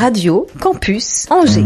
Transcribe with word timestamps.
Radio 0.00 0.46
Campus 0.60 1.26
Angers. 1.30 1.64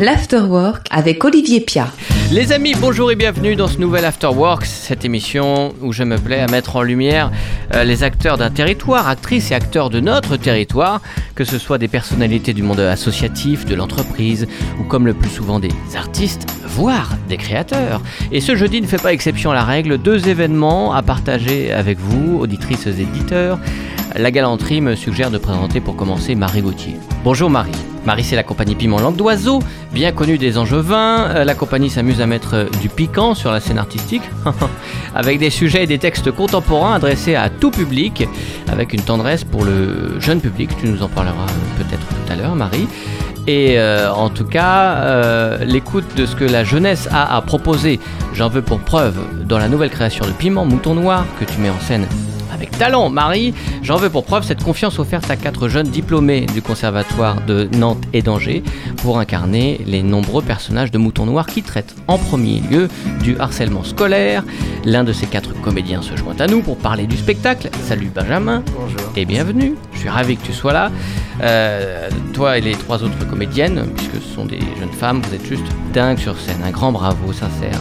L'Afterwork 0.00 0.86
avec 0.92 1.24
Olivier 1.24 1.60
Pia. 1.60 1.88
Les 2.30 2.52
amis, 2.52 2.72
bonjour 2.80 3.10
et 3.10 3.16
bienvenue 3.16 3.56
dans 3.56 3.66
ce 3.66 3.78
nouvel 3.78 4.04
Afterwork, 4.04 4.64
cette 4.64 5.04
émission 5.04 5.74
où 5.82 5.92
je 5.92 6.04
me 6.04 6.18
plais 6.18 6.38
à 6.38 6.46
mettre 6.46 6.76
en 6.76 6.82
lumière 6.82 7.32
euh, 7.74 7.82
les 7.82 8.04
acteurs 8.04 8.38
d'un 8.38 8.50
territoire, 8.50 9.08
actrices 9.08 9.50
et 9.50 9.56
acteurs 9.56 9.90
de 9.90 9.98
notre 9.98 10.36
territoire, 10.36 11.00
que 11.34 11.42
ce 11.42 11.58
soit 11.58 11.78
des 11.78 11.88
personnalités 11.88 12.52
du 12.52 12.62
monde 12.62 12.78
associatif, 12.78 13.64
de 13.64 13.74
l'entreprise, 13.74 14.46
ou 14.78 14.84
comme 14.84 15.04
le 15.04 15.14
plus 15.14 15.30
souvent 15.30 15.58
des 15.58 15.72
artistes, 15.96 16.46
voire 16.64 17.16
des 17.28 17.36
créateurs. 17.36 18.00
Et 18.30 18.40
ce 18.40 18.54
jeudi 18.54 18.80
ne 18.80 18.86
fait 18.86 19.02
pas 19.02 19.12
exception 19.12 19.50
à 19.50 19.54
la 19.54 19.64
règle, 19.64 19.98
deux 19.98 20.28
événements 20.28 20.94
à 20.94 21.02
partager 21.02 21.72
avec 21.72 21.98
vous, 21.98 22.38
auditrices 22.38 22.86
et 22.86 23.00
éditeurs. 23.00 23.58
La 24.14 24.30
galanterie 24.30 24.80
me 24.80 24.94
suggère 24.94 25.32
de 25.32 25.38
présenter 25.38 25.80
pour 25.80 25.96
commencer 25.96 26.36
Marie 26.36 26.62
Gauthier. 26.62 26.94
Bonjour 27.24 27.50
Marie. 27.50 27.72
Marie, 28.08 28.24
c'est 28.24 28.36
la 28.36 28.42
compagnie 28.42 28.74
Piment 28.74 29.00
Langue 29.00 29.16
d'Oiseau, 29.16 29.58
bien 29.92 30.12
connue 30.12 30.38
des 30.38 30.56
Angevins. 30.56 31.26
Euh, 31.28 31.44
La 31.44 31.54
compagnie 31.54 31.90
s'amuse 31.90 32.22
à 32.22 32.26
mettre 32.26 32.54
euh, 32.54 32.64
du 32.80 32.88
piquant 32.88 33.34
sur 33.34 33.52
la 33.52 33.60
scène 33.60 33.76
artistique, 33.76 34.22
avec 35.14 35.38
des 35.38 35.50
sujets 35.50 35.82
et 35.82 35.86
des 35.86 35.98
textes 35.98 36.30
contemporains 36.30 36.94
adressés 36.94 37.34
à 37.34 37.50
tout 37.50 37.70
public, 37.70 38.26
avec 38.72 38.94
une 38.94 39.02
tendresse 39.02 39.44
pour 39.44 39.62
le 39.62 40.18
jeune 40.20 40.40
public. 40.40 40.70
Tu 40.80 40.88
nous 40.88 41.02
en 41.02 41.08
parleras 41.08 41.34
euh, 41.34 41.82
peut-être 41.82 42.06
tout 42.08 42.32
à 42.32 42.36
l'heure, 42.36 42.54
Marie. 42.54 42.88
Et 43.46 43.78
en 43.80 44.28
tout 44.28 44.44
cas, 44.44 45.56
l'écoute 45.64 46.04
de 46.16 46.26
ce 46.26 46.36
que 46.36 46.44
la 46.44 46.64
jeunesse 46.64 47.08
a 47.10 47.34
à 47.34 47.40
proposer, 47.40 47.98
j'en 48.34 48.50
veux 48.50 48.60
pour 48.60 48.78
preuve 48.78 49.16
dans 49.46 49.58
la 49.58 49.68
nouvelle 49.68 49.88
création 49.88 50.26
de 50.26 50.32
Piment 50.32 50.66
Mouton 50.66 50.94
Noir 50.94 51.24
que 51.40 51.46
tu 51.46 51.58
mets 51.58 51.70
en 51.70 51.80
scène 51.80 52.06
avec 52.58 52.76
talent, 52.76 53.08
Marie. 53.08 53.54
J'en 53.82 53.96
veux 53.96 54.10
pour 54.10 54.24
preuve 54.24 54.44
cette 54.44 54.62
confiance 54.62 54.98
offerte 54.98 55.30
à 55.30 55.36
quatre 55.36 55.68
jeunes 55.68 55.86
diplômés 55.86 56.44
du 56.46 56.60
conservatoire 56.60 57.40
de 57.46 57.68
Nantes 57.76 58.02
et 58.12 58.20
d'Angers 58.20 58.64
pour 58.96 59.20
incarner 59.20 59.80
les 59.86 60.02
nombreux 60.02 60.42
personnages 60.42 60.90
de 60.90 60.98
Mouton 60.98 61.26
Noir 61.26 61.46
qui 61.46 61.62
traitent 61.62 61.94
en 62.08 62.18
premier 62.18 62.60
lieu 62.60 62.88
du 63.22 63.38
harcèlement 63.38 63.84
scolaire. 63.84 64.42
L'un 64.84 65.04
de 65.04 65.12
ces 65.12 65.26
quatre 65.26 65.52
comédiens 65.60 66.02
se 66.02 66.16
joint 66.16 66.36
à 66.40 66.48
nous 66.48 66.60
pour 66.60 66.76
parler 66.76 67.06
du 67.06 67.16
spectacle. 67.16 67.70
Salut 67.84 68.10
Benjamin. 68.12 68.64
Bonjour. 68.76 69.12
Et 69.14 69.24
bienvenue. 69.24 69.74
Je 69.92 70.00
suis 70.00 70.08
ravi 70.08 70.36
que 70.36 70.44
tu 70.44 70.52
sois 70.52 70.72
là. 70.72 70.90
Euh, 71.42 72.08
toi 72.34 72.58
et 72.58 72.60
les 72.60 72.72
trois 72.72 73.04
autres 73.04 73.24
comédiennes, 73.28 73.86
puisque 73.94 74.14
ce 74.14 74.34
sont 74.34 74.46
des 74.46 74.58
jeunes 74.80 74.92
femmes, 74.98 75.22
vous 75.22 75.34
êtes 75.34 75.46
juste 75.46 75.66
dingues 75.94 76.18
sur 76.18 76.36
scène. 76.36 76.60
Un 76.64 76.70
grand 76.70 76.90
bravo, 76.90 77.32
sincère. 77.32 77.80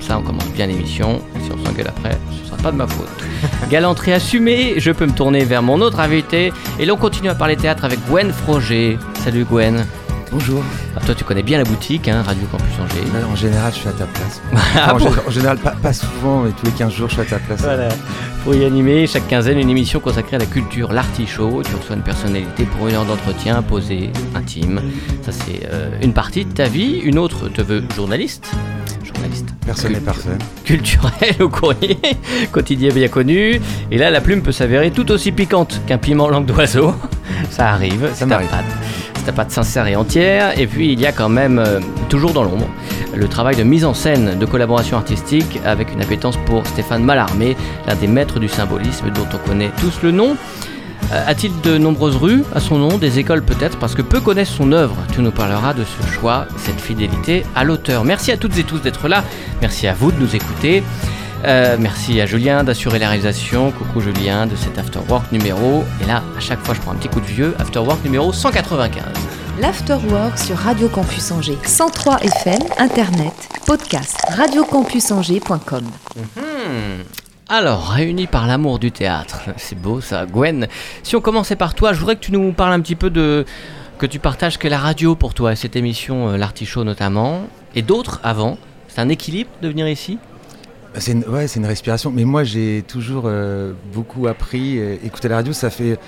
Comme 0.00 0.08
ça, 0.08 0.18
on 0.18 0.22
commence 0.22 0.48
bien 0.52 0.66
l'émission. 0.66 1.20
Si 1.44 1.50
on 1.52 1.62
s'engueule 1.62 1.88
après, 1.88 2.16
ce 2.40 2.46
sera 2.46 2.56
pas 2.56 2.72
de 2.72 2.76
ma 2.76 2.86
faute. 2.86 3.06
Galanterie 3.70 4.14
assumée, 4.14 4.74
je 4.78 4.92
peux 4.92 5.04
me 5.04 5.12
tourner 5.12 5.44
vers 5.44 5.62
mon 5.62 5.82
autre 5.82 6.00
invité. 6.00 6.54
Et 6.78 6.86
l'on 6.86 6.96
continue 6.96 7.28
à 7.28 7.34
parler 7.34 7.56
théâtre 7.56 7.84
avec 7.84 7.98
Gwen 8.08 8.32
Froger. 8.32 8.98
Salut 9.22 9.44
Gwen. 9.44 9.84
Bonjour. 10.32 10.62
Ah, 10.96 11.00
toi, 11.04 11.14
tu 11.14 11.24
connais 11.24 11.42
bien 11.42 11.58
la 11.58 11.64
boutique, 11.64 12.08
hein, 12.08 12.22
Radio 12.22 12.46
Campus 12.50 12.72
Angers. 12.80 13.04
Là, 13.12 13.26
en 13.30 13.36
général, 13.36 13.72
je 13.74 13.80
suis 13.80 13.88
à 13.88 13.92
ta 13.92 14.06
place. 14.06 14.40
Ah 14.74 14.94
en, 14.94 15.30
général, 15.30 15.58
pas, 15.58 15.72
pas 15.72 15.92
souvent, 15.92 16.44
mais 16.44 16.50
tous 16.52 16.64
les 16.64 16.72
15 16.72 16.92
jours, 16.94 17.08
je 17.08 17.14
suis 17.14 17.22
à 17.22 17.24
ta 17.26 17.38
place. 17.38 17.60
Voilà. 17.60 17.88
Pour 18.44 18.54
y 18.54 18.64
animer 18.64 19.06
chaque 19.06 19.28
quinzaine 19.28 19.58
une 19.58 19.68
émission 19.68 20.00
consacrée 20.00 20.36
à 20.36 20.38
la 20.38 20.46
culture, 20.46 20.94
l'artichaut. 20.94 21.62
Tu 21.62 21.74
reçois 21.74 21.96
une 21.96 22.02
personnalité 22.02 22.64
pour 22.64 22.88
une 22.88 22.94
heure 22.94 23.04
d'entretien 23.04 23.60
posé, 23.60 24.10
intime. 24.34 24.80
Ça, 25.22 25.32
c'est 25.32 25.68
euh, 25.70 25.90
une 26.00 26.14
partie 26.14 26.46
de 26.46 26.52
ta 26.52 26.68
vie. 26.68 27.00
Une 27.04 27.18
autre 27.18 27.48
te 27.48 27.60
veut 27.60 27.84
journaliste. 27.94 28.50
Journaliste. 29.20 29.48
Personne 29.66 29.92
n'est 29.92 30.00
parfait. 30.00 30.38
Culturel 30.64 31.34
au 31.40 31.48
courrier, 31.48 31.98
quotidien 32.52 32.92
bien 32.92 33.08
connu. 33.08 33.60
Et 33.90 33.98
là, 33.98 34.10
la 34.10 34.20
plume 34.20 34.42
peut 34.42 34.52
s'avérer 34.52 34.90
tout 34.90 35.10
aussi 35.10 35.30
piquante 35.30 35.80
qu'un 35.86 35.98
piment 35.98 36.28
langue 36.28 36.46
d'oiseau. 36.46 36.94
Ça 37.50 37.68
arrive, 37.68 38.08
c'est 38.14 38.20
ta 38.20 38.26
m'arrive. 38.26 38.48
C'est 39.16 39.26
ta 39.26 39.32
patte 39.32 39.50
sincère 39.50 39.86
et 39.86 39.96
entière. 39.96 40.58
Et 40.58 40.66
puis, 40.66 40.92
il 40.92 41.00
y 41.00 41.06
a 41.06 41.12
quand 41.12 41.28
même, 41.28 41.58
euh, 41.58 41.80
toujours 42.08 42.32
dans 42.32 42.44
l'ombre, 42.44 42.66
le 43.14 43.28
travail 43.28 43.56
de 43.56 43.62
mise 43.62 43.84
en 43.84 43.92
scène, 43.92 44.38
de 44.38 44.46
collaboration 44.46 44.96
artistique 44.96 45.60
avec 45.64 45.92
une 45.92 46.00
appétence 46.00 46.38
pour 46.46 46.66
Stéphane 46.66 47.04
Mallarmé, 47.04 47.56
l'un 47.86 47.96
des 47.96 48.06
maîtres 48.06 48.40
du 48.40 48.48
symbolisme 48.48 49.10
dont 49.10 49.26
on 49.34 49.48
connaît 49.48 49.70
tous 49.80 50.02
le 50.02 50.12
nom. 50.12 50.36
Euh, 51.12 51.24
A-t-il 51.26 51.52
de 51.62 51.76
nombreuses 51.78 52.16
rues 52.16 52.44
à 52.54 52.60
son 52.60 52.78
nom, 52.78 52.98
des 52.98 53.18
écoles 53.18 53.42
peut-être, 53.42 53.78
parce 53.78 53.94
que 53.94 54.02
peu 54.02 54.20
connaissent 54.20 54.50
son 54.50 54.72
œuvre? 54.72 54.96
Tu 55.12 55.20
nous 55.20 55.32
parleras 55.32 55.74
de 55.74 55.84
ce 55.84 56.06
choix, 56.12 56.46
cette 56.56 56.80
fidélité 56.80 57.44
à 57.56 57.64
l'auteur. 57.64 58.04
Merci 58.04 58.30
à 58.32 58.36
toutes 58.36 58.56
et 58.58 58.64
tous 58.64 58.78
d'être 58.78 59.08
là, 59.08 59.24
merci 59.60 59.86
à 59.88 59.92
vous 59.94 60.12
de 60.12 60.18
nous 60.18 60.36
écouter. 60.36 60.82
Euh, 61.44 61.76
merci 61.78 62.20
à 62.20 62.26
Julien 62.26 62.64
d'assurer 62.64 62.98
la 62.98 63.08
réalisation. 63.08 63.70
Coucou 63.72 64.00
Julien 64.00 64.46
de 64.46 64.56
cet 64.56 64.78
Afterwork 64.78 65.32
numéro. 65.32 65.84
Et 66.02 66.06
là, 66.06 66.22
à 66.36 66.40
chaque 66.40 66.60
fois, 66.64 66.74
je 66.74 66.80
prends 66.80 66.92
un 66.92 66.96
petit 66.96 67.08
coup 67.08 67.20
de 67.20 67.26
vieux. 67.26 67.54
Afterwork 67.58 68.04
numéro 68.04 68.32
195. 68.32 69.02
L'Afterwork 69.58 70.38
sur 70.38 70.56
Radio 70.56 70.88
Campus 70.88 71.30
Angers. 71.32 71.58
103 71.64 72.18
FM, 72.22 72.60
Internet, 72.78 73.32
podcast, 73.66 74.16
radiocampusangers.com. 74.36 75.84
Hmm. 76.36 77.29
Alors, 77.50 77.88
réunis 77.88 78.26
par 78.28 78.46
l'amour 78.46 78.78
du 78.78 78.92
théâtre, 78.92 79.40
c'est 79.56 79.78
beau 79.78 80.00
ça, 80.00 80.24
Gwen. 80.26 80.68
Si 81.02 81.16
on 81.16 81.20
commençait 81.20 81.56
par 81.56 81.74
toi, 81.74 81.92
je 81.92 81.98
voudrais 81.98 82.14
que 82.16 82.20
tu 82.20 82.32
nous 82.32 82.52
parles 82.52 82.72
un 82.72 82.80
petit 82.80 82.94
peu 82.96 83.10
de. 83.10 83.44
que 83.98 84.06
tu 84.06 84.18
partages 84.20 84.56
que 84.58 84.68
la 84.68 84.78
radio 84.78 85.14
pour 85.16 85.34
toi, 85.34 85.56
cette 85.56 85.74
émission, 85.76 86.28
euh, 86.30 86.36
l'Artichaut 86.36 86.84
notamment, 86.84 87.42
et 87.74 87.82
d'autres 87.82 88.20
avant. 88.22 88.56
C'est 88.88 89.00
un 89.00 89.08
équilibre 89.08 89.50
de 89.62 89.68
venir 89.68 89.88
ici? 89.88 90.18
C'est 90.94 91.12
une, 91.12 91.24
ouais, 91.24 91.46
c'est 91.46 91.60
une 91.60 91.66
respiration. 91.66 92.10
Mais 92.10 92.24
moi, 92.24 92.42
j'ai 92.44 92.82
toujours 92.86 93.24
euh, 93.26 93.72
beaucoup 93.92 94.26
appris. 94.26 94.78
euh, 94.78 94.96
écouter 95.04 95.28
la 95.28 95.36
radio, 95.36 95.52
ça 95.52 95.70
fait. 95.70 95.98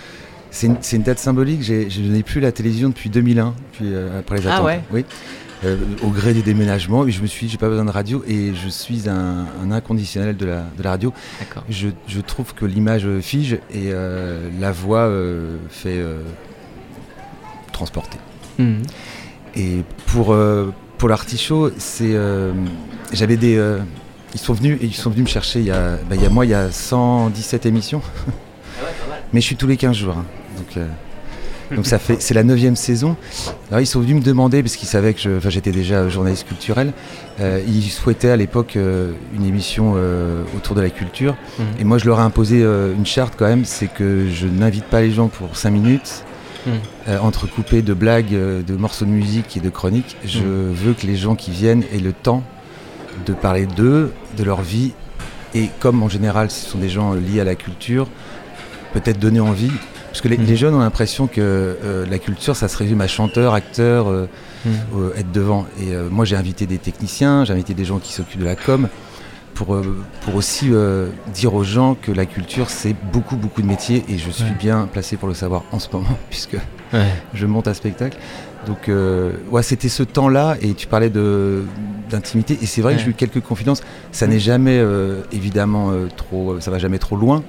C'est 0.51 0.67
une, 0.67 0.77
c'est 0.81 0.97
une 0.97 1.03
date 1.03 1.19
symbolique. 1.19 1.63
J'ai- 1.63 1.89
Je 1.91 2.03
n'ai 2.03 2.23
plus 2.23 2.41
la 2.41 2.53
télévision 2.53 2.89
depuis 2.89 3.09
2001, 3.11 3.55
puis 3.73 3.87
euh, 3.93 4.19
après 4.21 4.39
les 4.39 4.47
Ah 4.47 4.55
attentats. 4.55 4.65
ouais? 4.65 4.81
Oui. 4.93 5.05
Euh, 5.65 5.77
au 6.03 6.09
gré 6.09 6.35
des 6.35 6.43
déménagements, 6.43 7.09
je 7.09 7.23
me 7.23 7.27
suis, 7.27 7.49
j'ai 7.49 7.57
pas 7.57 7.69
besoin 7.69 7.85
de 7.85 7.91
radio 7.91 8.25
et 8.27 8.53
je 8.55 8.69
suis 8.69 9.09
un, 9.09 9.47
un 9.63 9.71
inconditionnel 9.71 10.37
de 10.37 10.47
la, 10.47 10.65
de 10.77 10.83
la 10.83 10.91
radio. 10.91 11.13
Je, 11.69 11.89
je 12.09 12.21
trouve 12.21 12.53
que 12.55 12.65
l'image 12.65 13.07
fige 13.21 13.55
et 13.71 13.91
euh, 13.93 14.49
la 14.59 14.73
voix 14.73 15.03
euh, 15.07 15.57
fait 15.71 16.03
transporter. 17.73 18.19
Mhm. 18.59 18.83
Et 19.55 19.85
pour, 20.07 20.35
pour 20.99 21.09
l'artichaut, 21.09 21.71
c'est, 21.79 22.17
j'avais 23.13 23.37
des, 23.37 23.61
ils 24.35 24.41
sont 24.41 24.55
venus, 24.55 24.79
ils 24.83 24.95
sont 24.95 25.11
venus 25.11 25.25
me 25.25 25.31
chercher 25.31 25.61
il 25.61 25.67
y 25.67 25.71
a, 25.71 25.97
bah, 26.09 26.17
il 26.17 26.23
y 26.23 26.27
a 26.27 26.31
moi, 26.31 26.45
il 26.47 26.51
y 26.51 26.55
a 26.55 26.71
117 26.73 27.67
émissions. 27.67 28.03
Mais 29.33 29.41
je 29.41 29.47
suis 29.47 29.57
tous 29.57 29.67
les 29.67 29.77
15 29.77 29.97
jours. 29.97 30.17
hein. 30.17 30.25
Donc, 30.57 30.85
donc 31.75 31.87
ça 31.87 31.99
fait, 31.99 32.21
c'est 32.21 32.35
la 32.35 32.43
neuvième 32.45 32.77
saison. 32.77 33.17
Alors 33.71 33.81
ils 33.81 33.87
sont 33.87 34.01
venus 34.01 34.17
me 34.17 34.21
demander 34.23 34.63
parce 34.63 34.77
qu'ils 34.77 34.89
savaient 34.89 35.15
que 35.15 35.21
je, 35.21 35.31
enfin, 35.37 35.51
j'étais 35.51 35.73
déjà 35.73 36.09
journaliste 36.09 36.47
culturel. 36.47 36.93
euh, 37.41 37.61
ils 37.67 37.91
souhaitaient 37.91 38.31
à 38.31 38.37
l'époque 38.37 38.77
euh, 38.77 39.13
une 39.35 39.45
émission 39.45 39.95
euh, 39.97 40.45
autour 40.57 40.75
de 40.77 40.81
la 40.83 40.91
culture. 40.91 41.35
Mhm. 41.59 41.65
Et 41.81 41.85
moi, 41.85 41.99
je 41.99 42.07
leur 42.07 42.19
ai 42.21 42.23
imposé 42.23 42.61
une 42.63 43.07
charte 43.07 43.35
quand 43.37 43.47
même, 43.47 43.65
c'est 43.65 43.89
que 43.89 44.29
je 44.31 44.47
n'invite 44.47 44.85
pas 44.85 45.01
les 45.01 45.11
gens 45.11 45.29
pour 45.29 45.57
5 45.57 45.71
minutes, 45.71 46.25
Mhm. 46.65 46.73
euh, 47.09 47.19
entrecoupés 47.19 47.83
de 47.83 47.93
blagues, 47.95 48.35
euh, 48.35 48.63
de 48.63 48.75
morceaux 48.77 49.05
de 49.05 49.11
musique 49.11 49.57
et 49.57 49.61
de 49.61 49.69
chroniques. 49.71 50.17
Je 50.25 50.39
Mhm. 50.41 50.73
veux 50.75 50.93
que 50.95 51.07
les 51.07 51.17
gens 51.17 51.35
qui 51.35 51.51
viennent 51.51 51.83
aient 51.93 51.99
le 51.99 52.13
temps 52.13 52.45
de 53.27 53.33
parler 53.33 53.67
d'eux, 53.67 54.13
de 54.37 54.45
leur 54.45 54.63
vie. 54.63 54.93
Et 55.55 55.69
comme 55.81 56.03
en 56.05 56.09
général, 56.09 56.51
ce 56.51 56.71
sont 56.71 56.79
des 56.79 56.89
gens 56.89 57.15
liés 57.15 57.41
à 57.41 57.45
la 57.45 57.57
culture, 57.57 58.07
peut-être 58.93 59.19
donner 59.19 59.41
envie. 59.41 59.73
Parce 60.13 60.21
que 60.21 60.29
les, 60.29 60.37
Mhm. 60.37 60.45
les 60.47 60.57
jeunes 60.57 60.75
ont 60.75 60.81
l'impression 60.81 61.27
que 61.27 61.41
euh, 61.41 62.05
la 62.09 62.19
culture, 62.19 62.55
ça 62.55 62.69
se 62.69 62.77
résume 62.77 63.01
à 63.01 63.07
chanteur, 63.09 63.55
acteur, 63.55 64.09
euh, 64.11 64.29
Mhm. 64.67 64.73
euh, 64.99 65.11
être 65.17 65.33
devant. 65.33 65.65
Et 65.81 65.95
moi, 66.11 66.27
j'ai 66.27 66.37
invité 66.37 66.67
des 66.67 66.77
techniciens, 66.79 67.47
j'ai 67.47 67.55
invité 67.55 67.73
des 67.73 67.87
gens 67.87 67.99
qui 67.99 68.13
s'occupent 68.13 68.41
de 68.41 68.45
la 68.45 68.55
com 68.55 68.89
pour, 69.55 69.77
pour 70.23 70.35
aussi 70.35 70.71
dire 71.35 71.55
aux 71.55 71.65
gens 71.65 71.95
que 72.01 72.13
la 72.13 72.27
culture, 72.27 72.69
c'est 72.71 72.95
beaucoup, 73.13 73.37
beaucoup 73.37 73.63
de 73.63 73.67
métiers 73.67 74.05
et 74.09 74.19
je 74.19 74.31
suis 74.31 74.45
Ouais. 74.45 74.57
bien 74.59 74.87
placé 74.93 75.17
pour 75.17 75.29
le 75.29 75.35
savoir 75.35 75.63
en 75.73 75.79
ce 75.79 75.89
moment 75.93 76.17
puisque 76.31 76.57
Ouais. 76.93 77.09
je 77.33 77.47
monte 77.47 77.67
un 77.69 77.75
spectacle. 77.75 78.19
Donc, 78.67 78.89
ouais, 79.51 79.63
c'était 79.63 79.89
ce 79.89 80.03
temps-là 80.03 80.57
et 80.61 80.75
tu 80.75 80.87
parlais 80.87 81.11
de 81.11 81.63
d'intimité 82.11 82.59
et 82.61 82.67
c'est 82.67 82.83
vrai 82.83 82.95
que 82.97 83.01
j'ai 83.01 83.09
eu 83.09 83.15
quelques 83.15 83.41
confidences. 83.41 83.83
Ça 84.13 84.27
n'est 84.27 84.39
jamais, 84.39 84.85
évidemment, 85.33 85.91
trop, 86.17 86.61
ça 86.61 86.71
va 86.71 86.79
jamais 86.79 86.99
trop 86.99 87.17
loin. 87.17 87.43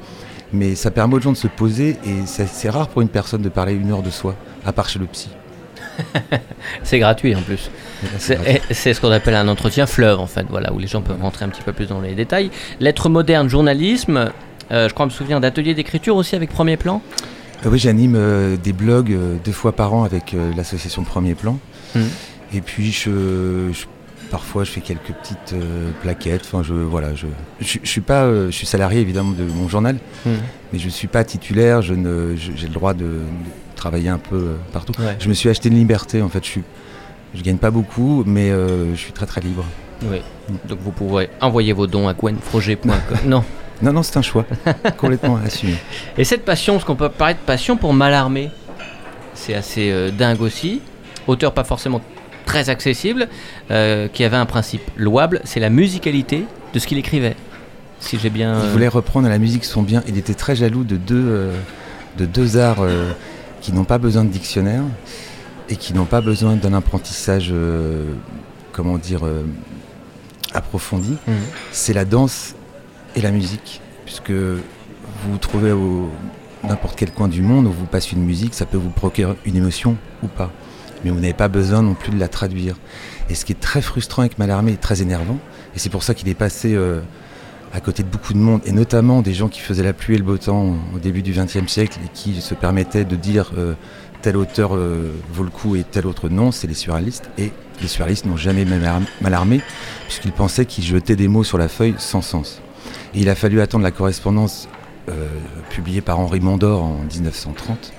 Mais 0.54 0.76
ça 0.76 0.92
permet 0.92 1.16
aux 1.16 1.20
gens 1.20 1.32
de 1.32 1.38
se 1.38 1.48
poser 1.48 1.98
et 2.06 2.14
c'est 2.28 2.70
rare 2.70 2.88
pour 2.88 3.02
une 3.02 3.10
personne 3.10 3.42
de 3.42 3.50
parler 3.50 3.74
une 3.74 3.92
heure 3.92 4.04
de 4.04 4.12
soi, 4.12 4.36
à 4.66 4.72
part 4.72 4.88
chez 4.88 5.00
le 5.00 5.06
psy. 5.08 5.30
C'est 6.84 7.00
gratuit 7.00 7.36
en 7.36 7.42
plus. 7.42 7.70
Là, 8.30 8.38
c'est 8.72 8.94
ce 8.94 9.00
qu'on 9.02 9.12
appelle 9.12 9.36
un 9.36 9.48
entretien 9.48 9.86
fleuve 9.86 10.20
en 10.20 10.26
fait, 10.28 10.46
voilà, 10.50 10.74
où 10.74 10.80
les 10.80 10.88
gens 10.88 11.02
peuvent 11.02 11.22
rentrer 11.22 11.46
un 11.46 11.50
petit 11.50 11.62
peu 11.62 11.72
plus 11.72 11.88
dans 11.88 12.02
les 12.02 12.16
détails. 12.16 12.50
Lettres 12.80 13.10
modernes, 13.10 13.48
journalisme, 13.48 14.32
euh, 14.72 14.90
je 14.90 14.94
crois 14.94 15.06
me 15.06 15.12
souvenir 15.12 15.40
d'ateliers 15.40 15.74
d'écriture 15.76 16.16
aussi 16.16 16.36
avec 16.36 16.50
premier 16.50 16.78
plan. 16.78 17.02
Euh, 17.66 17.70
oui, 17.72 17.78
j'anime 17.80 18.16
euh, 18.16 18.58
des 18.58 18.74
blogs 18.74 19.16
deux 19.46 19.52
fois 19.52 19.72
par 19.76 19.94
an 19.94 20.04
avec 20.04 20.36
l'association 20.58 21.04
Premier 21.04 21.36
Plan. 21.36 21.60
Mhm. 21.96 22.10
Et 22.56 22.62
puis, 22.62 22.92
je, 22.92 23.70
je- 23.72 23.86
parfois, 24.32 24.64
je 24.64 24.72
fais 24.72 24.82
quelques 24.82 25.12
petites 25.14 25.54
euh, 25.54 25.90
plaquettes. 26.02 26.42
Enfin, 26.46 26.64
je, 26.64 26.74
voilà, 26.74 27.14
je, 27.16 27.28
je, 27.60 27.78
je 27.84 27.90
suis 27.90 28.02
pas, 28.02 28.24
euh, 28.24 28.48
je 28.48 28.56
suis 28.56 28.66
salarié 28.66 29.00
évidemment 29.02 29.32
de 29.32 29.44
mon 29.44 29.68
journal, 29.68 29.98
Mhm. 30.26 30.34
mais 30.72 30.80
je 30.80 30.90
suis 30.90 31.08
pas 31.08 31.24
titulaire. 31.24 31.82
Je 31.82 31.94
ne, 31.94 32.36
j'ai 32.36 32.68
le 32.68 32.74
droit 32.74 32.94
de, 32.94 33.04
de 33.04 33.22
travailler 33.76 34.10
un 34.10 34.18
peu 34.18 34.36
euh, 34.36 34.56
partout. 34.72 34.94
Ouais. 35.00 35.16
Je 35.20 35.30
me 35.30 35.34
suis 35.34 35.50
acheté 35.50 35.70
une 35.70 35.76
liberté. 35.76 36.22
En 36.22 36.30
fait, 36.30 36.44
je 36.44 36.50
suis, 36.50 36.64
je 37.36 37.42
gagne 37.42 37.58
pas 37.58 37.72
beaucoup, 37.72 38.24
mais 38.26 38.50
je 38.52 38.96
suis 38.96 39.12
très 39.12 39.26
très 39.26 39.42
libre. 39.42 39.66
Oui. 40.04 40.22
Donc 40.68 40.80
vous 40.82 40.92
pouvez 40.92 41.30
envoyer 41.42 41.72
vos 41.74 41.88
dons 41.88 42.08
à 42.08 42.14
gwenfroger.com. 42.14 42.92
non. 43.26 43.44
Non, 43.82 43.92
non, 43.92 44.04
c'est 44.04 44.18
un 44.18 44.22
choix 44.22 44.46
complètement 44.98 45.38
assumé. 45.38 45.76
Et 46.18 46.24
cette 46.24 46.46
passion, 46.46 46.80
ce 46.80 46.86
qu'on 46.86 46.96
peut 46.96 47.10
parler 47.10 47.34
de 47.34 47.40
passion 47.40 47.76
pour 47.76 47.94
Mallarmé, 47.94 48.50
c'est 49.34 49.56
assez 49.56 50.12
dingue 50.12 50.42
aussi. 50.42 50.82
Auteur 51.28 51.54
pas 51.54 51.64
forcément 51.64 52.02
très 52.54 52.70
accessible, 52.70 53.28
euh, 53.72 54.08
qui 54.08 54.24
avait 54.24 54.38
un 54.38 54.46
principe 54.46 54.84
louable, 54.96 55.42
c'est 55.44 55.60
la 55.60 55.72
musicalité 55.72 56.46
de 56.72 56.78
ce 56.78 56.86
qu'il 56.86 57.00
écrivait. 57.00 57.36
Si 58.00 58.20
j'ai 58.20 58.30
bien. 58.30 58.62
Il 58.66 58.70
voulait 58.70 58.88
reprendre 58.88 59.28
la 59.28 59.40
musique 59.40 59.66
son 59.66 59.82
bien. 59.82 60.04
Il 60.08 60.20
était 60.20 60.36
très 60.36 60.56
jaloux 60.56 60.84
de 60.84 60.96
deux, 60.96 61.26
euh, 61.26 61.58
de 62.20 62.28
deux 62.28 62.58
arts 62.58 62.82
euh, 62.82 63.12
qui 63.62 63.74
n'ont 63.74 63.86
pas 63.86 63.98
besoin 63.98 64.24
de 64.24 64.30
dictionnaire 64.30 64.84
et 65.68 65.78
qui 65.78 65.96
n'ont 65.96 66.06
pas 66.06 66.22
besoin 66.22 66.56
d'un 66.56 66.76
apprentissage, 66.76 67.52
comment 68.72 69.00
dire, 69.00 69.22
approfondi. 70.54 71.16
Mhm. 71.26 71.36
C'est 71.72 71.94
la 71.94 72.06
danse 72.06 72.54
et 73.16 73.22
la 73.22 73.32
musique, 73.32 73.82
puisque 74.06 74.32
vous 74.32 75.32
vous 75.32 75.38
trouvez 75.38 75.72
au 75.72 76.12
n'importe 76.64 76.96
quel 76.98 77.12
coin 77.12 77.30
du 77.30 77.42
monde 77.42 77.66
où 77.66 77.72
vous 77.72 77.86
passez 77.86 78.16
une 78.16 78.26
musique, 78.26 78.54
ça 78.54 78.66
peut 78.66 78.78
vous 78.78 78.90
procurer 78.90 79.34
une 79.46 79.56
émotion 79.56 79.96
ou 80.22 80.28
pas. 80.28 80.52
Mais 81.04 81.12
vous 81.12 81.20
n'avez 81.20 81.34
pas 81.34 81.48
besoin 81.48 81.82
non 81.82 81.94
plus 81.94 82.12
de 82.12 82.20
la 82.20 82.28
traduire. 82.28 82.76
Et 83.30 83.36
ce 83.36 83.46
qui 83.46 83.52
est 83.52 83.60
très 83.60 83.82
frustrant 83.82 84.22
avec 84.22 84.38
Mallarmé 84.38 84.74
et 84.74 84.78
très 84.78 85.02
énervant, 85.02 85.38
et 85.76 85.80
c'est 85.80 85.90
pour 85.90 86.04
ça 86.04 86.14
qu'il 86.14 86.30
est 86.30 86.34
passé 86.36 86.74
euh, 86.76 87.02
à 87.74 87.80
côté 87.80 88.04
de 88.04 88.08
beaucoup 88.08 88.34
de 88.34 88.40
monde, 88.40 88.62
et 88.66 88.72
notamment 88.72 89.22
des 89.22 89.34
gens 89.34 89.48
qui 89.48 89.60
faisaient 89.60 89.84
la 89.84 89.94
pluie 89.94 90.16
et 90.16 90.18
le 90.18 90.24
beau 90.24 90.38
temps 90.38 90.76
au 90.96 91.00
début 91.00 91.22
du 91.22 91.32
XXe 91.32 91.68
siècle 91.68 92.00
et 92.06 92.10
qui 92.14 92.42
se 92.42 92.54
permettaient 92.54 93.06
de 93.06 93.16
dire 93.16 93.52
euh, 93.58 93.74
tel 94.22 94.38
auteur 94.38 94.76
euh, 94.76 95.12
vaut 95.32 95.44
le 95.44 95.50
coup 95.50 95.76
et 95.76 95.84
tel 95.84 96.06
autre 96.06 96.30
non, 96.30 96.52
c'est 96.52 96.68
les 96.68 96.74
surréalistes. 96.74 97.30
Et 97.38 97.52
les 97.82 97.88
surréalistes 97.88 98.26
n'ont 98.26 98.38
jamais 98.38 98.66
Mallarmé, 99.22 99.62
puisqu'ils 100.08 100.32
pensaient 100.32 100.66
qu'ils 100.66 100.84
jetaient 100.84 101.16
des 101.16 101.28
mots 101.28 101.44
sur 101.44 101.58
la 101.58 101.68
feuille 101.68 101.96
sans 101.98 102.22
sens. 102.22 102.62
Et 103.16 103.22
il 103.22 103.30
a 103.30 103.36
fallu 103.36 103.62
attendre 103.62 103.84
la 103.84 103.92
correspondance 103.92 104.68
publiée 105.70 106.00
par 106.00 106.18
Henri 106.18 106.40
Mondor 106.40 106.82
en 106.82 107.00
1930, 107.00 107.92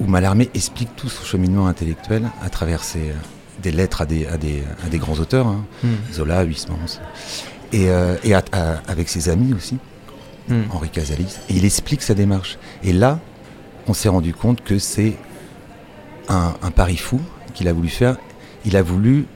où 0.00 0.06
Mallarmé 0.06 0.50
explique 0.54 0.94
tout 0.96 1.08
son 1.08 1.24
cheminement 1.24 1.66
intellectuel 1.66 2.24
à 2.42 2.50
travers 2.50 2.82
ses, 2.84 3.10
euh, 3.10 3.14
des 3.62 3.70
lettres 3.70 4.02
à 4.02 4.06
des, 4.06 4.26
à 4.26 4.36
des, 4.36 4.62
à 4.84 4.88
des 4.88 4.98
grands 4.98 5.14
auteurs, 5.18 5.46
hein, 5.46 5.64
Mhm. 5.82 5.90
Zola, 6.12 6.42
Huysmans, 6.44 7.00
et, 7.72 7.88
euh, 7.88 8.16
et 8.24 8.34
à- 8.34 8.42
à- 8.52 8.82
avec 8.88 9.08
ses 9.08 9.28
amis 9.28 9.52
aussi, 9.54 9.78
Mhm. 10.48 10.64
Henri 10.70 10.90
Casalis, 10.90 11.36
et 11.48 11.54
il 11.54 11.64
explique 11.64 12.02
sa 12.02 12.14
démarche. 12.14 12.58
Et 12.82 12.92
là, 12.92 13.20
on 13.86 13.94
s'est 13.94 14.08
rendu 14.08 14.34
compte 14.34 14.62
que 14.62 14.78
c'est 14.78 15.14
un, 16.28 16.54
un 16.62 16.70
pari 16.70 16.96
fou 16.96 17.20
qu'il 17.54 17.68
a 17.68 17.72
voulu 17.72 17.88
faire. 17.88 18.16
Il 18.66 18.76
a 18.76 18.82
voulu 18.82 19.26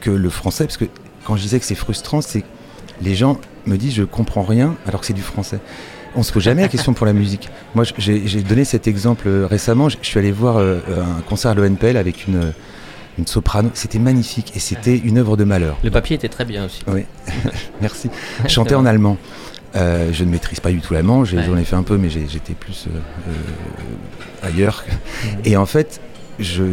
que 0.00 0.10
le 0.10 0.30
français, 0.30 0.64
parce 0.64 0.76
que 0.76 0.84
quand 1.24 1.36
je 1.36 1.42
disais 1.42 1.58
que 1.58 1.64
c'est 1.64 1.74
frustrant, 1.74 2.20
c'est 2.20 2.42
que 2.42 2.46
les 3.00 3.14
gens 3.14 3.38
me 3.66 3.76
disent 3.76 3.94
je 3.94 4.02
comprends 4.04 4.42
rien 4.42 4.76
alors 4.86 5.00
que 5.00 5.06
c'est 5.06 5.12
du 5.12 5.22
français. 5.22 5.60
On 6.18 6.24
se 6.24 6.32
pose 6.32 6.42
jamais 6.42 6.62
la 6.62 6.68
question 6.68 6.94
pour 6.94 7.06
la 7.06 7.12
musique. 7.12 7.48
Moi, 7.76 7.84
j'ai 7.96 8.42
donné 8.42 8.64
cet 8.64 8.88
exemple 8.88 9.28
euh, 9.28 9.46
récemment. 9.46 9.88
Je 9.88 9.96
suis 10.02 10.18
allé 10.18 10.32
voir 10.32 10.56
euh, 10.56 10.80
un 11.00 11.20
concert 11.22 11.52
à 11.52 11.54
l'ONPL 11.54 11.96
avec 11.96 12.26
une, 12.26 12.52
une 13.18 13.26
soprano. 13.28 13.70
C'était 13.74 14.00
magnifique 14.00 14.50
et 14.56 14.58
c'était 14.58 14.96
une 14.98 15.18
œuvre 15.18 15.36
de 15.36 15.44
malheur. 15.44 15.78
Le 15.84 15.92
papier 15.92 16.16
était 16.16 16.28
très 16.28 16.44
bien 16.44 16.64
aussi. 16.66 16.82
Oui, 16.88 17.04
merci. 17.80 18.10
Chanter 18.48 18.74
en 18.74 18.84
allemand. 18.84 19.16
Euh, 19.76 20.10
je 20.12 20.24
ne 20.24 20.30
maîtrise 20.30 20.58
pas 20.58 20.70
du 20.70 20.80
tout 20.80 20.92
l'allemand, 20.92 21.20
Ouais. 21.20 21.42
j'en 21.46 21.56
ai 21.56 21.64
fait 21.64 21.76
un 21.76 21.84
peu, 21.84 21.96
mais 21.98 22.08
j'étais 22.10 22.54
plus 22.54 22.86
euh, 22.88 22.98
euh, 23.28 24.46
ailleurs. 24.48 24.82
Et 25.44 25.56
en 25.56 25.66
fait, 25.66 26.00
je, 26.40 26.64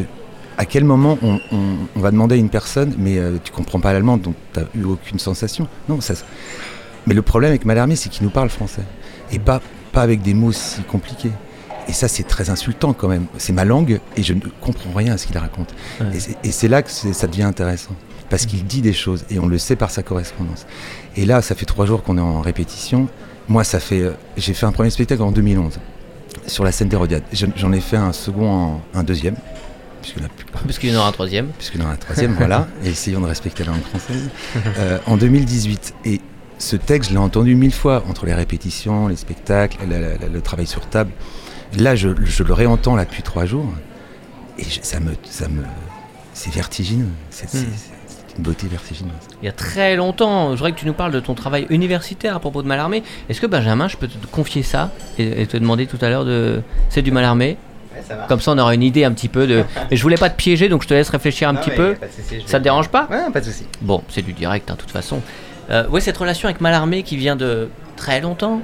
à 0.58 0.66
quel 0.66 0.86
moment 0.86 1.20
on, 1.22 1.40
on- 1.52 1.78
on 1.96 2.00
va 2.00 2.10
demander 2.10 2.34
à 2.34 2.38
une 2.40 2.50
personne, 2.50 2.96
mais 2.98 3.20
euh, 3.20 3.36
tu 3.44 3.52
comprends 3.52 3.80
pas 3.82 3.94
l'allemand, 3.94 4.18
donc 4.18 4.34
tu 4.54 4.60
n'as 4.62 4.66
eu 4.82 4.86
aucune 4.86 5.20
sensation? 5.20 5.68
Non, 5.88 6.02
ça. 6.02 6.16
Mais 7.06 7.14
le 7.14 7.22
problème 7.22 7.50
avec 7.50 7.66
Mallarmé, 7.66 7.96
c'est 7.96 8.10
qu'il 8.10 8.24
nous 8.24 8.32
parle 8.32 8.50
français. 8.50 8.82
Et 9.32 9.40
pas, 9.40 9.62
pas 9.92 10.02
avec 10.02 10.22
des 10.22 10.34
mots 10.34 10.52
si 10.52 10.82
compliqués. 10.84 11.32
Et 11.88 11.94
ça, 11.94 12.08
c'est 12.08 12.24
très 12.24 12.50
insultant 12.50 12.94
quand 12.94 13.08
même. 13.08 13.26
C'est 13.38 13.54
ma 13.54 13.64
langue 13.66 14.00
et 14.18 14.24
je 14.24 14.34
ne 14.34 14.40
comprends 14.62 14.92
rien 14.96 15.14
à 15.14 15.18
ce 15.18 15.28
qu'il 15.28 15.38
raconte. 15.38 15.74
Ouais. 16.02 16.08
Et 16.44 16.52
c'est- 16.52 16.68
là 16.68 16.82
que 16.82 16.90
ça 16.90 17.28
devient 17.28 17.44
intéressant. 17.44 17.92
Parce 18.30 18.48
qu'il 18.48 18.66
dit 18.66 18.82
des 18.82 18.94
choses 18.94 19.24
et 19.30 19.38
on 19.38 19.46
le 19.46 19.60
sait 19.60 19.76
par 19.76 19.92
sa 19.92 20.02
correspondance. 20.02 20.66
Et 21.16 21.26
là, 21.26 21.44
ça 21.44 21.54
fait 21.54 21.66
trois 21.66 21.86
jours 21.86 22.02
qu'on 22.02 22.18
est 22.18 22.22
en 22.22 22.42
répétition. 22.42 23.08
Moi, 23.48 23.64
ça 23.64 23.80
fait. 23.80 24.02
euh, 24.02 24.14
J'ai 24.36 24.56
fait 24.56 24.66
un 24.66 24.72
premier 24.72 24.90
spectacle 24.90 25.22
en 25.22 25.32
2011 25.32 25.78
sur 26.48 26.64
la 26.64 26.72
scène 26.72 26.90
d'Hérodiade. 26.90 27.22
Je- 27.32 27.46
J'en 27.56 27.72
ai 27.72 27.80
fait 27.82 27.98
un 27.98 28.14
second, 28.14 28.50
en, 28.52 28.82
un 28.96 29.04
deuxième, 29.04 29.36
puisque 30.02 30.20
la 30.20 30.28
plus- 30.28 30.46
Parce 30.52 30.80
qu'il 30.80 30.90
y 30.92 30.96
en 30.96 31.00
aura 31.00 31.10
un 31.10 31.12
troisième. 31.12 31.50
puisque 31.58 31.78
dans 31.78 31.88
la 31.88 31.98
troisième, 31.98 32.34
voilà, 32.34 32.68
et 32.84 32.90
essayons 32.90 33.22
de 33.22 33.28
respecter 33.28 33.64
la 33.64 33.74
langue 33.74 33.84
française, 33.84 34.30
euh, 34.80 34.98
en 35.06 35.18
2018. 35.18 35.94
Et 36.06 36.20
ce 36.58 36.76
texte, 36.76 37.10
je 37.10 37.16
l'ai 37.16 37.20
entendu 37.22 37.56
mille 37.56 37.74
fois, 37.74 38.04
entre 38.10 38.26
les 38.26 38.34
répétitions, 38.34 39.08
les 39.08 39.16
spectacles, 39.16 39.78
la- 39.90 40.00
la- 40.00 40.18
la- 40.18 40.28
le 40.28 40.42
travail 40.42 40.68
sur 40.68 40.82
table. 40.88 41.12
Là, 41.78 41.96
je, 41.96 42.10
je 42.24 42.44
le 42.44 42.54
réentends 42.54 42.96
là 42.96 43.06
depuis 43.06 43.24
trois 43.24 43.46
jours, 43.46 43.68
et 44.58 44.64
je- 44.64 44.80
ça 44.82 45.00
me... 45.00 45.12
Ça 45.30 45.48
me 45.48 45.64
c'est 46.38 46.54
vertigineux, 46.54 47.08
c'est 47.30 47.46
Hmm. 47.54 47.64
c'est 48.08 48.38
une 48.38 48.44
beauté 48.44 48.68
vertigineuse. 48.68 49.14
Il 49.42 49.46
y 49.46 49.48
a 49.48 49.54
très 49.54 49.96
longtemps, 49.96 50.52
je 50.52 50.56
voudrais 50.58 50.74
que 50.74 50.80
tu 50.80 50.86
nous 50.86 50.92
parles 50.94 51.14
de 51.14 51.22
ton 51.22 51.34
travail 51.34 51.66
universitaire 51.70 52.36
à 52.36 52.40
propos 52.42 52.62
de 52.62 52.68
Mallarmé. 52.68 53.04
Est-ce 53.30 53.40
que 53.40 53.48
Benjamin, 53.48 53.88
je 53.88 53.96
peux 53.96 54.10
te 54.10 54.28
confier 54.28 54.62
ça 54.62 54.92
et, 55.18 55.42
et 55.44 55.48
te 55.48 55.56
demander 55.56 55.88
tout 55.88 55.98
à 56.02 56.10
l'heure 56.10 56.26
de. 56.26 56.62
C'est 56.90 57.02
du 57.02 57.12
Mallarmé 57.12 57.56
Comme 58.28 58.42
ça, 58.42 58.52
on 58.52 58.58
aura 58.58 58.76
une 58.76 58.84
idée 58.84 59.06
un 59.06 59.14
petit 59.14 59.30
peu 59.30 59.48
de. 59.48 59.64
Mais 59.90 59.96
je 59.96 60.02
voulais 60.04 60.18
pas 60.18 60.30
te 60.30 60.36
piéger, 60.36 60.68
donc 60.68 60.84
je 60.84 60.90
te 60.90 60.94
laisse 60.94 61.08
réfléchir 61.10 61.48
un 61.48 61.56
petit 61.56 61.72
peu. 61.72 61.96
Ça 62.46 62.60
te 62.60 62.64
dérange 62.66 62.90
pas? 62.90 63.08
Ouais, 63.10 63.32
pas 63.32 63.40
de 63.40 63.46
souci. 63.46 63.64
Bon, 63.82 64.04
c'est 64.10 64.22
du 64.22 64.34
direct, 64.34 64.70
hein, 64.70 64.74
de 64.76 64.80
toute 64.82 64.92
façon. 64.92 65.22
Euh, 65.70 65.88
ouais, 65.90 66.02
cette 66.02 66.18
relation 66.18 66.48
avec 66.48 66.62
Mallarmé 66.62 67.04
qui 67.04 67.18
vient 67.18 67.36
de 67.36 67.70
très 67.96 68.22
longtemps. 68.22 68.62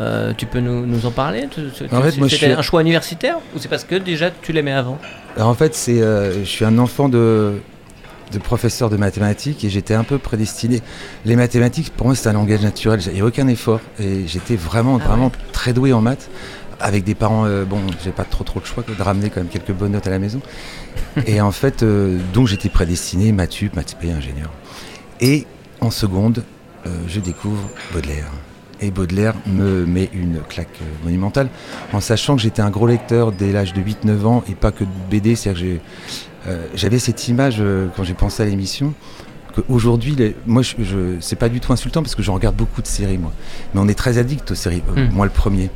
euh, 0.00 0.32
tu 0.36 0.46
peux 0.46 0.60
nous, 0.60 0.86
nous 0.86 1.06
en 1.06 1.10
parler? 1.10 1.48
C'était 1.52 2.28
suis- 2.36 2.46
un 2.52 2.62
choix 2.62 2.80
universitaire 2.82 3.38
ou 3.54 3.58
c'est 3.58 3.66
parce 3.68 3.82
que 3.84 3.96
déjà 3.96 4.30
tu 4.30 4.52
l'aimais 4.52 4.72
avant? 4.72 4.98
Alors 5.36 5.48
en 5.48 5.54
fait, 5.54 5.74
c'est, 5.74 6.00
euh, 6.00 6.40
je 6.44 6.48
suis 6.48 6.64
un 6.64 6.78
enfant 6.78 7.08
de, 7.08 7.54
de 8.32 8.38
professeur 8.38 8.90
de 8.90 8.96
mathématiques 8.96 9.64
et 9.64 9.70
j'étais 9.70 9.94
un 9.94 10.04
peu 10.04 10.18
prédestiné. 10.18 10.82
Les 11.24 11.34
mathématiques, 11.34 11.92
pour 11.96 12.06
moi, 12.06 12.14
c'est 12.14 12.28
un 12.28 12.34
langage 12.34 12.60
naturel. 12.62 13.00
Il 13.06 13.14
n'y 13.14 13.20
a 13.20 13.24
aucun 13.24 13.48
effort 13.48 13.80
et 13.98 14.28
j'étais 14.28 14.54
vraiment, 14.54 15.00
Ah 15.02 15.08
vraiment 15.08 15.32
très 15.52 15.72
doué 15.72 15.92
en 15.92 16.00
maths. 16.00 16.28
Avec 16.80 17.02
des 17.02 17.16
parents, 17.16 17.44
euh, 17.44 17.64
bon, 17.64 17.80
j'ai 18.04 18.12
pas 18.12 18.22
trop 18.22 18.44
trop 18.44 18.60
le 18.60 18.64
choix 18.66 18.84
de 18.86 19.02
ramener 19.02 19.30
quand 19.30 19.40
même 19.40 19.48
quelques 19.48 19.72
bonnes 19.72 19.90
notes 19.92 20.06
à 20.06 20.10
la 20.10 20.20
maison. 20.20 20.40
et 21.26 21.40
en 21.40 21.50
fait, 21.50 21.84
donc 22.32 22.46
j'étais 22.46 22.68
prédestiné, 22.68 23.32
maths 23.32 23.50
sup, 23.50 23.74
maths 23.74 23.96
ingénieur. 24.04 24.50
Et 25.20 25.44
en 25.80 25.90
seconde, 25.90 26.44
euh, 26.86 26.90
je 27.08 27.20
découvre 27.20 27.68
Baudelaire. 27.92 28.30
Et 28.80 28.90
Baudelaire 28.92 29.34
me 29.46 29.84
met 29.86 30.08
une 30.12 30.40
claque 30.48 30.78
monumentale, 31.04 31.48
en 31.92 32.00
sachant 32.00 32.36
que 32.36 32.42
j'étais 32.42 32.62
un 32.62 32.70
gros 32.70 32.86
lecteur 32.86 33.32
dès 33.32 33.50
l'âge 33.52 33.72
de 33.72 33.80
8-9 33.80 34.24
ans, 34.26 34.44
et 34.48 34.54
pas 34.54 34.70
que 34.70 34.84
de 34.84 34.90
BD, 35.10 35.34
c'est-à-dire 35.34 35.62
que 35.62 35.68
j'ai- 35.68 35.80
euh, 36.46 36.66
j'avais 36.74 36.98
cette 37.00 37.26
image 37.28 37.56
euh, 37.58 37.88
quand 37.96 38.04
j'ai 38.04 38.14
pensé 38.14 38.42
à 38.42 38.46
l'émission, 38.46 38.94
moi, 40.46 40.62
je, 40.62 40.74
je- 40.78 41.16
c'est 41.20 41.34
pas 41.36 41.48
du 41.48 41.58
tout 41.58 41.72
insultant, 41.72 42.02
parce 42.02 42.14
que 42.14 42.22
j'en 42.22 42.34
regarde 42.34 42.54
beaucoup 42.54 42.80
de 42.80 42.86
séries, 42.86 43.18
moi. 43.18 43.32
Mais 43.74 43.80
on 43.80 43.88
est 43.88 43.94
très 43.98 44.16
addict 44.18 44.48
aux 44.52 44.54
séries, 44.54 44.82
Hmm. 44.94 45.08
moi 45.12 45.26
le 45.26 45.32
premier. 45.32 45.70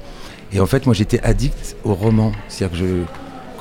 Et 0.52 0.60
en 0.60 0.66
fait, 0.66 0.86
moi, 0.86 0.94
j'étais 0.94 1.20
addict 1.24 1.74
aux 1.82 1.94
romans, 1.94 2.30
c'est-à-dire 2.48 2.78
que 2.78 2.84
je 2.86 2.94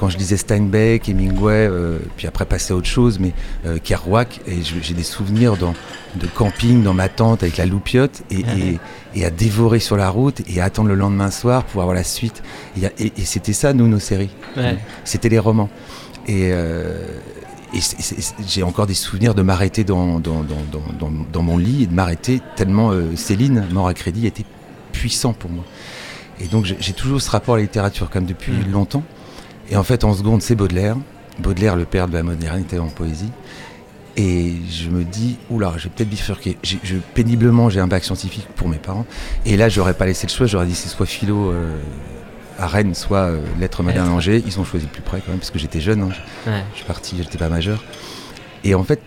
quand 0.02 0.10
je 0.10 0.18
lisais 0.18 0.36
Steinbeck, 0.36 1.08
Hemingway, 1.08 1.68
euh, 1.70 2.00
puis 2.18 2.26
après 2.28 2.46
passer 2.46 2.74
à 2.74 2.76
autre 2.76 2.88
chose, 2.88 3.20
mais 3.20 3.34
euh, 3.68 3.78
Kerouac, 3.78 4.42
et 4.48 4.58
j'ai 4.82 4.96
des 4.96 5.04
souvenirs 5.04 5.58
dans, 5.58 5.76
de 6.16 6.26
camping 6.26 6.82
dans 6.82 6.96
ma 6.96 7.08
tente 7.08 7.44
avec 7.44 7.56
la 7.58 7.68
loupiote, 7.68 8.24
et, 8.32 8.40
et- 8.40 8.80
et 9.14 9.26
à 9.26 9.30
dévorer 9.30 9.80
sur 9.80 9.98
la 9.98 10.10
route, 10.10 10.42
et 10.50 10.60
à 10.60 10.64
attendre 10.66 10.90
le 10.90 10.96
lendemain 10.96 11.30
soir 11.30 11.64
pour 11.66 11.82
avoir 11.84 11.96
la 11.96 12.04
suite. 12.04 12.42
Et, 13.00 13.12
c'était 13.26 13.54
ça, 13.54 13.74
nous, 13.74 13.88
nos 13.88 14.00
séries. 14.00 14.32
Ouais. 14.58 14.78
C'était 15.04 15.30
les 15.30 15.38
romans. 15.40 15.70
Et, 16.28 16.50
euh, 16.52 17.06
et 17.76 17.80
j'ai 18.48 18.64
encore 18.64 18.88
des 18.88 18.96
souvenirs 18.96 19.36
de 19.36 19.44
m'arrêter 19.44 19.84
dans, 19.84 20.20
dans, 20.20 20.42
dans, 20.42 20.56
dans- 20.72 20.94
dans- 21.10 21.26
dans 21.32 21.42
mon 21.44 21.58
lit 21.60 21.84
et 21.84 21.88
de 21.88 21.94
m'arrêter 21.94 22.42
tellement 22.56 22.92
euh, 22.92 23.16
Céline, 23.16 23.66
mort 23.72 23.88
à 23.88 23.94
crédit, 23.94 24.26
était 24.26 24.46
puissant 24.94 25.34
pour 25.34 25.52
moi. 25.52 25.64
Et 26.40 26.48
donc 26.48 26.66
j'ai 26.66 26.94
toujours 26.94 27.22
ce 27.22 27.30
rapport 27.30 27.54
à 27.56 27.58
la 27.58 27.64
littérature, 27.64 28.10
comme 28.10 28.26
depuis 28.26 28.52
Mm. 28.52 28.72
longtemps. 28.72 29.04
Et 29.72 29.78
en 29.78 29.84
fait, 29.84 30.04
en 30.04 30.14
seconde, 30.14 30.42
c'est 30.42 30.56
Baudelaire. 30.56 30.98
Baudelaire, 31.40 31.76
le 31.76 31.86
père 31.86 32.08
de 32.08 32.14
la 32.14 32.24
modernité 32.24 32.78
en 32.78 32.88
poésie. 32.88 33.32
Et 34.18 34.56
je 34.70 34.90
me 34.90 35.04
dis, 35.06 35.38
oula, 35.50 35.74
j'ai 35.78 35.88
peut-être 35.90 36.10
bifurqué. 36.10 36.58
Je, 36.64 36.98
péniblement, 37.14 37.70
j'ai 37.70 37.80
un 37.80 37.88
bac 37.88 38.04
scientifique 38.04 38.48
pour 38.58 38.68
mes 38.68 38.78
parents. 38.78 39.06
Et 39.46 39.56
là, 39.56 39.70
j'aurais 39.70 39.94
pas 39.94 40.06
laissé 40.06 40.28
le 40.28 40.32
choix, 40.34 40.46
j'aurais 40.48 40.66
dit 40.66 40.76
c'est 40.76 40.90
soit 40.90 41.06
philo 41.06 41.52
euh, 41.52 41.78
à 42.60 42.68
Rennes, 42.68 42.94
soit 42.94 43.20
euh, 43.20 43.42
lettres 43.58 43.82
modernes 43.84 44.10
à 44.10 44.12
Angers. 44.12 44.44
Ils 44.46 44.60
ont 44.60 44.66
choisi 44.66 44.86
le 44.86 44.92
plus 44.92 45.02
près 45.02 45.22
quand 45.22 45.30
même, 45.30 45.40
parce 45.40 45.52
que 45.52 45.58
j'étais 45.60 45.80
jeune. 45.80 46.02
hein. 46.02 46.10
Ouais. 46.46 46.64
Je 46.74 46.78
suis 46.78 46.86
parti, 46.86 47.16
j'étais 47.18 47.38
pas 47.38 47.48
majeur. 47.48 47.82
Et 48.66 48.76
en 48.76 48.84
fait, 48.84 49.00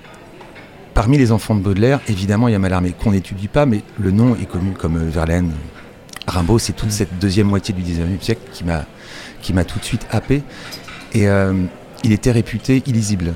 parmi 0.94 1.18
les 1.18 1.30
enfants 1.32 1.54
de 1.54 1.60
Baudelaire, 1.60 2.00
évidemment, 2.08 2.48
il 2.48 2.52
y 2.52 2.54
a 2.54 2.58
Mallarmé, 2.58 2.92
qu'on 2.92 3.12
n'étudie 3.12 3.48
pas, 3.48 3.66
mais 3.66 3.82
le 4.00 4.10
nom 4.10 4.34
est 4.36 4.46
connu 4.46 4.70
comme 4.72 4.96
euh, 4.96 5.10
Verlaine, 5.10 5.52
Rimbaud. 6.26 6.58
C'est 6.58 6.72
toute 6.74 6.90
cette 6.90 7.18
deuxième 7.18 7.46
moitié 7.48 7.74
du 7.74 7.82
19e 7.82 8.20
siècle 8.20 8.42
qui 8.52 8.64
m'a, 8.64 8.84
qui 9.42 9.52
m'a 9.52 9.64
tout 9.64 9.78
de 9.78 9.84
suite 9.84 10.06
happé. 10.10 10.42
Et 11.12 11.28
euh, 11.28 11.52
il 12.02 12.12
était 12.12 12.32
réputé 12.32 12.82
illisible. 12.86 13.34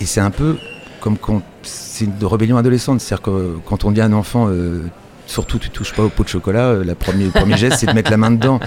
Et 0.00 0.06
c'est 0.06 0.20
un 0.20 0.30
peu 0.30 0.56
comme 1.00 1.16
quand 1.18 1.42
c'est 1.62 2.04
une 2.06 2.12
rébellion 2.24 2.56
adolescente. 2.56 3.00
C'est-à-dire 3.00 3.22
que 3.22 3.56
quand 3.66 3.84
on 3.84 3.90
dit 3.92 4.00
à 4.00 4.04
un 4.06 4.12
enfant, 4.12 4.48
euh, 4.48 4.82
surtout 5.26 5.58
tu 5.58 5.70
touches 5.70 5.92
pas 5.92 6.02
au 6.04 6.08
pot 6.08 6.24
de 6.24 6.28
chocolat, 6.28 6.66
euh, 6.68 6.84
la 6.84 6.94
le 7.14 7.30
premier 7.30 7.56
geste 7.56 7.78
c'est 7.80 7.86
de 7.86 7.92
mettre 7.92 8.10
la 8.10 8.16
main 8.16 8.30
dedans. 8.30 8.60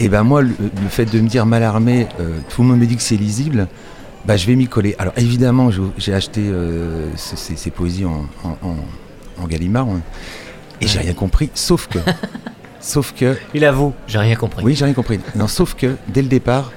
Et 0.00 0.08
ben 0.08 0.22
moi, 0.24 0.42
le, 0.42 0.48
le 0.60 0.88
fait 0.88 1.04
de 1.04 1.20
me 1.20 1.28
dire 1.28 1.46
Mallarmé, 1.46 2.08
euh, 2.20 2.38
tout 2.48 2.62
le 2.62 2.68
monde 2.68 2.78
me 2.78 2.86
dit 2.86 2.96
que 2.96 3.02
c'est 3.02 3.16
lisible, 3.16 3.68
bah, 4.26 4.36
je 4.36 4.46
vais 4.46 4.56
m'y 4.56 4.66
coller. 4.66 4.94
Alors 4.98 5.12
évidemment, 5.16 5.70
j'ai 5.96 6.12
acheté 6.12 6.50
ces, 7.16 7.36
ces- 7.36 7.56
ces 7.56 7.70
poésies 7.70 8.04
en, 8.04 8.26
en, 8.44 8.56
en- 8.68 9.42
en 9.42 9.46
Gallimard 9.46 9.86
hein, 9.88 10.00
et 10.80 10.86
j'ai 10.88 10.98
rien 10.98 11.14
compris, 11.14 11.50
sauf 11.54 11.86
que, 11.86 11.98
sauf 12.88 13.12
que, 13.14 13.36
Il 13.54 13.64
avoue, 13.64 13.92
j'ai 14.06 14.18
rien 14.18 14.34
compris. 14.36 14.64
oui, 14.64 14.74
j'ai 14.74 14.84
rien 14.84 14.94
compris. 14.94 15.20
Non, 15.36 15.46
sauf 15.46 15.74
que 15.74 15.96
dès 16.08 16.22
le 16.22 16.28
départ, 16.28 16.72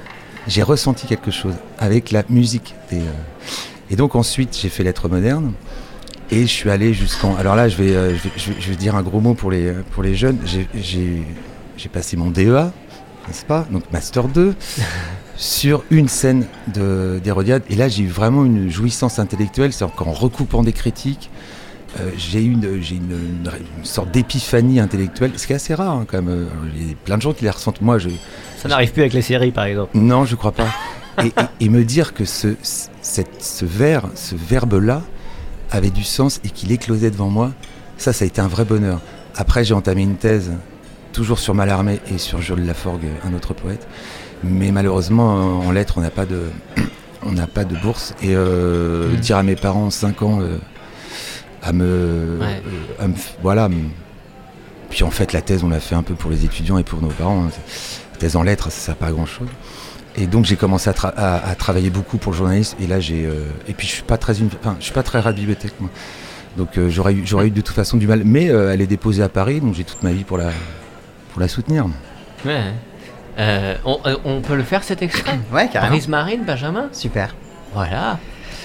j'ai 0.48 0.64
ressenti 0.64 1.08
quelque 1.08 1.32
chose 1.32 1.54
avec 1.80 2.12
la 2.12 2.24
musique. 2.30 2.76
des, 2.90 3.00
euh, 3.00 3.04
Et 3.90 3.96
donc 3.96 4.16
ensuite, 4.16 4.58
j'ai 4.62 4.70
fait 4.70 4.84
lettres 4.84 5.08
modernes 5.10 5.54
et 6.30 6.42
je 6.42 6.48
suis 6.48 6.70
allé 6.70 6.94
jusqu'en. 6.94 7.36
Alors 7.36 7.56
là, 7.56 7.68
je 7.70 7.78
vais, 7.78 7.96
euh, 7.96 8.10
je 8.16 8.24
vais, 8.24 8.30
je 8.38 8.50
vais- 8.52 8.62
je 8.62 8.70
vais 8.70 8.76
dire 8.76 8.96
un 8.96 9.04
gros 9.04 9.20
mot 9.22 9.34
pour 9.34 9.52
les, 9.52 9.72
pour 9.92 10.04
les 10.04 10.16
jeunes. 10.16 10.38
J'ai- 10.46 11.24
passé 11.92 12.16
mon 12.16 12.30
DEA, 12.30 12.72
n'est-ce 13.28 13.44
pas? 13.46 13.66
Donc 13.72 13.84
Master 13.92 14.28
2 14.28 14.54
sur 15.36 15.84
une 15.90 16.08
scène 16.08 16.46
de- 16.74 17.20
d'Hérodiade. 17.24 17.64
Et 17.70 17.76
là, 17.76 17.88
j'ai 17.88 18.04
eu 18.04 18.08
vraiment 18.08 18.46
une 18.46 18.70
jouissance 18.70 19.18
intellectuelle, 19.20 19.74
c'est-à-dire 19.74 19.96
qu'en 19.96 20.12
recoupant 20.12 20.62
des 20.64 20.74
critiques, 20.74 21.30
euh, 22.00 22.10
j'ai 22.18 22.44
eu 22.44 22.52
une, 22.52 22.82
j'ai 22.82 22.96
une, 22.96 23.12
une- 23.12 23.52
une 23.80 23.86
sorte 23.86 24.12
d'épiphanie 24.12 24.80
intellectuelle, 24.80 25.32
ce 25.38 25.46
qui 25.46 25.54
est 25.54 25.58
assez 25.58 25.74
rare 25.76 25.92
hein, 25.98 26.06
quand 26.08 26.22
même. 26.22 26.30
Euh, 26.30 26.46
Il 26.76 26.88
y 26.90 26.92
a 26.92 26.96
plein 26.96 27.18
de 27.18 27.22
gens 27.22 27.34
qui 27.34 27.44
les 27.44 27.50
ressentent. 27.50 27.82
Moi, 27.82 27.98
je, 28.00 28.10
Ça 28.58 28.70
n'arrive 28.70 28.92
plus 28.92 29.02
avec 29.02 29.14
les 29.14 29.22
séries, 29.22 29.52
par 29.52 29.66
exemple. 29.66 29.92
non, 29.98 30.26
je 30.26 30.36
crois 30.36 30.52
pas. 30.54 30.68
Et, 31.24 31.28
et- 31.28 31.66
et 31.66 31.70
me 31.70 31.84
dire 31.84 32.14
que 32.14 32.24
ce, 32.26 32.56
cette- 32.64 33.42
ce 33.44 33.66
vers, 33.66 34.04
ce 34.16 34.36
verbe-là, 34.36 35.02
avait 35.70 35.90
du 35.90 36.04
sens 36.04 36.40
et 36.44 36.50
qu'il 36.50 36.72
éclosait 36.72 37.12
devant 37.12 37.30
moi, 37.30 37.52
ça, 37.98 38.14
ça 38.14 38.24
a 38.24 38.28
été 38.28 38.42
un 38.42 38.48
vrai 38.48 38.66
bonheur. 38.66 39.00
Après, 39.36 39.64
j'ai 39.64 39.74
entamé 39.74 40.02
une 40.02 40.16
thèse, 40.16 40.52
toujours 41.14 41.40
sur 41.40 41.54
Mallarmé 41.56 42.00
et 42.14 42.18
sur 42.18 42.42
Jules 42.42 42.66
Laforgue, 42.66 43.06
un 43.26 43.34
autre 43.34 43.54
poète. 43.54 43.88
Mais 44.44 44.72
malheureusement, 44.72 45.60
en 45.60 45.72
lettres, 45.72 45.96
on 45.98 46.02
n'a 46.02 46.10
pas 46.10 46.26
de, 46.26 46.44
on 47.26 47.32
n'a 47.34 47.48
pas 47.48 47.64
de 47.64 47.76
bourse. 47.78 48.14
Et 48.24 48.36
euh, 48.36 49.12
Mhm. 49.12 49.16
dire 49.18 49.38
à 49.38 49.44
mes 49.44 49.56
parents, 49.56 49.90
5 49.90 50.22
ans, 50.24 50.40
euh, 50.42 50.58
à 51.62 51.74
me, 51.74 52.38
Ouais. 52.40 52.62
à 53.00 53.08
me 53.08 53.14
f- 53.14 53.34
voilà. 53.42 53.70
Puis 54.90 55.04
en 55.04 55.12
fait, 55.12 55.32
la 55.34 55.42
thèse, 55.42 55.64
on 55.64 55.70
l'a 55.70 55.80
fait 55.80 55.96
un 55.96 56.04
peu 56.04 56.16
pour 56.16 56.30
les 56.32 56.44
étudiants 56.46 56.78
et 56.78 56.84
pour 56.84 57.02
nos 57.02 57.10
parents. 57.10 57.46
hein. 57.46 57.50
La 58.14 58.18
thèse 58.18 58.36
en 58.36 58.44
lettres, 58.44 58.72
ça 58.72 58.80
sert 58.80 58.96
pas 58.96 59.08
à 59.08 59.12
grand 59.12 59.26
chose. 59.26 59.48
Et 60.18 60.28
donc 60.28 60.44
j'ai 60.46 60.58
commencé 60.58 60.90
à, 60.90 60.94
tra- 60.94 61.14
à- 61.16 61.48
à 61.50 61.56
travailler 61.56 61.90
beaucoup 61.90 62.18
pour 62.18 62.34
le 62.34 62.38
journalisme. 62.38 62.76
Et 62.82 62.88
là, 62.88 63.00
j'ai. 63.00 63.26
euh, 63.26 63.46
et 63.68 63.74
puis 63.74 63.88
je 63.88 63.94
suis 63.94 64.04
pas 64.04 64.18
très, 64.18 64.38
une- 64.40 64.50
enfin, 64.60 64.76
je 64.80 64.84
suis 64.86 64.94
pas 64.94 65.04
très 65.04 65.20
rat 65.22 65.32
de 65.32 65.38
bibliothèque, 65.38 65.74
moi. 65.80 65.90
Donc 66.58 66.78
euh, 66.78 66.90
j'aurais 66.90 67.14
eu, 67.14 67.24
j'aurais 67.26 67.48
eu 67.48 67.52
de 67.52 67.62
toute 67.62 67.74
façon 67.76 67.96
du 67.96 68.08
mal. 68.08 68.24
Mais 68.26 68.50
euh, 68.50 68.74
elle 68.74 68.82
est 68.82 68.88
déposée 68.88 69.24
à 69.24 69.30
Paris, 69.30 69.62
donc 69.62 69.74
j'ai 69.74 69.86
toute 69.86 70.04
ma 70.04 70.12
vie 70.12 70.26
pour 70.26 70.38
la, 70.38 70.50
pour 71.32 71.40
la 71.40 71.48
soutenir. 71.48 71.86
Ouais. 72.46 72.60
Euh, 73.40 73.76
on, 73.86 73.98
on 74.26 74.42
peut 74.42 74.58
le 74.58 74.64
faire 74.64 74.84
cet 74.84 75.02
extrait? 75.02 75.40
Ouais, 75.54 75.70
carrément. 75.72 75.94
Brise 75.96 76.10
Marine, 76.10 76.44
Benjamin? 76.46 76.90
Super. 76.92 77.34
Voilà. 77.74 78.20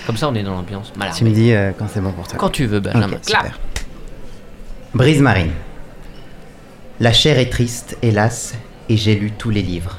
Comme 0.07 0.17
ça, 0.17 0.29
on 0.29 0.35
est 0.35 0.45
dans 0.45 0.55
l'ambiance. 0.55 0.93
Tu 1.17 1.25
me 1.25 1.31
dis 1.31 1.53
euh, 1.53 1.73
quand 1.77 1.89
c'est 1.93 2.01
bon 2.01 2.13
pour 2.13 2.29
toi. 2.29 2.39
Quand 2.39 2.51
tu 2.51 2.67
veux, 2.67 2.79
Benjamin. 2.79 3.17
Ok, 3.17 3.25
super. 3.25 3.59
Brise 4.95 5.21
marine. 5.21 5.51
La 7.01 7.13
chair 7.13 7.39
est 7.39 7.51
triste, 7.51 7.99
hélas, 8.03 8.55
et 8.89 8.97
j'ai 8.97 9.17
lu 9.17 9.33
tous 9.33 9.51
les 9.51 9.63
livres. 9.63 9.99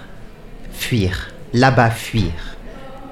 Fuir, 0.72 1.32
là-bas 1.54 1.92
fuir. 1.92 2.32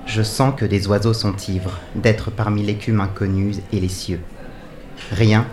Je 0.05 0.23
sens 0.23 0.53
que 0.55 0.65
des 0.65 0.87
oiseaux 0.87 1.13
sont 1.13 1.35
ivres 1.49 1.79
d'être 1.95 2.31
parmi 2.31 2.63
l'écume 2.63 3.01
inconnue 3.01 3.55
et 3.73 3.79
les 3.79 3.89
cieux. 3.89 4.21
Rien, 5.11 5.45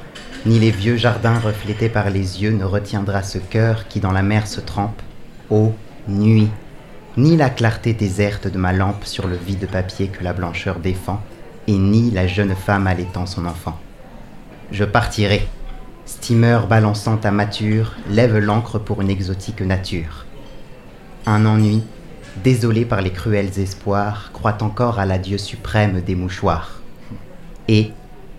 ni 0.47 0.59
les 0.59 0.71
vieux 0.71 0.97
jardins 0.97 1.39
reflétés 1.39 1.89
par 1.89 2.11
les 2.11 2.43
yeux 2.43 2.53
ne 2.53 2.65
retiendra 2.65 3.23
ce 3.23 3.39
cœur 3.39 3.89
qui 3.89 4.01
dans 4.01 4.13
la 4.13 4.23
mer 4.23 4.47
se 4.47 4.61
trempe. 4.61 5.03
Ô 5.51 5.75
nuit, 6.09 6.51
ni 7.17 7.37
la 7.37 7.51
clarté 7.51 7.93
déserte 7.93 8.47
de 8.47 8.59
ma 8.59 8.73
lampe 8.73 9.05
sur 9.05 9.27
le 9.27 9.37
vide 9.37 9.69
papier 9.71 10.09
que 10.09 10.25
la 10.25 10.33
blancheur 10.33 10.79
défend, 10.79 11.23
et 11.67 11.79
ni 11.79 12.11
la 12.11 12.27
jeune 12.27 12.55
femme 12.55 12.87
allaitant 12.87 13.27
son 13.27 13.47
enfant. 13.47 13.79
Je 14.71 14.85
partirai. 14.85 15.47
Steamer 16.05 16.67
balançant 16.69 17.21
à 17.23 17.31
mature, 17.31 17.93
lève 18.11 18.37
l'ancre 18.39 18.79
pour 18.79 19.03
une 19.03 19.11
exotique 19.11 19.61
nature. 19.61 20.27
Un 21.27 21.47
ennui, 21.47 21.83
désolé 22.43 22.85
par 22.85 23.01
les 23.01 23.13
cruels 23.13 23.59
espoirs, 23.59 24.31
croit 24.33 24.63
encore 24.63 24.99
à 24.99 25.07
l'adieu 25.07 25.39
suprême 25.39 26.01
des 26.01 26.15
mouchoirs. 26.15 26.81
Et, 27.69 27.93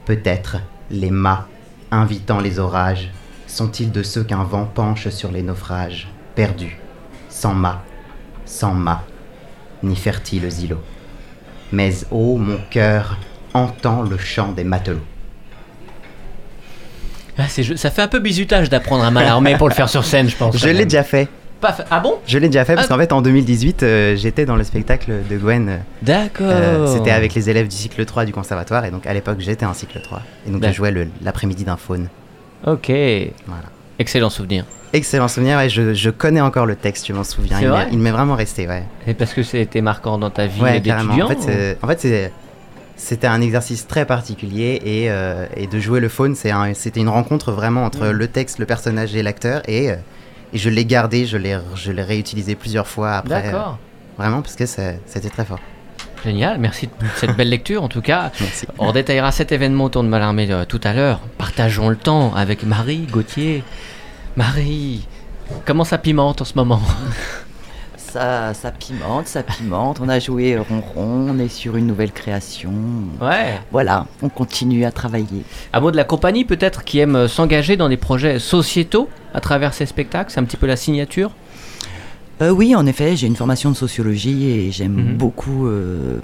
peut-être, 0.06 0.58
les 0.92 1.12
mâts, 1.12 1.48
invitant 1.92 2.40
les 2.40 2.60
orages, 2.60 3.12
sont-ils 3.48 3.92
de 3.92 4.04
ceux 4.04 4.24
qu'un 4.24 4.44
vent 4.44 4.66
penche 4.66 5.10
sur 5.10 5.32
les 5.32 5.44
naufrages, 5.44 6.10
perdus, 6.36 6.78
sans 7.30 7.54
mât, 7.54 7.84
sans 8.46 8.74
mât, 8.74 9.04
ni 9.84 9.96
fertiles 9.96 10.50
îlots. 10.62 10.84
Mais 11.74 11.92
ô 12.12 12.38
mon 12.38 12.60
cœur, 12.70 13.18
entend 13.54 14.04
le 14.04 14.18
chant 14.18 14.52
des 14.52 14.64
matelots. 14.64 15.00
Ah, 17.38 17.46
c'est 17.50 17.64
ça 17.78 17.90
fait 17.90 18.04
un 18.04 18.08
peu 18.08 18.20
bizutage 18.20 18.70
d'apprendre 18.70 19.04
à 19.04 19.10
Mallarmé 19.10 19.58
pour 19.58 19.68
le 19.68 19.74
faire 19.74 19.90
sur 19.90 20.06
scène, 20.06 20.30
je 20.30 20.36
pense. 20.38 20.56
Je 20.56 20.70
l'ai 20.70 20.86
déjà 20.86 21.04
fait. 21.04 21.28
Pas 21.60 21.76
Ah 21.90 22.00
bon? 22.00 22.20
Je 22.28 22.38
l'ai 22.38 22.48
déjà 22.48 22.64
fait 22.66 22.76
parce 22.76 22.88
Ah. 22.88 22.94
qu'en 22.94 23.00
fait 23.00 23.12
en 23.12 23.22
2018 23.22 23.82
euh, 23.84 24.16
j'étais 24.18 24.46
dans 24.46 24.56
le 24.58 24.64
spectacle 24.64 25.12
de 25.30 25.38
Gwen. 25.38 25.70
euh, 25.70 25.78
D'accord. 26.04 26.46
euh, 26.50 26.88
C'était 26.94 27.10
avec 27.12 27.34
les 27.34 27.50
élèves 27.50 27.68
du 27.70 27.76
cycle 27.76 28.04
3 28.06 28.26
du 28.26 28.34
conservatoire 28.34 28.84
et 28.86 28.92
donc 28.92 29.08
à 29.08 29.14
l'époque 29.14 29.38
j'étais 29.40 29.66
en 29.66 29.74
cycle 29.74 30.00
3 30.04 30.22
et 30.46 30.52
donc 30.52 30.64
je 30.64 30.72
jouais 30.74 30.92
le- 30.92 31.08
l'après-midi 31.24 31.64
d'un 31.64 31.78
faune. 31.78 32.10
Ok. 32.68 32.90
Voilà. 33.48 33.64
Excellent 34.00 34.30
souvenir. 34.30 34.66
Excellent 34.94 35.28
souvenir, 35.28 35.58
ouais, 35.58 35.70
je, 35.70 35.94
je 35.94 36.10
connais 36.10 36.42
encore 36.42 36.66
le 36.66 36.76
texte, 36.76 37.08
je 37.08 37.14
m'en 37.14 37.24
souviens. 37.24 37.60
Il 37.60 37.70
m'est- 37.70 37.88
il 37.94 37.98
m'est 38.00 38.12
vraiment 38.12 38.36
resté, 38.36 38.68
ouais. 38.68 38.84
Et 39.08 39.14
parce 39.14 39.34
que 39.34 39.42
c'était 39.44 39.82
marquant 39.82 40.18
dans 40.20 40.30
ta 40.30 40.46
vie 40.46 40.62
Ouais, 40.62 40.80
d'étudiant 40.80 41.26
En 41.26 41.30
fait, 41.30 41.38
ou- 41.40 41.42
c'est- 41.44 41.78
en 41.82 41.88
fait, 41.88 42.00
c'est- 42.00 42.32
c'était 42.96 43.28
un 43.28 43.42
exercice 43.42 43.88
très 43.88 44.06
particulier 44.06 44.80
et, 44.86 45.10
euh, 45.10 45.48
et 45.56 45.66
de 45.68 45.80
jouer 45.80 46.00
le 46.00 46.10
faune, 46.10 46.36
c'est 46.36 46.52
un- 46.52 46.74
c'était 46.76 47.00
une 47.00 47.10
rencontre 47.10 47.52
vraiment 47.52 47.86
entre 47.86 48.08
le 48.08 48.28
texte, 48.28 48.60
le 48.60 48.66
personnage 48.68 49.16
et 49.16 49.24
l'acteur 49.24 49.62
et, 49.68 49.90
euh, 49.92 49.96
et 50.54 50.58
je 50.60 50.70
l'ai 50.70 50.86
gardé, 50.86 51.26
je 51.26 51.38
l'ai 51.38 51.58
je 51.76 51.92
l'ai 51.92 52.04
réutilisé 52.04 52.54
plusieurs 52.56 52.88
fois 52.88 53.14
après. 53.14 53.36
euh, 53.48 53.52
D'accord. 53.52 53.80
vraiment 54.20 54.42
parce 54.44 54.56
que 54.56 54.66
c'était 54.68 55.30
très 55.30 55.46
fort. 55.46 55.60
Génial. 56.24 56.58
Merci 56.60 56.88
de 56.88 56.92
cette 57.18 57.36
belle 57.36 57.50
lecture. 57.50 57.84
En 57.84 57.90
tout 57.90 58.02
cas, 58.02 58.32
Merci. 58.40 58.66
on 58.78 58.92
détaillera 58.92 59.32
cet 59.32 59.52
événement 59.52 59.86
autour 59.86 60.04
de 60.04 60.08
Mallarmé 60.08 60.50
euh, 60.50 60.66
tout 60.66 60.80
à 60.84 60.94
l'heure. 60.94 61.20
Partageons 61.38 61.90
le 61.90 61.96
temps 61.98 62.34
avec 62.36 62.64
Marie 62.64 63.08
Gauthier. 63.12 63.64
Marie, 64.38 65.06
comment 65.66 65.84
ça 65.84 65.98
pimente 65.98 66.42
en 66.42 66.46
ce 66.46 66.54
moment 66.56 66.82
Ça, 67.98 68.54
ça 68.54 68.70
pimente, 68.70 69.26
ça 69.26 69.42
pimente. 69.42 70.00
On 70.00 70.08
a 70.08 70.20
joué 70.20 70.56
Ronron, 70.56 71.32
on 71.32 71.40
est 71.40 71.48
sur 71.48 71.78
une 71.78 71.88
nouvelle 71.88 72.12
création. 72.12 72.72
Ouais. 73.20 73.60
Voilà, 73.72 74.06
on 74.22 74.30
continue 74.30 74.86
à 74.86 74.92
travailler. 74.92 75.44
Un 75.74 75.80
mot 75.80 75.90
de 75.90 75.98
la 75.98 76.04
compagnie 76.04 76.46
peut-être 76.46 76.84
qui 76.84 77.00
aime 77.00 77.28
s'engager 77.28 77.76
dans 77.76 77.90
des 77.90 77.98
projets 77.98 78.38
sociétaux 78.38 79.10
à 79.34 79.40
travers 79.42 79.74
ces 79.74 79.88
spectacles. 79.88 80.30
C'est 80.32 80.40
un 80.40 80.44
petit 80.44 80.58
peu 80.58 80.68
la 80.68 80.76
signature. 80.76 81.32
Euh, 82.44 82.50
oui, 82.50 82.76
en 82.76 82.86
effet, 82.86 83.16
j'ai 83.16 83.28
une 83.28 83.36
formation 83.36 83.72
de 83.72 83.76
sociologie 83.76 84.50
et 84.50 84.72
j'aime 84.72 84.94
Mhm. 85.12 85.18
beaucoup 85.18 85.68
euh, 85.68 86.20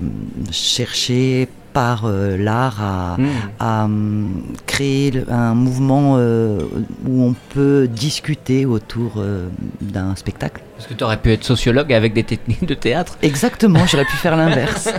chercher 0.51 1.47
par 1.79 2.01
euh, 2.03 2.35
l'art 2.35 2.81
à, 2.81 3.15
Hmm. 3.17 3.27
à, 3.59 3.83
hum, 3.85 4.43
créer 4.67 5.13
un 5.29 5.53
mouvement 5.53 6.15
euh, 6.17 6.59
où 7.07 7.23
on 7.23 7.33
peut 7.53 7.87
discuter 7.89 8.65
autour 8.65 9.13
euh, 9.17 9.47
d'un 9.79 10.13
spectacle. 10.17 10.61
Parce 10.75 10.87
que 10.89 10.93
tu 10.93 11.03
aurais 11.05 11.15
pu 11.23 11.31
être 11.31 11.45
sociologue 11.45 11.93
avec 11.93 12.11
des 12.13 12.25
techniques 12.25 12.65
de 12.65 12.73
théâtre. 12.73 13.17
Exactement, 13.21 13.85
j'aurais 13.87 14.03
pu 14.03 14.17
faire 14.17 14.35
l'inverse. 14.35 14.89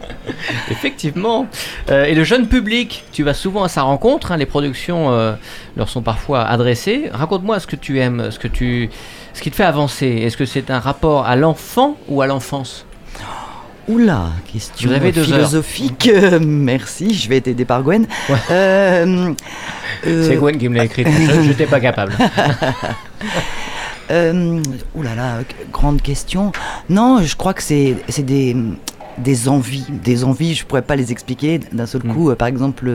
Effectivement. 0.70 1.46
Euh, 1.90 2.04
et 2.06 2.14
le 2.14 2.24
jeune 2.24 2.46
public, 2.48 3.04
tu 3.12 3.22
vas 3.22 3.34
souvent 3.34 3.62
à 3.64 3.68
sa 3.68 3.82
rencontre. 3.82 4.32
hein, 4.32 4.38
les 4.38 4.46
productions 4.46 5.12
euh, 5.12 5.34
leur 5.76 5.90
sont 5.90 6.00
parfois 6.02 6.40
adressées. 6.44 7.10
Raconte-moi 7.12 7.60
ce 7.60 7.66
que 7.66 7.76
tu 7.76 8.00
aimes, 8.00 8.30
ce 8.30 8.38
que 8.38 8.48
tu, 8.48 8.88
ce 9.34 9.42
qui 9.42 9.50
te 9.50 9.56
fait 9.56 9.64
avancer. 9.64 10.06
Est-ce 10.24 10.38
que 10.38 10.46
c'est 10.46 10.70
un 10.70 10.80
rapport 10.80 11.26
à 11.26 11.36
l'enfant 11.36 11.96
ou 12.08 12.22
à 12.22 12.26
l'enfance? 12.26 12.86
Oula, 13.88 14.30
question 14.50 14.88
Vous 14.88 14.94
avez 14.94 15.12
deux 15.12 15.20
heures. 15.20 15.26
philosophique. 15.26 16.10
Euh, 16.12 16.38
merci, 16.42 17.14
je 17.14 17.28
vais 17.28 17.36
être 17.38 17.64
par 17.64 17.82
Gwen. 17.82 18.06
Euh, 18.50 19.34
euh, 20.06 20.28
C'est 20.28 20.36
Gwen 20.36 20.56
qui 20.56 20.68
me 20.68 20.76
l'a 20.76 20.84
écrit. 20.84 21.04
Je 21.04 21.48
n'étais 21.48 21.66
pas 21.66 21.80
capable. 21.80 22.12
Euh, 24.10 24.60
ouh 24.94 25.02
là 25.02 25.14
là, 25.14 25.38
grande 25.72 26.02
question. 26.02 26.52
Non, 26.90 27.22
je 27.22 27.34
crois 27.36 27.54
que 27.54 27.62
c'est 27.62 27.96
des 28.18 28.54
des 29.16 29.48
envies, 29.48 29.86
des 29.88 30.24
envies, 30.24 30.54
je 30.54 30.66
pourrais 30.66 30.82
pas 30.82 30.94
les 30.94 31.10
expliquer 31.10 31.58
d'un 31.72 31.86
seul 31.86 32.02
Mm. 32.04 32.12
coup. 32.12 32.34
Par 32.34 32.48
exemple, 32.48 32.86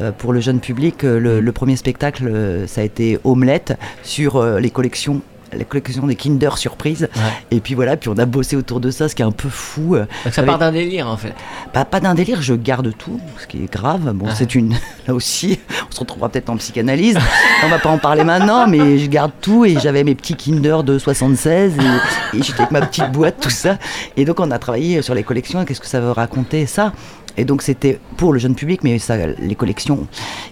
euh, 0.00 0.12
pour 0.16 0.32
le 0.32 0.38
jeune 0.38 0.60
public, 0.60 1.02
le, 1.02 1.40
le 1.40 1.52
premier 1.52 1.74
spectacle, 1.74 2.30
ça 2.68 2.82
a 2.82 2.84
été 2.84 3.18
Omelette 3.24 3.76
sur 4.04 4.36
euh, 4.36 4.60
les 4.60 4.70
collections 4.70 5.20
les 5.52 5.64
collections 5.64 6.06
des 6.06 6.16
Kinder 6.16 6.56
Surprise 6.58 7.08
et 7.50 7.60
puis 7.60 7.74
voilà 7.74 7.96
puis 7.96 8.08
on 8.08 8.18
a 8.18 8.24
bossé 8.26 8.56
autour 8.56 8.80
de 8.80 8.90
ça 8.90 9.08
ce 9.08 9.14
qui 9.14 9.22
est 9.22 9.24
un 9.24 9.30
peu 9.32 9.48
fou 9.48 9.94
euh, 9.94 10.06
Donc 10.24 10.34
ça 10.34 10.40
avec- 10.42 10.46
part 10.50 10.58
d'un 10.58 10.72
délire 10.72 11.06
en 11.08 11.16
fait. 11.16 11.34
pas, 11.72 11.84
pas 11.84 12.00
d'un 12.00 12.14
délire, 12.14 12.42
je 12.42 12.54
garde 12.54 12.92
tout, 12.96 13.20
ce 13.38 13.46
qui 13.46 13.62
est 13.64 13.72
grave. 13.72 14.12
Bon, 14.14 14.26
Ah. 14.28 14.34
c'est 14.34 14.54
une. 14.54 14.74
Là 15.06 15.14
aussi, 15.14 15.58
on 15.88 15.94
se 15.94 16.00
retrouvera 16.00 16.28
peut-être 16.28 16.50
en 16.50 16.56
psychanalyse. 16.56 17.16
on 17.64 17.68
va 17.68 17.78
pas 17.78 17.90
en 17.90 17.98
parler 17.98 18.24
maintenant, 18.24 18.66
mais 18.66 18.98
je 18.98 19.06
garde 19.08 19.32
tout 19.40 19.64
et 19.64 19.78
j'avais 19.80 20.02
mes 20.04 20.14
petits 20.14 20.34
Kinder 20.34 20.82
de 20.82 20.98
76 20.98 21.74
et, 21.78 22.36
et 22.38 22.42
j'étais 22.42 22.60
avec 22.60 22.70
ma 22.72 22.80
petite 22.84 23.10
boîte, 23.12 23.36
tout 23.40 23.50
ça. 23.50 23.78
Et 24.16 24.24
donc, 24.24 24.40
on 24.40 24.50
a 24.50 24.58
travaillé 24.58 25.00
sur 25.02 25.14
les 25.14 25.22
collections. 25.22 25.64
Qu'est-ce 25.64 25.80
que 25.80 25.86
ça 25.86 26.00
veut 26.00 26.10
raconter, 26.10 26.66
ça? 26.66 26.92
Et 27.36 27.44
donc 27.44 27.62
c'était 27.62 27.98
pour 28.16 28.32
le 28.32 28.38
jeune 28.38 28.54
public, 28.54 28.82
mais 28.82 28.98
ça, 28.98 29.16
les 29.16 29.54
collections. 29.54 30.06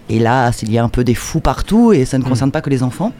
Et 0.08 0.18
là, 0.18 0.50
il 0.62 0.72
y 0.72 0.78
a 0.78 0.84
un 0.84 0.88
peu 0.88 1.04
des 1.04 1.14
fous 1.14 1.40
partout 1.40 1.92
et 1.92 2.04
ça 2.04 2.18
ne 2.18 2.24
concerne 2.24 2.50
pas 2.50 2.60
que 2.60 2.70
les 2.70 2.82
enfants. 2.82 3.12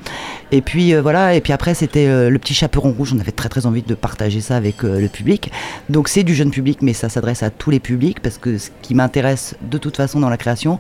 Et 0.53 0.61
puis 0.61 0.95
euh, 0.95 1.01
voilà, 1.03 1.35
et 1.35 1.41
puis 1.41 1.53
après 1.53 1.75
c'était 1.75 2.07
euh, 2.07 2.31
le 2.31 2.39
petit 2.39 2.55
chaperon 2.55 2.93
rouge. 2.93 3.13
On 3.15 3.19
avait 3.21 3.33
très 3.33 3.49
très 3.49 3.67
envie 3.67 3.83
de 3.83 3.95
partager 3.95 4.41
ça 4.41 4.57
avec 4.57 4.85
euh, 4.85 5.01
le 5.01 5.09
public. 5.09 5.51
Donc 5.89 6.09
c'est 6.09 6.23
du 6.23 6.35
jeune 6.35 6.51
public, 6.51 6.83
mais 6.83 6.93
ça 6.93 7.09
s'adresse 7.09 7.43
à 7.43 7.51
tous 7.51 7.71
les 7.71 7.81
publics 7.81 8.21
parce 8.21 8.39
que 8.39 8.59
ce 8.59 8.71
qui 8.83 8.95
m'intéresse 8.95 9.57
de 9.63 9.79
toute 9.79 9.97
façon 9.97 10.21
dans 10.21 10.29
la 10.31 10.37
création, 10.37 10.79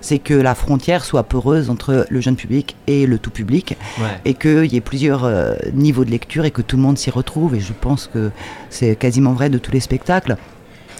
c'est 0.00 0.18
que 0.18 0.34
la 0.34 0.54
frontière 0.54 1.04
soit 1.04 1.22
poreuse 1.24 1.70
entre 1.70 2.06
le 2.08 2.20
jeune 2.20 2.36
public 2.36 2.76
et 2.86 3.06
le 3.06 3.18
tout 3.18 3.30
public 3.30 3.76
Ouais. 3.98 4.08
et 4.24 4.34
qu'il 4.34 4.66
y 4.72 4.76
ait 4.76 4.80
plusieurs 4.80 5.30
niveaux 5.72 6.04
de 6.04 6.10
lecture 6.10 6.44
et 6.44 6.50
que 6.50 6.60
tout 6.62 6.76
le 6.76 6.82
monde 6.82 6.98
s'y 6.98 7.10
retrouve. 7.10 7.54
Et 7.54 7.60
je 7.60 7.72
pense 7.72 8.08
que 8.12 8.30
c'est 8.70 8.94
quasiment 8.96 9.32
vrai 9.32 9.48
de 9.48 9.58
tous 9.58 9.72
les 9.72 9.80
spectacles. 9.80 10.36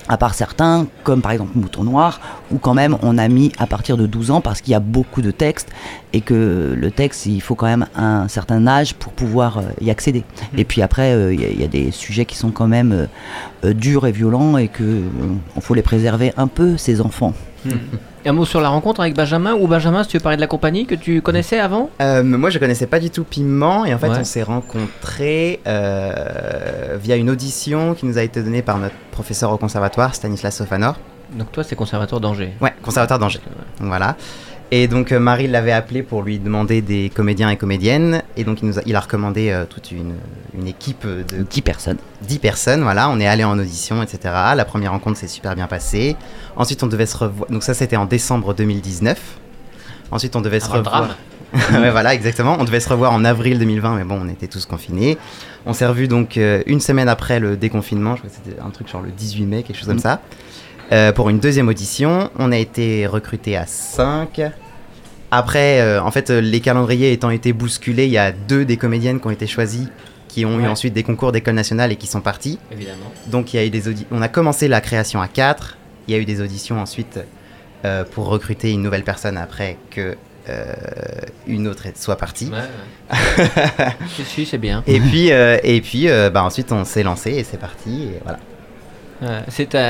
À 0.08 0.16
part 0.16 0.34
certains, 0.34 0.86
comme 1.02 1.20
par 1.20 1.32
exemple 1.32 1.52
Mouton 1.56 1.82
Noir, 1.84 2.20
où 2.52 2.58
quand 2.58 2.74
même 2.74 2.96
on 3.02 3.18
a 3.18 3.26
mis 3.28 3.50
à 3.58 3.66
partir 3.66 3.96
de 3.96 4.06
12 4.06 4.30
ans 4.30 4.40
parce 4.40 4.60
qu'il 4.60 4.70
y 4.70 4.74
a 4.74 4.80
beaucoup 4.80 5.20
de 5.20 5.30
textes 5.32 5.68
et 6.12 6.20
que 6.20 6.74
le 6.78 6.90
texte, 6.92 7.26
il 7.26 7.40
faut 7.40 7.54
quand 7.56 7.66
même 7.66 7.86
un 7.96 8.28
certain 8.28 8.66
âge 8.68 8.94
pour 8.94 9.12
pouvoir 9.12 9.58
euh, 9.58 9.62
y 9.80 9.90
accéder. 9.90 10.22
Et 10.56 10.64
puis 10.64 10.80
après, 10.82 11.12
euh, 11.12 11.34
il 11.34 11.40
y, 11.40 11.44
a- 11.44 11.48
il 11.50 11.60
y 11.60 11.64
a 11.64 11.68
des 11.68 11.90
sujets 11.90 12.24
qui 12.24 12.36
sont 12.36 12.50
quand 12.52 12.68
même 12.68 13.08
euh, 13.64 13.72
durs 13.74 14.06
et 14.06 14.12
violents 14.12 14.56
et 14.58 14.68
que 14.68 14.84
euh, 14.84 15.02
faut 15.60 15.74
les 15.74 15.82
préserver 15.82 16.32
un 16.36 16.46
peu, 16.46 16.76
ces 16.76 17.00
enfants. 17.00 17.32
Un 18.26 18.32
mot 18.32 18.44
sur 18.44 18.60
la 18.60 18.68
rencontre 18.70 19.00
avec 19.00 19.14
Benjamin 19.14 19.54
ou 19.54 19.68
Benjamin, 19.68 20.02
si 20.02 20.08
tu 20.10 20.16
veux 20.16 20.22
parler 20.22 20.36
de 20.36 20.40
la 20.40 20.48
compagnie 20.48 20.84
que 20.84 20.96
tu 20.96 21.22
connaissais 21.22 21.60
avant? 21.60 21.90
Euh, 22.00 22.24
moi, 22.24 22.50
je 22.50 22.58
connaissais 22.58 22.88
pas 22.88 22.98
du 22.98 23.08
tout 23.10 23.22
Piment 23.22 23.84
et 23.84 23.94
en 23.94 23.98
fait, 23.98 24.08
Ouais. 24.08 24.16
on 24.20 24.24
s'est 24.24 24.42
rencontrés 24.42 25.60
euh, 25.66 26.96
via 27.00 27.14
une 27.14 27.30
audition 27.30 27.94
qui 27.94 28.04
nous 28.04 28.18
a 28.18 28.22
été 28.22 28.42
donnée 28.42 28.62
par 28.62 28.78
notre 28.78 28.96
professeur 29.12 29.52
au 29.52 29.58
conservatoire, 29.58 30.14
Stanislas 30.16 30.56
Sofanor. 30.56 30.96
Donc 31.34 31.52
toi, 31.52 31.62
c'est 31.62 31.76
conservatoire 31.76 32.20
d'Angers. 32.20 32.52
Ouais, 32.60 32.74
conservateur 32.82 33.18
d'Angers. 33.20 33.40
Voilà. 33.78 34.16
Et 34.72 34.88
donc 34.88 35.12
euh, 35.12 35.20
Marie 35.20 35.46
l'avait 35.46 35.72
appelé 35.72 36.02
pour 36.02 36.22
lui 36.22 36.38
demander 36.40 36.82
des 36.82 37.08
comédiens 37.14 37.50
et 37.50 37.56
comédiennes. 37.56 38.22
Et 38.36 38.42
donc 38.44 38.62
il, 38.62 38.68
nous 38.68 38.78
a, 38.78 38.82
il 38.84 38.96
a 38.96 39.00
recommandé 39.00 39.50
euh, 39.50 39.64
toute 39.64 39.92
une, 39.92 40.14
une 40.58 40.66
équipe 40.66 41.06
de 41.06 41.42
10 41.48 41.62
personnes. 41.62 41.98
10 42.22 42.38
personnes. 42.40 42.82
Voilà, 42.82 43.08
on 43.08 43.20
est 43.20 43.28
allé 43.28 43.44
en 43.44 43.58
audition, 43.58 44.02
etc. 44.02 44.18
La 44.56 44.64
première 44.64 44.90
rencontre 44.90 45.18
s'est 45.18 45.28
super 45.28 45.54
bien 45.54 45.68
passée. 45.68 46.16
Ensuite, 46.56 46.82
on 46.82 46.88
devait 46.88 47.06
se 47.06 47.16
revoir. 47.16 47.48
Donc 47.50 47.62
ça, 47.62 47.74
c'était 47.74 47.96
en 47.96 48.06
décembre 48.06 48.54
2019. 48.54 49.20
Ensuite, 50.10 50.34
on 50.34 50.40
devait 50.40 50.60
se 50.60 50.68
revoir. 50.68 51.16
ouais, 51.72 51.90
voilà, 51.90 52.12
exactement. 52.12 52.56
On 52.58 52.64
devait 52.64 52.80
se 52.80 52.88
revoir 52.88 53.12
en 53.12 53.24
avril 53.24 53.58
2020, 53.60 53.94
mais 53.96 54.04
bon, 54.04 54.20
on 54.20 54.28
était 54.28 54.48
tous 54.48 54.66
confinés. 54.66 55.16
On 55.64 55.72
s'est 55.72 55.86
revus 55.86 56.08
donc 56.08 56.36
euh, 56.38 56.62
une 56.66 56.80
semaine 56.80 57.08
après 57.08 57.38
le 57.38 57.56
déconfinement. 57.56 58.16
Je 58.16 58.22
crois 58.22 58.30
que 58.30 58.36
c'était 58.44 58.60
un 58.60 58.70
truc 58.70 58.88
genre 58.88 59.00
le 59.02 59.10
18 59.10 59.46
mai, 59.46 59.62
quelque 59.62 59.76
chose 59.76 59.86
comme 59.86 59.96
Mm. 59.96 60.00
ça. 60.00 60.20
Euh, 60.92 61.12
pour 61.12 61.28
une 61.30 61.40
deuxième 61.40 61.68
audition, 61.68 62.30
on 62.38 62.52
a 62.52 62.56
été 62.56 63.06
recrutés 63.06 63.56
à 63.56 63.66
5. 63.66 64.40
Après, 65.30 65.80
euh, 65.80 66.00
en 66.00 66.10
fait, 66.10 66.30
euh, 66.30 66.40
les 66.40 66.60
calendriers 66.60 67.12
étant 67.12 67.30
été 67.30 67.52
bousculés, 67.52 68.06
il 68.06 68.12
y 68.12 68.18
a 68.18 68.30
deux 68.30 68.64
des 68.64 68.76
comédiennes 68.76 69.20
qui 69.20 69.26
ont 69.26 69.30
été 69.30 69.46
choisies, 69.46 69.88
qui 70.28 70.44
ont 70.44 70.60
eu 70.60 70.66
ensuite 70.66 70.94
des 70.94 71.02
concours 71.02 71.32
d'école 71.32 71.54
nationale 71.54 71.90
et 71.90 71.96
qui 71.96 72.06
sont 72.06 72.20
parties. 72.20 72.58
Évidemment. 72.70 73.12
Donc 73.26 73.52
il 73.52 73.56
y 73.56 73.60
a 73.60 73.66
eu 73.66 73.70
des 73.70 73.82
on 74.12 74.22
a 74.22 74.28
commencé 74.28 74.68
la 74.68 74.80
création 74.80 75.20
à 75.20 75.28
4. 75.28 75.76
Il 76.06 76.14
y 76.14 76.16
a 76.16 76.20
eu 76.20 76.24
des 76.24 76.40
auditions 76.40 76.80
ensuite 76.80 77.18
euh, 77.84 78.04
pour 78.04 78.26
recruter 78.26 78.70
une 78.70 78.82
nouvelle 78.82 79.02
personne 79.02 79.36
après 79.36 79.76
que 79.90 80.16
euh, 80.48 80.72
une 81.48 81.66
autre 81.66 81.84
soit 81.96 82.16
partie. 82.16 82.50
Ouais, 82.50 82.58
ouais. 83.80 83.96
si, 84.14 84.24
si, 84.24 84.46
c'est 84.46 84.58
bien. 84.58 84.84
Et 84.86 85.00
puis, 85.00 85.32
euh, 85.32 85.58
et 85.64 85.80
puis 85.80 86.08
euh, 86.08 86.30
bah, 86.30 86.44
ensuite 86.44 86.70
on 86.70 86.84
s'est 86.84 87.02
lancé 87.02 87.32
et 87.32 87.44
c'est 87.44 87.58
parti. 87.58 88.04
Et 88.04 88.20
voilà. 88.22 88.38
Ouais, 89.22 89.28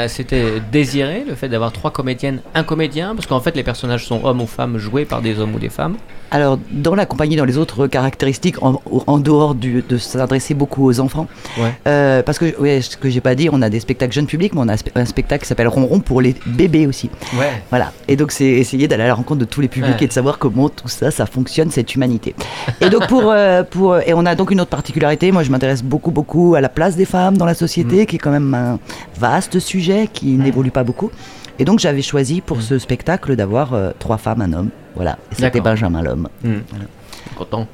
C'était 0.08 0.60
désiré 0.72 1.24
le 1.28 1.34
fait 1.34 1.48
d'avoir 1.48 1.72
trois 1.72 1.90
comédiennes, 1.90 2.40
un 2.54 2.62
comédien, 2.62 3.14
parce 3.14 3.26
qu'en 3.26 3.40
fait 3.40 3.56
les 3.56 3.62
personnages 3.62 4.06
sont 4.06 4.24
hommes 4.24 4.40
ou 4.40 4.46
femmes 4.46 4.78
joués 4.78 5.04
par 5.04 5.22
des 5.22 5.38
hommes 5.40 5.54
ou 5.54 5.58
des 5.58 5.68
femmes. 5.68 5.96
Alors, 6.32 6.58
dans 6.72 6.96
la 6.96 7.06
compagnie, 7.06 7.36
dans 7.36 7.44
les 7.44 7.56
autres 7.56 7.86
caractéristiques, 7.86 8.60
en, 8.60 8.80
en 9.06 9.18
dehors 9.18 9.54
du- 9.54 9.84
de 9.88 9.96
s'adresser 9.96 10.54
beaucoup 10.54 10.84
aux 10.84 10.98
enfants, 10.98 11.28
Ouais. 11.56 11.72
euh, 11.86 12.20
parce 12.24 12.40
que, 12.40 12.58
ouais, 12.60 12.80
ce 12.82 12.96
que 12.96 13.08
j'ai 13.08 13.20
pas 13.20 13.36
dit, 13.36 13.48
on 13.52 13.62
a 13.62 13.70
des 13.70 13.78
spectacles 13.78 14.12
jeunes 14.12 14.26
publics, 14.26 14.52
mais 14.52 14.60
on 14.60 14.68
a 14.68 14.72
un 14.72 14.76
spe- 14.76 14.90
un 14.96 15.04
spectacle 15.04 15.42
qui 15.44 15.48
s'appelle 15.48 15.68
Ronron 15.68 16.00
pour 16.00 16.20
les 16.20 16.34
bébés 16.44 16.88
aussi. 16.88 17.10
Ouais. 17.38 17.52
Voilà. 17.70 17.92
Et 18.08 18.16
donc, 18.16 18.32
c'est 18.32 18.44
essayer 18.44 18.88
d'aller 18.88 19.04
à 19.04 19.08
la 19.08 19.14
rencontre 19.14 19.38
de 19.38 19.44
tous 19.44 19.60
les 19.60 19.68
publics 19.68 20.02
et 20.02 20.08
de 20.08 20.12
savoir 20.12 20.38
comment 20.38 20.68
tout 20.68 20.88
ça, 20.88 21.12
ça 21.12 21.26
fonctionne, 21.26 21.70
cette 21.70 21.94
humanité. 21.94 22.34
Et 22.80 22.90
donc, 22.90 23.06
pour, 23.06 23.30
euh, 23.30 23.62
pour, 23.62 23.96
et 23.98 24.12
on 24.12 24.26
a 24.26 24.34
donc 24.34 24.50
une 24.50 24.60
autre 24.60 24.70
particularité. 24.70 25.30
Moi, 25.30 25.44
je 25.44 25.50
m'intéresse 25.52 25.84
beaucoup, 25.84 26.10
beaucoup 26.10 26.56
à 26.56 26.60
la 26.60 26.68
place 26.68 26.96
des 26.96 27.04
femmes 27.04 27.36
dans 27.36 27.46
la 27.46 27.54
société, 27.54 28.02
Mm. 28.02 28.06
qui 28.06 28.16
est 28.16 28.18
quand 28.18 28.32
même 28.32 28.52
un 28.52 28.80
vaste 29.18 29.58
sujet 29.58 30.08
qui 30.12 30.26
n'évolue 30.32 30.70
pas 30.70 30.84
beaucoup. 30.84 31.10
Et 31.58 31.64
donc, 31.64 31.78
j'avais 31.78 32.02
choisi 32.02 32.40
pour 32.40 32.60
ce 32.62 32.78
spectacle 32.78 33.34
d'avoir 33.36 33.72
euh, 33.74 33.90
trois 33.98 34.18
femmes, 34.18 34.42
un 34.42 34.52
homme. 34.52 34.70
Voilà. 34.94 35.18
Et 35.32 35.36
c'était 35.36 35.60
Mm. 35.60 35.64
Benjamin 35.64 36.02
l'homme. 36.02 36.28
Voilà. 36.42 36.84
Content, 37.36 37.66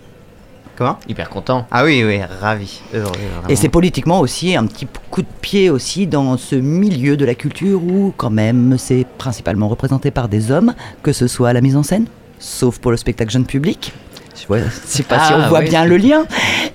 Comment? 0.77 0.99
Hyper 1.07 1.29
content. 1.29 1.67
Ah 1.71 1.85
oui, 1.85 2.03
oui, 2.05 2.21
ravi, 2.41 2.81
heureux. 2.95 3.13
Et 3.49 3.57
c'est 3.57 3.69
politiquement 3.69 4.21
aussi 4.21 4.57
un 4.57 4.67
petit 4.67 4.87
coup 5.11 5.21
de 5.21 5.27
pied 5.43 5.69
aussi 5.69 6.07
dans 6.07 6.39
ce 6.39 6.57
milieu 6.57 7.17
de 7.19 7.25
la 7.27 7.35
culture 7.35 7.83
où 7.85 8.15
quand 8.17 8.31
même 8.31 8.77
c'est 8.79 9.07
principalement 9.19 9.69
représenté 9.69 10.11
par 10.11 10.29
des 10.29 10.51
hommes, 10.51 10.75
que 11.03 11.13
ce 11.13 11.27
soit 11.27 11.51
à 11.51 11.53
la 11.53 11.61
mise 11.61 11.77
en 11.77 11.83
scène, 11.83 12.07
sauf 12.39 12.79
pour 12.79 12.91
le 12.91 12.97
spectacle 12.97 13.31
jeune 13.31 13.45
public. 13.45 13.93
Je 14.51 14.69
sais 14.85 15.03
pas 15.05 15.19
si 15.27 15.33
Ah, 15.35 15.39
on 15.45 15.49
voit 15.49 15.61
ouais, 15.61 15.69
bien 15.69 15.85
le 15.85 15.97
lien. 15.97 16.25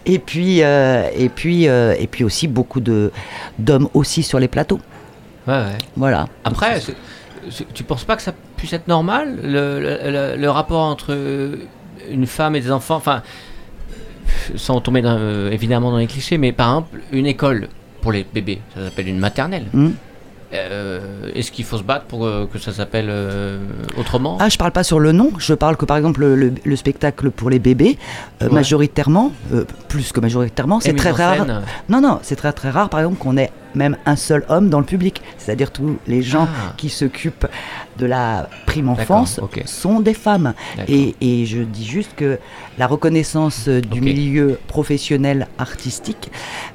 Et 0.06 0.20
puis, 0.20 0.64
euh, 0.64 1.08
et 1.16 1.30
puis, 1.30 1.68
euh, 1.68 1.96
et 2.00 2.08
puis 2.08 2.24
aussi 2.24 2.48
beaucoup 2.48 2.80
de 2.80 3.12
d'hommes 3.60 3.90
aussi 3.94 4.24
sur 4.24 4.40
les 4.40 4.48
plateaux. 4.48 4.80
Ouais, 5.48 5.54
ouais. 5.54 5.78
Voilà. 5.96 6.28
Après, 6.44 6.80
c'est- 6.80 6.96
c'est- 7.50 7.74
tu 7.74 7.84
penses 7.84 8.04
pas 8.04 8.16
que 8.16 8.22
ça 8.22 8.34
puisse 8.56 8.74
être 8.74 8.88
normal, 8.88 9.40
le, 9.44 9.80
le- 9.80 10.12
le- 10.12 10.36
le 10.42 10.50
rapport 10.50 10.82
entre 10.84 11.16
une 12.10 12.26
femme 12.28 12.56
et 12.56 12.62
des 12.62 12.72
enfants? 12.72 12.96
Enfin, 12.96 13.22
sans 14.56 14.80
tomber 14.82 15.02
dans, 15.02 15.18
euh, 15.20 15.52
évidemment 15.52 15.92
dans 15.92 15.98
les 15.98 16.08
clichés, 16.08 16.38
mais 16.38 16.52
par 16.52 16.68
exemple, 16.70 17.00
une 17.12 17.26
école 17.28 17.68
pour 18.02 18.12
les 18.12 18.26
bébés, 18.34 18.60
ça 18.76 18.84
s'appelle 18.86 19.08
une 19.08 19.20
maternelle. 19.20 19.66
Hmm. 19.74 19.92
Euh, 20.54 21.00
Est-ce 21.36 21.52
qu'il 21.52 21.66
faut 21.66 21.78
se 21.78 21.84
battre 21.84 22.06
pour 22.06 22.26
euh, 22.26 22.46
que 22.52 22.58
ça 22.58 22.72
s'appelle 22.72 23.08
euh, 23.10 23.60
autrement? 23.98 24.38
Ah, 24.40 24.48
je 24.48 24.58
parle 24.58 24.72
pas 24.72 24.84
sur 24.84 25.00
le 25.00 25.12
nom, 25.12 25.32
je 25.38 25.54
parle 25.54 25.76
que 25.76 25.84
par 25.86 25.98
exemple 25.98 26.22
le, 26.22 26.36
le- 26.36 26.54
le 26.64 26.76
spectacle 26.78 27.32
pour 27.32 27.50
les 27.50 27.60
bébés, 27.60 27.98
Ouais. 28.42 28.50
majoritairement, 28.50 29.34
plus 29.90 30.12
que 30.14 30.20
majoritairement, 30.22 30.80
c'est 30.80 30.94
très 30.94 31.12
rare. 31.12 31.36
scène 31.46 31.62
Non, 31.90 32.00
non, 32.02 32.20
c'est 32.22 32.36
très 32.38 32.54
très 32.54 32.70
rare 32.70 32.90
par 32.90 33.02
exemple 33.02 33.18
qu'on 33.18 33.36
ait 33.38 33.52
même 33.78 33.96
un 34.06 34.16
seul 34.16 34.44
homme 34.50 34.70
dans 34.70 34.80
le 34.80 34.86
public. 34.86 35.22
C'est-à-dire 35.38 35.72
tous 35.72 35.98
les 36.08 36.22
gens 36.22 36.48
Ah. 36.52 36.74
qui 36.78 36.90
s'occupent 36.90 37.48
de 37.98 38.06
la 38.06 38.50
prime 38.66 38.90
enfance 38.90 39.40
sont 39.66 40.00
des 40.02 40.14
femmes. 40.14 40.54
Et, 40.88 41.16
et 41.22 41.46
je 41.46 41.60
dis 41.62 41.86
juste 41.86 42.12
que 42.16 42.40
la 42.78 42.88
reconnaissance 42.88 43.68
euh, 43.70 43.80
du 43.82 44.02
milieu 44.02 44.60
professionnel 44.68 45.48
artistique 45.58 46.32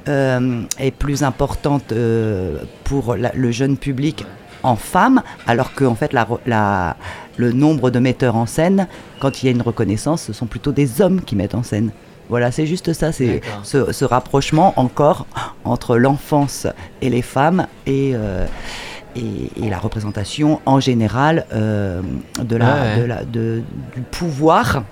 euh, 0.07 0.61
est 0.79 0.91
plus 0.91 1.23
importante 1.23 1.91
euh, 1.91 2.57
pour 2.83 3.15
la- 3.15 3.31
le 3.35 3.51
jeune 3.51 3.77
public 3.77 4.25
en 4.63 4.75
femmes, 4.77 5.21
alors 5.45 5.73
que 5.73 5.83
en 5.83 5.95
fait 5.95 6.13
la, 6.13 6.23
re- 6.23 6.39
la- 6.45 6.95
le 7.37 7.51
nombre 7.51 7.89
de 7.91 7.99
metteurs 7.99 8.35
en 8.37 8.45
scène, 8.45 8.87
quand 9.19 9.41
il 9.41 9.47
y 9.47 9.49
a 9.49 9.51
une 9.51 9.61
reconnaissance, 9.61 10.23
ce 10.23 10.33
sont 10.33 10.45
plutôt 10.45 10.71
des 10.71 11.01
hommes 11.01 11.21
qui 11.21 11.35
mettent 11.35 11.55
en 11.55 11.63
scène. 11.63 11.91
Voilà, 12.29 12.51
c'est 12.51 12.65
juste 12.65 12.93
ça, 12.93 13.11
c'est 13.11 13.41
ce, 13.63 13.91
ce 13.91 14.05
rapprochement 14.05 14.73
encore 14.77 15.25
entre 15.65 15.97
l'enfance 15.97 16.67
et 17.01 17.09
les 17.09 17.21
femmes 17.21 17.67
et, 17.85 18.11
euh, 18.15 18.45
et, 19.15 19.51
et 19.63 19.69
la 19.69 19.77
représentation 19.77 20.59
en 20.65 20.79
général 20.79 21.45
euh, 21.53 22.01
de 22.41 22.55
la, 22.55 22.73
ouais. 22.73 22.99
de 22.99 23.03
la- 23.03 23.23
de- 23.25 23.61
du 23.95 24.01
pouvoir. 24.01 24.83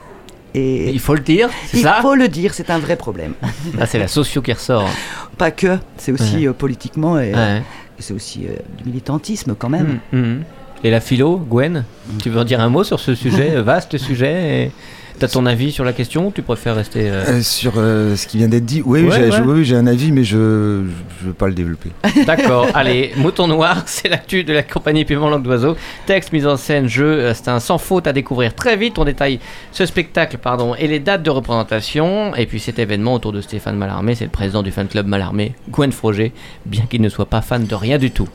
Et 0.54 0.90
Il 0.92 1.00
faut 1.00 1.14
le 1.16 1.22
dire, 1.22 1.50
c'est 1.68 1.78
il 1.78 1.84
ça 1.84 2.00
faut 2.02 2.14
le 2.16 2.28
dire, 2.28 2.54
c'est 2.54 2.70
un 2.70 2.80
vrai 2.80 2.98
problème. 2.98 3.34
Là, 3.78 3.86
c'est 3.86 4.00
la 4.00 4.10
socio 4.10 4.42
qui 4.42 4.52
ressort. 4.52 4.90
Pas 5.38 5.50
que, 5.52 5.78
c'est 5.98 6.12
aussi 6.12 6.40
Ouais. 6.40 6.48
euh, 6.48 6.54
politiquement 6.54 7.18
et, 7.18 7.34
Ouais. 7.34 7.60
et 7.98 8.02
c'est 8.02 8.14
aussi 8.14 8.40
du 8.78 8.84
militantisme 8.86 9.56
quand 9.58 9.70
même. 9.70 10.00
Mhm, 10.12 10.20
mhm. 10.22 10.44
Et 10.84 10.92
la 10.92 11.00
philo, 11.00 11.38
Gwen, 11.38 11.86
tu 12.22 12.30
veux 12.30 12.40
en 12.42 12.44
dire 12.44 12.60
un 12.60 12.68
mot 12.70 12.84
sur 12.84 13.00
ce 13.00 13.16
sujet, 13.16 13.62
vaste 13.62 13.98
sujet 13.98 14.66
et 14.66 14.72
T'as 15.22 15.28
ton 15.28 15.46
avis 15.46 15.72
sur 15.72 15.84
la 15.86 15.94
question 15.94 16.28
ou 16.28 16.32
tu 16.32 16.42
préfères 16.42 16.76
rester. 16.76 17.10
euh, 17.10 17.24
Euh, 17.28 17.42
sur 17.44 17.74
euh, 17.78 18.16
ce 18.16 18.26
qui 18.26 18.38
vient 18.38 18.48
d'être 18.48 18.66
dit, 18.66 18.82
oui, 18.84 19.04
Ouais, 19.04 19.12
j'ai 19.30 19.30
ouais. 19.30 19.40
oui, 19.46 19.64
j'ai 19.64 19.76
un 19.76 19.86
avis, 19.86 20.12
mais 20.12 20.24
je 20.24 20.36
ne 20.38 20.88
veux 21.22 21.34
pas 21.34 21.48
le 21.48 21.54
développer. 21.54 21.92
D'accord, 22.26 22.68
allez, 22.74 23.12
Mouton 23.18 23.48
Noir, 23.48 23.84
c'est 23.86 24.10
l'actu 24.10 24.44
de 24.44 24.52
la 24.52 24.64
compagnie 24.64 25.06
Piment 25.06 25.30
Langue 25.30 25.44
d'Oiseau. 25.44 25.76
Texte, 26.08 26.34
mise 26.34 26.48
en 26.48 26.58
scène, 26.58 26.88
jeu, 26.88 27.32
c'est 27.36 27.50
un 27.50 27.60
sans 27.60 27.78
faute 27.78 28.08
à 28.08 28.14
découvrir 28.14 28.56
très 28.56 28.76
vite. 28.78 28.98
On 28.98 29.06
détaille 29.06 29.40
ce 29.72 29.86
spectacle 29.86 30.38
pardon, 30.40 30.74
et 30.74 30.88
les 30.88 31.00
dates 31.00 31.22
de 31.24 31.30
représentation. 31.30 32.36
Et 32.36 32.48
puis 32.48 32.60
cet 32.60 32.80
événement 32.80 33.14
autour 33.14 33.32
de 33.32 33.42
Stéphane 33.42 33.78
Mallarmé, 33.78 34.16
c'est 34.16 34.26
le 34.26 34.32
président 34.32 34.64
du 34.64 34.72
fan 34.72 34.88
club 34.88 35.06
Mallarmé, 35.06 35.54
Gwen 35.70 35.92
Froger, 35.92 36.34
bien 36.66 36.84
qu'il 36.90 37.02
ne 37.02 37.10
soit 37.10 37.28
pas 37.28 37.42
fan 37.42 37.66
de 37.68 37.76
rien 37.76 38.00
du 38.00 38.10
tout. 38.10 38.28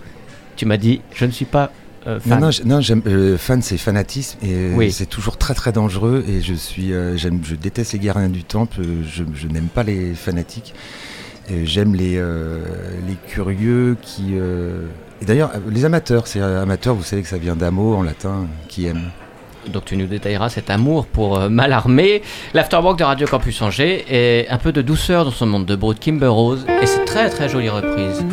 Tu 0.54 0.66
m'as 0.66 0.76
dit, 0.76 1.00
je 1.12 1.24
ne 1.26 1.32
suis 1.32 1.44
pas 1.46 1.70
euh, 2.06 2.18
Non, 2.26 2.50
fan. 2.52 2.66
non, 2.66 2.80
euh, 3.06 3.36
fan, 3.38 3.62
c'est 3.62 3.78
fanatisme 3.78 4.38
et 4.44 4.70
Oui. 4.74 4.92
c'est 4.92 5.06
toujours 5.06 5.36
très 5.36 5.54
très 5.54 5.72
dangereux. 5.72 6.24
Et 6.28 6.40
je 6.40 6.54
suis, 6.54 6.92
euh, 6.92 7.16
j'aime, 7.16 7.40
je 7.44 7.54
déteste 7.54 7.92
les 7.92 7.98
gardiens 7.98 8.28
du 8.28 8.44
temple. 8.44 8.80
Je, 9.06 9.24
je 9.34 9.48
n'aime 9.48 9.68
pas 9.68 9.82
les 9.82 10.14
fanatiques. 10.14 10.74
J'aime 11.64 11.94
les, 11.94 12.14
les 12.14 13.14
curieux 13.28 13.96
qui. 14.02 14.34
Et 14.34 15.24
d'ailleurs, 15.24 15.52
les 15.70 15.84
amateurs, 15.84 16.26
c'est 16.26 16.40
amateurs, 16.40 16.96
vous 16.96 17.04
savez 17.04 17.22
que 17.22 17.28
ça 17.28 17.38
vient 17.38 17.54
d'amo 17.54 17.94
en 17.94 18.02
latin, 18.02 18.46
qui 18.68 18.86
aiment. 18.86 19.10
Donc 19.72 19.84
tu 19.86 19.96
nous 19.96 20.06
détailleras 20.06 20.48
cet 20.48 20.70
amour 20.70 21.06
pour 21.06 21.38
euh, 21.38 21.48
Mallarmé. 21.48 22.22
L'afterwork 22.54 22.98
de 22.98 23.04
Radio 23.04 23.26
Campus 23.26 23.60
Angers 23.62 24.04
et 24.08 24.48
un 24.48 24.58
peu 24.58 24.72
de 24.72 24.82
douceur 24.82 25.24
dans 25.24 25.30
son 25.32 25.46
monde 25.46 25.66
de 25.66 25.74
brut 25.76 25.98
Kimber 25.98 26.26
Rose 26.28 26.64
et 26.82 26.86
cette 26.86 27.04
très 27.04 27.30
très 27.30 27.48
jolie 27.48 27.68
reprise. 27.68 28.24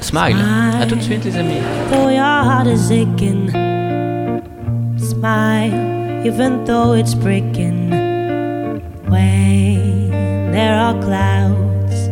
Smile. 0.00 0.36
À 0.80 0.86
tout 0.86 0.94
de 0.96 1.02
suite 1.02 1.24
les 1.24 1.36
amis. 1.36 1.60
though 1.90 2.08
your 2.08 2.22
heart 2.22 2.66
is 2.66 2.90
aching. 2.90 3.50
Smile, 4.96 6.24
even 6.24 6.64
though 6.64 6.92
it's 6.94 7.14
breaking. 7.14 7.90
When 9.08 10.10
there 10.52 10.74
are 10.74 10.94
clouds 11.02 12.08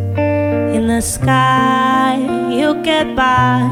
in 0.74 0.86
the 0.88 1.00
sky, 1.00 2.18
you 2.50 2.74
get 2.82 3.14
by. 3.14 3.70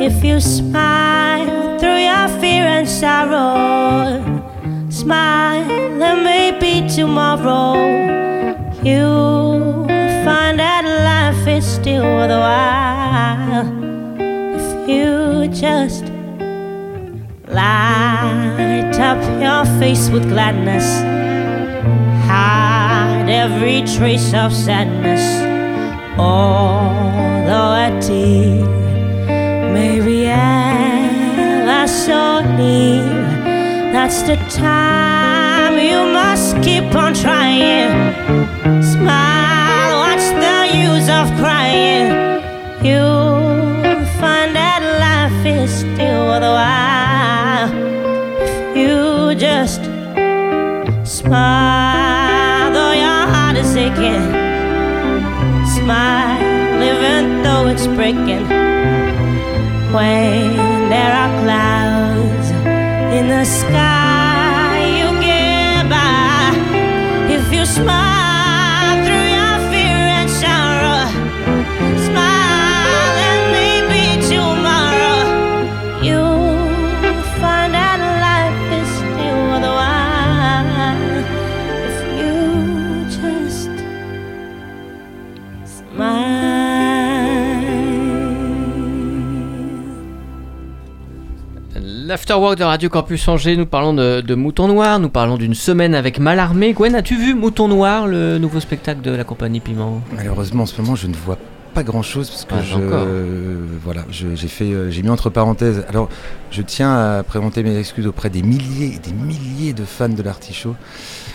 If 0.00 0.24
you 0.24 0.40
smile 0.40 1.78
through 1.78 2.00
your 2.10 2.28
fear 2.40 2.66
and 2.66 2.88
sorrow, 2.88 4.20
smile, 4.90 5.64
there 5.98 6.16
may 6.16 6.58
be 6.58 6.88
tomorrow. 6.88 7.74
You 8.82 9.86
find 10.24 10.60
out 10.60 10.84
life 10.84 11.46
is 11.48 11.66
still 11.66 12.04
worthwhile 12.04 13.66
if 14.54 14.88
you 14.88 15.48
just 15.48 16.04
light 17.48 18.94
up 19.10 19.20
your 19.40 19.64
face 19.80 20.08
with 20.10 20.28
gladness, 20.28 20.86
hide 22.26 23.28
every 23.28 23.82
trace 23.96 24.32
of 24.34 24.52
sadness, 24.52 25.24
although 26.18 27.72
a 27.86 28.00
tear 28.00 28.64
may 29.72 30.00
be 30.00 30.26
ever 30.26 31.88
so 31.88 32.42
near. 32.56 33.02
That's 33.92 34.22
the 34.22 34.36
time 34.50 35.78
you 35.78 36.12
must 36.12 36.62
keep 36.62 36.94
on 36.94 37.12
trying. 37.14 38.12
Smile, 38.82 39.41
You'll 42.84 44.04
find 44.18 44.56
that 44.56 44.82
life 44.98 45.46
is 45.46 45.70
still 45.70 46.26
worthwhile 46.26 47.70
if 48.42 48.76
you 48.76 49.36
just 49.38 49.82
smile, 51.06 52.72
though 52.72 52.90
your 52.90 53.22
heart 53.30 53.56
is 53.56 53.76
aching. 53.76 54.26
Smile, 55.78 56.82
even 56.82 57.44
though 57.44 57.68
it's 57.68 57.86
breaking. 57.86 58.48
When 59.94 60.90
there 60.90 61.12
are 61.22 61.30
clouds 61.44 62.50
in 63.14 63.28
the 63.28 63.44
sky, 63.44 64.82
you 64.98 65.20
get 65.22 65.88
by. 65.88 66.50
If 67.32 67.52
you 67.52 67.64
smile 67.64 68.31
L'afterwork 92.32 92.56
de 92.56 92.64
Radio 92.64 92.88
Campus 92.88 93.28
Angers, 93.28 93.58
nous 93.58 93.66
parlons 93.66 93.92
de, 93.92 94.22
de 94.22 94.34
Mouton 94.34 94.66
Noir, 94.66 94.98
nous 94.98 95.10
parlons 95.10 95.36
d'une 95.36 95.52
semaine 95.52 95.94
avec 95.94 96.18
Mallarmé. 96.18 96.72
Gwen, 96.72 96.94
as-tu 96.94 97.14
vu 97.14 97.34
Mouton 97.34 97.68
Noir, 97.68 98.06
le 98.06 98.38
nouveau 98.38 98.58
spectacle 98.58 99.02
de 99.02 99.10
la 99.10 99.22
compagnie 99.22 99.60
Piment? 99.60 100.00
Malheureusement, 100.16 100.62
en 100.62 100.66
ce 100.66 100.80
moment, 100.80 100.96
je 100.96 101.08
ne 101.08 101.14
vois 101.14 101.36
pas 101.74 101.82
grand 101.82 102.00
chose 102.00 102.30
parce 102.30 102.46
que 102.46 102.54
je, 102.66 102.78
voilà, 103.84 104.04
je- 104.10 104.34
j'ai 104.34 104.48
fait, 104.48 104.64
euh, 104.72 104.90
j'ai 104.90 105.02
mis 105.02 105.10
entre 105.10 105.28
parenthèses. 105.28 105.84
Alors, 105.90 106.08
je 106.50 106.62
tiens 106.62 107.18
à 107.18 107.22
présenter 107.22 107.62
mes 107.62 107.76
excuses 107.76 108.06
auprès 108.06 108.30
des 108.30 108.40
milliers, 108.42 108.94
et 108.94 108.98
des 108.98 109.12
milliers 109.12 109.74
de 109.74 109.84
fans 109.84 110.08
de 110.08 110.22
l'artichaut 110.22 110.74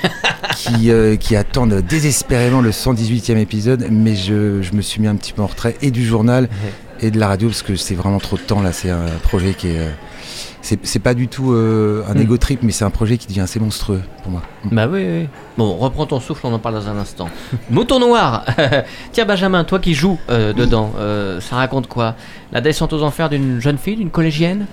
qui, 0.56 0.90
euh, 0.90 1.16
qui 1.16 1.36
attendent 1.36 1.76
désespérément 1.88 2.62
le 2.62 2.72
118e 2.72 3.38
épisode, 3.38 3.86
mais 3.92 4.16
je, 4.16 4.64
je 4.64 4.74
me 4.74 4.82
suis 4.82 5.00
mis 5.00 5.08
un 5.08 5.16
petit 5.16 5.34
peu 5.34 5.44
en 5.44 5.48
retrait 5.48 5.76
et 5.84 5.92
du 5.92 6.04
journal 6.04 6.50
et 7.02 7.12
de 7.12 7.20
la 7.20 7.28
radio 7.28 7.50
parce 7.50 7.62
que 7.62 7.76
c'est 7.76 7.94
vraiment 7.94 8.18
trop 8.18 8.38
de 8.38 8.42
temps 8.42 8.64
là. 8.64 8.72
C'est 8.72 8.90
un 8.90 9.06
projet 9.22 9.54
qui 9.54 9.68
est, 9.68 9.78
euh, 9.80 9.90
c'est 10.62 10.80
c'est 10.86 11.00
pas 11.00 11.14
du 11.14 11.28
tout 11.28 11.52
euh, 11.54 12.04
un 12.10 12.14
Mm. 12.16 12.22
ego 12.22 12.38
trip, 12.38 12.60
mais 12.64 12.72
c'est 12.72 12.84
un 12.86 12.90
projet 12.90 13.18
qui 13.18 13.28
devient 13.28 13.42
assez 13.42 13.60
monstrueux 13.60 14.02
pour 14.24 14.32
moi. 14.32 14.42
Bah 14.66 14.88
oui, 14.92 15.06
oui. 15.08 15.28
Bon, 15.58 15.76
reprends 15.78 16.06
ton 16.06 16.20
souffle, 16.20 16.46
on 16.46 16.54
en 16.54 16.60
parle 16.60 16.76
dans 16.76 16.88
un 16.90 16.98
instant. 16.98 17.30
Mouton 17.70 18.00
Noir 18.00 18.46
Tiens 19.12 19.26
Benjamin, 19.26 19.64
toi 19.64 19.80
qui 19.80 19.94
joues 19.94 20.20
euh, 20.30 20.54
dedans, 20.54 20.92
euh, 20.98 21.40
ça 21.42 21.56
raconte 21.58 21.88
quoi? 21.88 22.16
La 22.52 22.62
descente 22.62 22.94
aux 22.94 23.04
enfers 23.04 23.30
d'une 23.30 23.60
jeune 23.60 23.78
fille, 23.78 23.96
d'une 23.96 24.10
collégienne? 24.12 24.66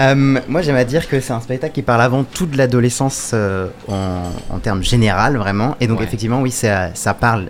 Euh, 0.00 0.38
moi, 0.48 0.62
j'aime 0.62 0.76
à 0.76 0.84
dire 0.84 1.08
que 1.08 1.18
c'est 1.20 1.32
un 1.32 1.40
spectacle 1.40 1.74
qui 1.74 1.82
parle 1.82 2.02
avant 2.02 2.22
tout 2.22 2.46
de 2.46 2.56
l'adolescence 2.56 3.32
euh, 3.34 3.66
en, 3.88 4.22
en 4.54 4.58
termes 4.60 4.82
général, 4.84 5.36
vraiment. 5.36 5.74
Et 5.80 5.88
donc, 5.88 5.98
Ouais. 5.98 6.04
effectivement, 6.04 6.40
oui, 6.40 6.52
ça, 6.52 6.94
ça 6.94 7.14
parle 7.14 7.48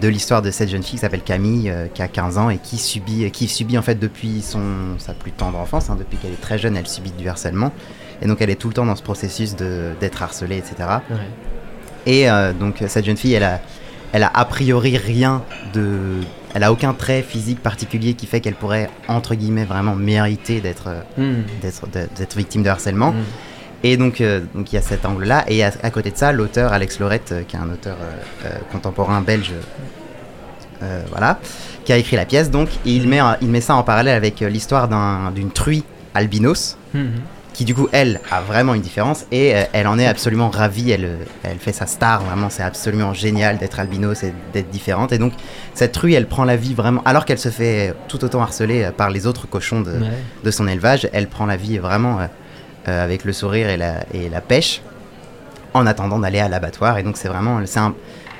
de 0.00 0.08
l'histoire 0.08 0.42
de 0.42 0.50
cette 0.50 0.68
jeune 0.68 0.82
fille 0.82 0.92
qui 0.92 0.98
s'appelle 0.98 1.22
Camille, 1.22 1.70
euh, 1.70 1.86
qui 1.92 2.02
a 2.02 2.08
15 2.08 2.38
ans 2.38 2.50
et 2.50 2.58
qui 2.58 2.78
subit, 2.78 3.30
qui 3.30 3.48
subit 3.48 3.78
en 3.78 3.82
fait 3.82 3.96
depuis 3.96 4.42
son, 4.42 4.98
sa 4.98 5.12
plus 5.14 5.32
tendre 5.32 5.58
enfance, 5.58 5.90
hein, 5.90 5.96
depuis 5.98 6.16
qu'elle 6.18 6.32
est 6.32 6.40
très 6.40 6.58
jeune, 6.58 6.76
elle 6.76 6.86
subit 6.86 7.12
du 7.12 7.28
harcèlement. 7.28 7.72
Et 8.22 8.26
donc, 8.26 8.40
elle 8.40 8.50
est 8.50 8.56
tout 8.56 8.68
le 8.68 8.74
temps 8.74 8.86
dans 8.86 8.96
ce 8.96 9.02
processus 9.02 9.54
d'être 9.56 10.22
harcelée, 10.22 10.58
etc. 10.58 10.88
Et 12.06 12.30
euh, 12.30 12.52
donc 12.52 12.82
cette 12.86 13.04
jeune 13.04 13.16
fille, 13.16 13.32
elle 13.34 13.44
a, 13.44 13.60
elle 14.12 14.22
a 14.22 14.30
a 14.32 14.44
priori 14.44 14.96
rien 14.96 15.42
de, 15.72 16.20
elle 16.54 16.62
a 16.62 16.72
aucun 16.72 16.92
trait 16.94 17.22
physique 17.22 17.60
particulier 17.60 18.14
qui 18.14 18.26
fait 18.26 18.40
qu'elle 18.40 18.54
pourrait 18.54 18.90
entre 19.08 19.34
guillemets 19.34 19.64
vraiment 19.64 19.94
mériter 19.94 20.60
d'être, 20.60 20.88
euh, 21.18 21.42
d'être 22.16 22.36
victime 22.36 22.62
de 22.62 22.68
harcèlement. 22.68 23.12
Hmm. 23.12 23.24
Et 23.84 23.96
donc, 23.96 24.20
euh, 24.20 24.40
donc 24.54 24.72
il 24.72 24.74
y 24.74 24.78
a 24.78 24.82
cet 24.82 25.04
angle-là. 25.06 25.44
Et 25.46 25.62
à, 25.62 25.70
à 25.82 25.90
côté 25.90 26.10
de 26.10 26.16
ça, 26.16 26.32
l'auteur 26.32 26.72
Alex 26.72 26.98
Lorette, 26.98 27.30
euh, 27.32 27.42
qui 27.46 27.54
est 27.54 27.58
un 27.60 27.70
auteur 27.70 27.96
euh, 28.46 28.48
contemporain 28.72 29.20
belge, 29.20 29.52
voilà, 31.10 31.38
qui 31.86 31.92
a 31.94 31.96
écrit 31.96 32.16
la 32.16 32.26
pièce. 32.26 32.50
Donc, 32.50 32.68
il 32.84 33.08
met, 33.08 33.20
il 33.40 33.48
met 33.48 33.62
ça 33.62 33.74
en 33.74 33.82
parallèle 33.82 34.14
avec 34.16 34.40
l'histoire 34.40 34.86
d'un- 34.88 35.30
d'une 35.34 35.50
truie 35.50 35.82
albinos 36.14 36.76
Hmm. 36.92 37.06
qui 37.54 37.64
du 37.64 37.74
coup 37.74 37.88
elle 37.90 38.20
a 38.30 38.40
vraiment 38.40 38.74
une 38.74 38.80
différence 38.82 39.24
et 39.32 39.52
elle 39.72 39.86
en 39.88 39.98
est 39.98 40.06
absolument 40.06 40.48
ravie, 40.48 40.90
elle, 40.92 41.18
elle 41.42 41.58
fait 41.58 41.72
sa 41.72 41.86
star, 41.86 42.22
vraiment 42.22 42.50
c'est 42.50 42.62
absolument 42.62 43.12
génial 43.14 43.58
d'être 43.58 43.80
albinos 43.80 44.22
et 44.22 44.32
d'être 44.52 44.70
différente 44.70 45.10
et 45.12 45.18
donc 45.18 45.32
cette 45.74 45.90
truie 45.92 46.14
elle 46.14 46.26
prend 46.28 46.44
la 46.44 46.54
vie 46.56 46.74
vraiment, 46.74 47.02
alors 47.04 47.24
qu'elle 47.24 47.38
se 47.40 47.48
fait 47.48 47.92
tout 48.08 48.24
autant 48.24 48.42
harceler 48.42 48.90
par 48.96 49.10
les 49.10 49.26
autres 49.26 49.48
cochons 49.48 49.80
de, 49.80 49.90
Ouais. 49.92 50.08
de 50.44 50.50
son 50.52 50.68
élevage, 50.68 51.08
elle 51.12 51.26
prend 51.28 51.46
la 51.46 51.56
vie 51.56 51.78
vraiment 51.78 52.18
avec 52.86 53.24
le 53.24 53.32
sourire 53.32 53.68
et 53.68 53.76
la, 53.76 54.04
et 54.12 54.28
la 54.28 54.40
pêche 54.40 54.82
en 55.72 55.86
attendant 55.86 56.18
d'aller 56.18 56.38
à 56.40 56.48
l'abattoir 56.48 56.98
et 56.98 57.02
donc 57.02 57.16
c'est 57.16 57.28
vraiment, 57.28 57.60
c'est 57.66 57.80
un, 57.80 57.94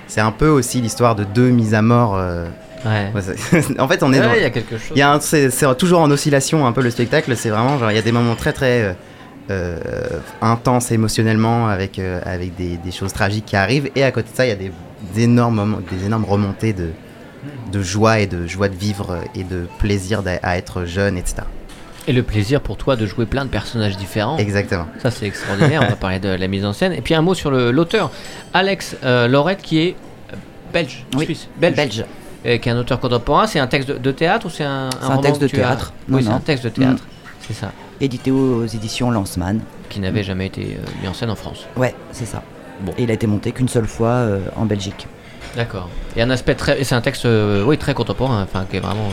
c'est 0.07 0.21
un 0.21 0.31
peu 0.33 0.49
aussi 0.49 0.81
l'histoire 0.81 1.15
de 1.17 1.25
deux 1.25 1.51
mises 1.51 1.75
à 1.75 1.83
mort. 1.83 2.15
euh, 2.17 2.47
Ouais. 2.85 3.11
en 3.79 3.89
fait 3.89 4.03
on 4.03 4.13
est 4.13 4.21
Ouais, 4.21 4.27
dans, 4.27 4.35
il 4.35 4.43
y 4.43 4.45
a 4.45 4.51
quelque 4.51 4.77
chose. 4.77 4.91
il 4.95 4.99
y 4.99 5.03
a 5.03 5.11
un- 5.15 5.19
c'est, 5.21 5.49
toujours 5.79 6.01
en 6.01 6.11
oscillation 6.11 6.67
un 6.67 6.73
peu 6.73 6.83
le 6.83 6.91
spectacle. 6.91 7.35
C'est 7.35 7.49
vraiment 7.49 7.79
genre 7.79 7.91
il 7.91 7.95
y 7.95 7.99
a 7.99 8.03
des 8.03 8.13
moments 8.13 8.35
très 8.37 8.53
très 8.53 8.83
euh, 8.83 8.93
euh, 9.51 9.79
intenses 10.43 10.91
émotionnellement 10.93 11.69
avec 11.69 11.99
euh, 11.99 12.21
avec 12.27 12.55
des, 12.57 12.77
des 12.77 12.93
choses 12.93 13.15
tragiques 13.15 13.47
qui 13.47 13.57
arrivent 13.57 13.91
et 13.95 14.05
à 14.05 14.11
côté 14.13 14.31
de 14.31 14.37
ça 14.37 14.45
il 14.45 14.51
y 14.51 14.53
a 14.53 14.57
des, 14.57 14.71
des 15.15 15.23
énormes 15.23 15.55
moments- 15.55 15.79
des 15.91 16.05
énormes 16.05 16.27
remontées 16.27 16.75
de 16.75 16.91
de 17.73 17.83
joie 17.83 18.21
et 18.21 18.27
de 18.27 18.47
joie 18.47 18.69
de 18.69 18.77
vivre 18.77 19.19
et 19.35 19.45
de 19.45 19.67
plaisir 19.79 20.23
à 20.43 20.59
être 20.59 20.85
jeune 20.85 21.17
etc. 21.17 21.37
Et 22.07 22.13
le 22.13 22.23
plaisir 22.23 22.61
pour 22.61 22.77
toi 22.77 22.97
de 22.97 23.07
jouer 23.07 23.25
plein 23.25 23.45
de 23.45 23.51
personnages 23.51 23.97
différents. 23.97 24.37
Exactement. 24.37 24.87
Ça, 25.03 25.11
c'est 25.11 25.27
extraordinaire. 25.27 25.83
On 25.85 25.89
va 25.89 25.97
parler 25.97 26.19
de 26.19 26.29
la 26.29 26.49
mise 26.49 26.65
en 26.65 26.73
scène. 26.75 26.93
Et 26.93 27.01
puis 27.01 27.15
un 27.15 27.23
mot 27.23 27.35
sur 27.35 27.51
l'auteur, 27.51 28.11
Alex 28.53 28.97
euh, 29.05 29.27
Laurette, 29.27 29.63
qui 29.63 29.79
est 29.81 29.97
euh, 30.33 30.37
belge, 30.73 31.05
Oui, 31.17 31.25
suisse, 31.25 31.49
belge, 31.59 31.77
Belge. 31.77 32.05
et 32.45 32.59
qui 32.59 32.69
est 32.69 32.73
un 32.73 32.79
auteur 32.79 33.01
contemporain. 33.01 33.47
C'est 33.47 33.59
un 33.59 33.67
texte 33.67 33.89
de, 33.91 33.97
de 33.99 34.11
théâtre 34.13 34.47
ou 34.47 34.51
c'est 34.51 34.65
un, 34.65 34.91
un 35.01 35.07
roman 35.09 35.23
texte 35.23 35.41
de 35.41 35.47
as- 35.47 35.51
théâtre. 35.51 35.93
Oui, 36.11 36.23
c'est 36.23 36.31
un 36.31 36.41
texte 36.41 36.65
de 36.65 36.69
théâtre. 36.71 37.03
C'est 37.41 37.55
ça. 37.55 37.73
Édité 38.01 38.31
aux 38.31 38.67
éditions 38.67 39.11
Lanceman. 39.11 39.61
Qui 39.89 40.01
n'avait 40.01 40.23
jamais 40.25 40.47
été 40.47 40.79
euh, 40.79 40.91
mis 41.03 41.09
en 41.09 41.15
scène 41.15 41.31
en 41.31 41.37
France. 41.37 41.67
Ouais, 41.77 41.95
c'est 42.11 42.27
ça. 42.27 42.43
Bon. 42.81 42.93
Et 42.99 43.05
il 43.05 43.11
a 43.11 43.15
été 43.15 43.27
monté 43.27 43.53
qu'une 43.53 43.69
seule 43.69 43.87
fois 43.87 44.09
euh, 44.09 44.41
en 44.57 44.65
Belgique. 44.67 45.07
D'accord. 45.57 45.89
Et 46.17 46.23
un 46.23 46.31
aspect 46.31 46.55
très. 46.55 46.83
C'est 46.85 46.95
un 46.97 47.01
texte, 47.01 47.27
euh, 47.27 47.63
oui, 47.65 47.79
très 47.79 47.95
contemporain. 47.95 48.43
Enfin, 48.43 48.67
qui 48.69 48.77
est 48.79 48.81
vraiment. 48.81 49.09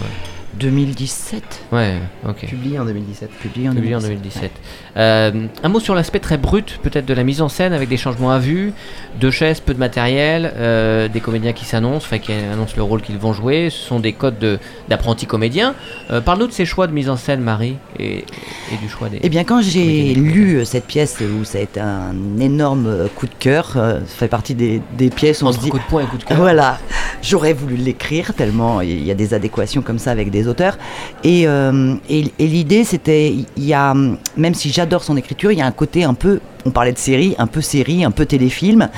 Euh, 0.53 0.59
2017 0.59 1.43
Ouais, 1.71 1.95
ok. 2.27 2.45
Publié 2.47 2.79
en 2.79 2.85
2017. 2.85 3.29
Publié 3.31 3.69
en 3.69 3.73
Publié 3.73 3.95
en 3.95 3.99
2017. 3.99 4.41
2017. 4.41 4.51
Euh, 4.97 5.47
un 5.63 5.69
mot 5.69 5.79
sur 5.79 5.95
l'aspect 5.95 6.19
très 6.19 6.37
brut, 6.37 6.79
peut-être 6.83 7.05
de 7.05 7.13
la 7.13 7.23
mise 7.23 7.41
en 7.41 7.49
scène, 7.49 7.73
avec 7.73 7.89
des 7.89 7.97
changements 7.97 8.31
à 8.31 8.39
vue, 8.39 8.73
deux 9.19 9.31
chaises, 9.31 9.59
peu 9.59 9.73
de 9.73 9.79
matériel, 9.79 10.51
euh, 10.57 11.07
des 11.07 11.19
comédiens 11.21 11.53
qui 11.53 11.65
s'annoncent, 11.65 12.05
enfin 12.05 12.19
qui 12.19 12.31
annoncent 12.33 12.73
le 12.75 12.83
rôle 12.83 13.01
qu'ils 13.01 13.17
vont 13.17 13.33
jouer. 13.33 13.69
Ce 13.69 13.77
sont 13.87 13.99
des 13.99 14.13
codes 14.13 14.39
de- 14.39 14.59
d'apprentis 14.89 15.25
comédiens. 15.25 15.73
Euh, 16.11 16.21
Parle-nous 16.21 16.47
de 16.47 16.51
ces 16.53 16.65
choix 16.65 16.87
de 16.87 16.93
mise 16.93 17.09
en 17.09 17.17
scène, 17.17 17.41
Marie, 17.41 17.77
et, 17.99 18.17
et 18.19 18.77
du 18.81 18.89
choix 18.89 19.09
des. 19.09 19.19
Eh 19.23 19.29
bien, 19.29 19.43
quand 19.43 19.61
j'ai 19.61 20.13
lu 20.13 20.65
cette 20.65 20.85
pièce 20.85 21.17
où 21.21 21.43
ça 21.45 21.57
a 21.59 21.61
été 21.61 21.79
un 21.79 22.13
énorme 22.39 23.07
coup 23.15 23.27
de 23.27 23.35
cœur, 23.39 23.73
euh, 23.77 23.99
ça 24.01 24.15
fait 24.17 24.27
partie 24.27 24.55
des, 24.55 24.81
des 24.97 25.09
pièces 25.09 25.41
où 25.41 25.45
on 25.47 25.51
se 25.51 25.59
dit 25.59 25.69
coup 25.69 25.79
de 25.79 25.83
poing 25.83 26.03
et 26.03 26.05
coup 26.05 26.17
de 26.17 26.23
cœur. 26.23 26.37
Voilà, 26.41 26.79
j'aurais 27.21 27.53
voulu 27.53 27.75
l'écrire 27.75 28.33
tellement 28.33 28.81
il 28.81 29.03
y 29.05 29.11
a 29.11 29.13
des 29.13 29.33
adéquations 29.33 29.81
comme 29.81 29.99
ça 29.99 30.11
avec 30.11 30.31
des 30.31 30.40
auteurs. 30.47 30.77
Et, 31.23 31.47
euh, 31.47 31.95
et, 32.09 32.25
et 32.39 32.47
l'idée, 32.47 32.83
c'était, 32.83 33.33
il 33.57 33.65
y 33.65 33.73
a, 33.73 33.93
même 34.37 34.53
si 34.53 34.71
j'adore 34.71 35.03
son 35.03 35.17
écriture, 35.17 35.51
il 35.51 35.59
y 35.59 35.61
a 35.61 35.65
un 35.65 35.71
côté 35.71 36.03
un 36.03 36.13
peu, 36.13 36.39
on 36.65 36.71
parlait 36.71 36.91
de 36.93 36.97
série, 36.97 37.35
un 37.37 37.47
peu 37.47 37.61
série, 37.61 38.03
un 38.05 38.11
peu 38.11 38.25
téléfilm. 38.25 38.89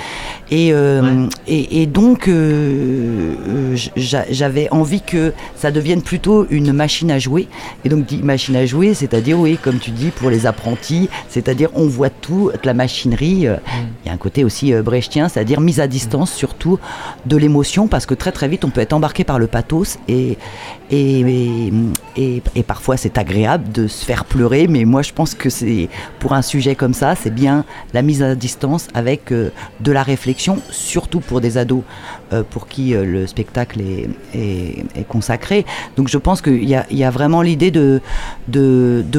Et, 0.52 0.74
euh, 0.74 1.28
et, 1.48 1.82
et 1.82 1.86
donc, 1.86 2.28
euh, 2.28 3.34
euh, 3.48 3.76
j'a- 3.96 4.26
j'avais 4.30 4.68
envie 4.72 5.02
que 5.02 5.34
ça 5.56 5.72
devienne 5.72 6.02
plutôt 6.02 6.46
une 6.50 6.74
machine 6.74 7.10
à 7.12 7.20
jouer. 7.20 7.48
Et 7.86 7.90
donc, 7.90 8.12
machine 8.22 8.56
à 8.56 8.66
jouer, 8.66 8.94
c'est-à-dire, 8.94 9.40
oui, 9.40 9.58
comme 9.62 9.80
tu 9.80 9.92
dis, 9.92 10.10
pour 10.12 10.30
les 10.30 10.46
apprentis, 10.46 11.10
c'est-à-dire, 11.30 11.70
on 11.74 11.88
voit 11.88 12.10
tout, 12.10 12.52
la 12.64 12.74
machinerie. 12.74 13.48
euh, 13.48 13.56
Il 14.04 14.08
y 14.08 14.10
a 14.10 14.14
un 14.14 14.18
côté 14.18 14.44
aussi 14.44 14.74
brechtien, 14.74 15.30
c'est-à-dire 15.30 15.60
mise 15.62 15.80
à 15.80 15.88
distance 15.88 16.32
surtout 16.34 16.78
de 17.26 17.38
l'émotion, 17.38 17.88
parce 17.88 18.06
que 18.06 18.14
très 18.14 18.32
très 18.32 18.48
vite, 18.48 18.66
on 18.66 18.70
peut 18.70 18.82
être 18.82 18.94
embarqué 18.94 19.24
par 19.24 19.40
le 19.40 19.48
pathos 19.48 19.98
et, 20.08 20.38
et- 20.92 22.42
et 22.56 22.64
parfois 22.64 22.98
c'est 22.98 23.18
agréable 23.18 23.72
de 23.72 23.88
se 23.88 24.06
faire 24.06 24.26
pleurer, 24.26 24.68
mais 24.68 24.86
moi 24.86 25.02
je 25.02 25.12
pense 25.14 25.34
que 25.34 25.50
c'est 25.50 25.90
pour 26.20 26.34
un 26.34 26.42
sujet 26.42 26.76
comme 26.76 26.94
ça, 26.94 27.16
c'est 27.16 27.34
bien 27.34 27.53
la 27.94 28.02
mise 28.02 28.24
à 28.24 28.36
distance 28.36 28.88
avec 28.94 29.32
euh, 29.32 29.52
de 29.80 29.92
la 29.92 30.04
réflexion, 30.04 30.60
surtout 30.70 31.20
pour 31.20 31.42
des 31.42 31.58
ados 31.58 31.84
euh, 32.32 32.44
pour 32.50 32.68
qui 32.68 32.94
euh, 32.94 33.06
le 33.06 33.28
spectacle 33.28 33.82
est, 34.34 35.04
consacré. 35.08 35.66
Donc 35.98 36.08
je 36.08 36.18
pense 36.18 36.42
qu'il 36.42 36.64
y 36.64 37.04
a, 37.04 37.12
vraiment 37.12 37.42
l'idée 37.42 37.72
de, 37.72 38.02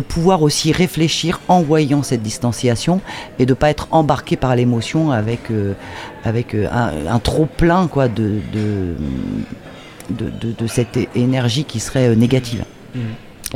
pouvoir 0.08 0.42
aussi 0.42 0.72
réfléchir 0.72 1.40
en 1.48 1.62
voyant 1.62 2.02
cette 2.02 2.22
distanciation 2.22 3.00
et 3.38 3.46
de 3.46 3.52
ne 3.52 3.54
pas 3.54 3.70
être 3.70 3.88
embarqué 3.90 4.36
par 4.36 4.56
l'émotion 4.56 5.10
avec, 5.10 5.50
un, 6.24 7.18
trop 7.20 7.46
plein 7.46 7.88
de, 7.94 8.96
cette 10.66 10.98
énergie 11.14 11.64
qui 11.64 11.80
serait 11.80 12.16
négative. 12.16 12.64
Mhm. 12.94 13.02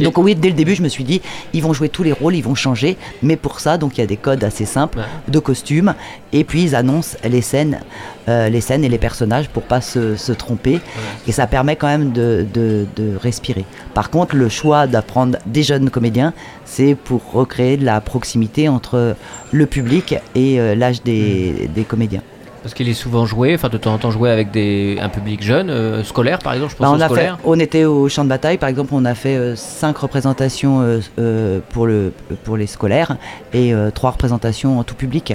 Donc 0.04 0.18
oui, 0.18 0.34
dès 0.34 0.48
le 0.48 0.54
début, 0.54 0.74
je 0.74 0.82
me 0.82 0.88
suis 0.88 1.04
dit, 1.04 1.20
ils 1.52 1.62
vont 1.62 1.72
jouer 1.72 1.88
tous 1.88 2.02
les 2.02 2.12
rôles, 2.12 2.34
ils 2.36 2.42
vont 2.44 2.54
changer, 2.54 2.96
mais 3.22 3.36
pour 3.36 3.60
ça, 3.60 3.78
donc 3.78 3.96
il 3.98 4.00
y 4.00 4.04
a 4.04 4.06
des 4.06 4.16
codes 4.16 4.44
assez 4.44 4.64
simples 4.64 4.98
Ouais. 4.98 5.04
de 5.28 5.38
costumes, 5.38 5.94
et 6.32 6.44
puis 6.44 6.62
ils 6.62 6.74
annoncent 6.74 7.16
les 7.24 7.42
scènes, 7.42 7.80
euh, 8.28 8.48
les 8.48 8.60
scènes 8.60 8.84
et 8.84 8.88
les 8.88 8.98
personnages 8.98 9.48
pour 9.48 9.62
pas 9.62 9.80
se, 9.80 10.16
se 10.16 10.32
tromper, 10.32 10.80
et 11.26 11.32
ça 11.32 11.46
permet 11.46 11.76
quand 11.76 11.86
même 11.88 12.12
de, 12.12 12.46
de- 12.54 12.86
de 12.96 13.16
respirer. 13.16 13.64
Par 13.94 14.10
contre, 14.10 14.36
le 14.36 14.48
choix 14.48 14.86
d'apprendre 14.86 15.38
des 15.46 15.62
jeunes 15.62 15.90
comédiens, 15.90 16.32
c'est 16.64 16.94
pour 16.94 17.32
recréer 17.32 17.76
de 17.76 17.84
la 17.84 18.00
proximité 18.00 18.68
entre 18.68 19.14
le 19.52 19.66
public 19.66 20.14
et 20.34 20.60
euh, 20.60 20.74
l'âge 20.74 21.02
des, 21.02 21.68
des 21.74 21.84
comédiens. 21.84 22.22
Parce 22.68 22.76
qu'il 22.76 22.90
est 22.90 22.92
souvent 22.92 23.24
joué, 23.24 23.54
enfin 23.54 23.70
de 23.70 23.78
temps 23.78 23.94
en 23.94 23.96
temps 23.96 24.10
joué 24.10 24.28
avec 24.28 24.50
des, 24.50 24.98
un 25.00 25.08
public 25.08 25.42
jeune, 25.42 25.70
euh, 25.70 26.04
scolaire 26.04 26.38
par 26.38 26.52
exemple, 26.52 26.72
je 26.72 26.76
pense 26.76 26.86
Bah, 26.86 26.94
on, 26.94 27.00
a 27.00 27.08
fait, 27.08 27.14
scolaires. 27.14 27.38
on 27.46 27.58
était 27.58 27.86
au 27.86 28.10
champ 28.10 28.24
de 28.24 28.28
bataille, 28.28 28.58
par 28.58 28.68
exemple, 28.68 28.90
on 28.92 29.06
a 29.06 29.14
fait 29.14 29.36
euh, 29.36 29.56
cinq 29.56 29.96
représentations 29.96 31.00
euh, 31.18 31.60
pour, 31.70 31.86
le, 31.86 32.12
pour 32.44 32.58
les 32.58 32.66
scolaires 32.66 33.16
et 33.54 33.72
trois 33.94 34.10
représentations 34.10 34.78
en 34.78 34.84
tout 34.84 34.94
public. 34.94 35.32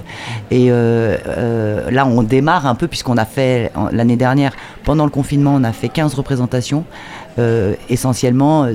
Et 0.51 0.69
là, 0.69 2.05
on 2.05 2.21
démarre 2.21 2.67
un 2.67 2.75
peu, 2.75 2.87
puisqu'on 2.87 3.17
a 3.17 3.25
fait 3.25 3.71
l'année 3.91 4.15
dernière, 4.15 4.51
pendant 4.83 5.05
le 5.05 5.09
confinement, 5.09 5.55
on 5.55 5.63
a 5.63 5.71
fait 5.71 5.89
15 5.89 6.13
représentations, 6.13 6.85
essentiellement 7.89 8.67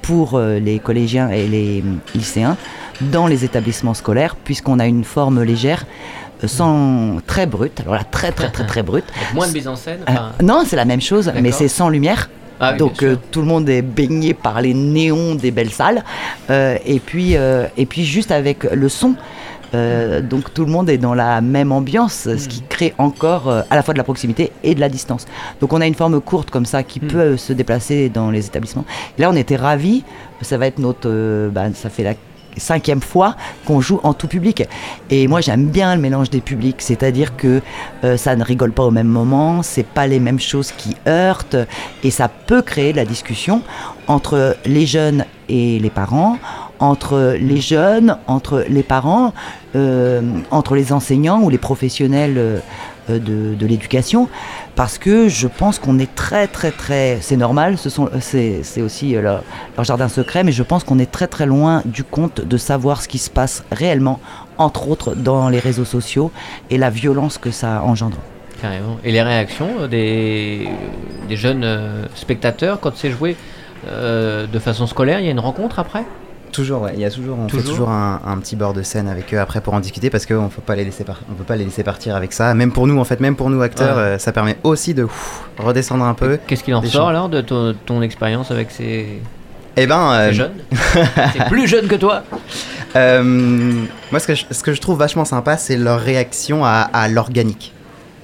pour 0.00 0.40
les 0.40 0.78
collégiens 0.78 1.28
et 1.28 1.46
les 1.46 1.84
lycéens, 2.14 2.56
dans 3.02 3.26
les 3.26 3.44
établissements 3.44 3.94
scolaires, 3.94 4.36
puisqu'on 4.36 4.78
a 4.78 4.86
une 4.86 5.04
forme 5.04 5.42
légère. 5.42 5.84
Euh, 6.44 6.48
Sans 6.48 7.18
très 7.26 7.46
brute, 7.46 7.80
alors 7.80 7.94
là 7.94 8.04
très 8.04 8.32
très 8.32 8.50
très 8.50 8.66
très 8.66 8.82
brute. 8.82 9.04
Avec 9.16 9.34
moins 9.34 9.48
de 9.48 9.52
mise 9.52 9.68
en 9.68 9.76
scène. 9.76 10.00
Euh, 10.08 10.12
non, 10.42 10.64
c'est 10.66 10.76
la 10.76 10.84
même 10.84 11.00
chose, 11.00 11.32
mais 11.40 11.52
c'est 11.52 11.68
sans 11.68 11.88
lumière. 11.88 12.28
Ah 12.60 12.72
oui, 12.72 12.78
Donc 12.78 13.02
euh, 13.02 13.16
tout 13.32 13.40
le 13.40 13.46
monde 13.46 13.68
est 13.68 13.82
baigné 13.82 14.34
par 14.34 14.60
les 14.60 14.72
néons 14.74 15.34
des 15.34 15.50
belles 15.50 15.70
salles. 15.72 16.04
Euh, 16.50 16.76
et, 16.86 17.00
puis, 17.00 17.32
et 17.34 17.86
puis 17.86 18.04
juste 18.04 18.30
avec 18.30 18.64
le 18.64 18.88
son. 18.88 19.14
euh, 19.74 20.20
donc 20.20 20.52
tout 20.52 20.64
le 20.66 20.70
monde 20.70 20.90
est 20.90 20.98
dans 20.98 21.14
la 21.14 21.40
même 21.40 21.72
ambiance, 21.72 22.28
ce 22.36 22.46
qui 22.48 22.60
crée 22.68 22.92
encore 22.98 23.48
euh, 23.48 23.62
à 23.70 23.74
la 23.74 23.82
fois 23.82 23.94
de 23.94 23.98
la 23.98 24.04
proximité 24.04 24.52
et 24.62 24.74
de 24.74 24.80
la 24.80 24.90
distance. 24.90 25.24
Donc 25.62 25.72
on 25.72 25.80
a 25.80 25.86
une 25.86 25.94
forme 25.94 26.20
courte 26.20 26.50
comme 26.50 26.66
ça 26.66 26.82
qui 26.82 27.00
Hmm. 27.00 27.06
peut 27.08 27.18
euh, 27.20 27.36
se 27.38 27.52
déplacer 27.54 28.10
dans 28.10 28.30
les 28.30 28.44
établissements. 28.46 28.84
Et 29.16 29.22
là 29.22 29.30
on 29.30 29.34
était 29.36 29.56
ravis, 29.56 30.04
ça 30.42 30.58
va 30.58 30.66
être 30.66 30.78
notre, 30.78 31.48
bah, 31.48 31.64
ça 31.74 31.88
fait 31.88 32.02
la 32.04 32.14
cinquième 32.56 33.00
fois 33.00 33.36
qu'on 33.66 33.80
joue 33.80 34.00
en 34.02 34.14
tout 34.14 34.28
public. 34.28 34.64
Et 35.10 35.26
moi 35.28 35.40
j'aime 35.40 35.66
bien 35.66 35.94
le 35.94 36.00
mélange 36.00 36.30
des 36.30 36.40
publics, 36.40 36.80
c'est-à-dire 36.80 37.36
que 37.36 37.60
euh, 38.04 38.16
ça 38.16 38.36
ne 38.36 38.44
rigole 38.44 38.72
pas 38.72 38.84
au 38.84 38.90
même 38.90 39.08
moment, 39.08 39.62
c'est 39.62 39.86
pas 39.86 40.06
les 40.06 40.20
mêmes 40.20 40.40
choses 40.40 40.72
qui 40.72 40.96
heurtent, 41.06 41.56
et 42.04 42.10
ça 42.10 42.28
peut 42.28 42.62
créer 42.62 42.92
de 42.92 42.96
la 42.96 43.04
discussion 43.04 43.62
entre 44.06 44.56
les 44.64 44.86
jeunes 44.86 45.24
et 45.48 45.78
les 45.78 45.90
parents, 45.90 46.38
entre 46.78 47.36
les 47.38 47.60
jeunes, 47.60 48.16
entre 48.26 48.64
les 48.68 48.82
parents, 48.82 49.32
euh, 49.76 50.20
entre 50.50 50.74
les 50.74 50.92
enseignants 50.92 51.40
ou 51.42 51.50
les 51.50 51.58
professionnels 51.58 52.34
euh, 52.36 52.58
de, 53.08 53.54
de 53.54 53.66
l'éducation, 53.66 54.28
parce 54.76 54.98
que 54.98 55.28
je 55.28 55.48
pense 55.48 55.78
qu'on 55.78 55.98
est 55.98 56.14
très 56.14 56.46
très 56.46 56.70
très, 56.70 57.18
c'est 57.20 57.36
normal, 57.36 57.78
ce 57.78 57.90
sont, 57.90 58.08
c'est, 58.20 58.62
c'est 58.62 58.82
aussi 58.82 59.16
euh, 59.16 59.22
leur, 59.76 59.84
jardin 59.84 60.08
secret, 60.08 60.44
mais 60.44 60.52
je 60.52 60.62
pense 60.62 60.84
qu'on 60.84 60.98
est 60.98 61.10
très 61.10 61.26
très 61.26 61.46
loin 61.46 61.82
du 61.84 62.04
compte 62.04 62.40
de 62.40 62.56
savoir 62.56 63.02
ce 63.02 63.08
qui 63.08 63.18
se 63.18 63.30
passe 63.30 63.64
réellement, 63.72 64.20
entre 64.58 64.88
autres 64.88 65.14
dans 65.14 65.48
les 65.48 65.58
réseaux 65.58 65.84
sociaux 65.84 66.30
et 66.70 66.78
la 66.78 66.90
violence 66.90 67.38
que 67.38 67.50
ça 67.50 67.82
engendre. 67.82 68.18
Carrément. 68.60 68.98
Et 69.02 69.10
les 69.10 69.22
réactions 69.22 69.70
euh, 69.80 69.88
des, 69.88 70.68
des 71.28 71.36
jeunes 71.36 71.64
euh, 71.64 72.04
spectateurs 72.14 72.78
quand 72.80 72.96
c'est 72.96 73.10
joué 73.10 73.36
euh, 73.88 74.46
de 74.46 74.58
façon 74.60 74.86
scolaire, 74.86 75.18
il 75.18 75.26
y 75.26 75.28
a 75.28 75.32
une 75.32 75.40
rencontre 75.40 75.80
après? 75.80 76.04
Toujours, 76.52 76.82
ouais. 76.82 76.92
Il 76.94 77.00
y 77.00 77.04
a 77.04 77.10
toujours, 77.10 77.38
on 77.38 77.46
Toujours 77.46 77.62
fait 77.64 77.68
toujours 77.70 77.88
un, 77.90 78.20
un 78.26 78.36
petit 78.38 78.56
bord 78.56 78.74
de 78.74 78.82
scène 78.82 79.08
avec 79.08 79.32
eux 79.34 79.40
après 79.40 79.60
pour 79.60 79.74
en 79.74 79.80
discuter 79.80 80.10
parce 80.10 80.26
qu'on 80.26 80.36
on 80.44 80.48
peut 80.48 80.60
pas 80.62 80.76
les 80.76 80.84
laisser 80.84 81.82
partir 81.82 82.14
avec 82.14 82.32
ça. 82.32 82.52
Même 82.54 82.72
pour 82.72 82.86
nous, 82.86 82.98
en 82.98 83.04
fait, 83.04 83.20
même 83.20 83.36
pour 83.36 83.48
nous 83.50 83.62
acteurs, 83.62 83.96
Ouais. 83.96 84.02
euh, 84.02 84.18
ça 84.18 84.32
permet 84.32 84.56
aussi 84.62 84.92
de 84.94 85.04
ouf, 85.04 85.48
redescendre 85.58 86.04
un 86.04 86.14
peu. 86.14 86.38
Qu'est-ce 86.46 86.62
qu'il 86.62 86.74
en 86.74 86.82
gens. 86.84 87.06
alors 87.08 87.28
de 87.28 87.40
ton, 87.40 87.74
ton 87.86 88.02
expérience 88.02 88.50
avec 88.50 88.70
ces, 88.70 89.20
Et 89.76 89.86
ben, 89.86 90.12
euh, 90.12 90.32
C'est 91.32 91.46
plus 91.48 91.66
jeune 91.66 91.88
que 91.88 91.96
toi 91.96 92.22
euh, 92.94 93.22
moi, 94.10 94.20
ce 94.20 94.26
que, 94.26 94.34
je, 94.34 94.44
ce 94.50 94.62
que 94.62 94.74
je 94.74 94.80
trouve 94.82 94.98
vachement 94.98 95.24
sympa, 95.24 95.56
c'est 95.56 95.78
leur 95.78 95.98
réaction 96.00 96.64
à, 96.66 96.80
à 96.92 97.08
l'organique. 97.08 97.72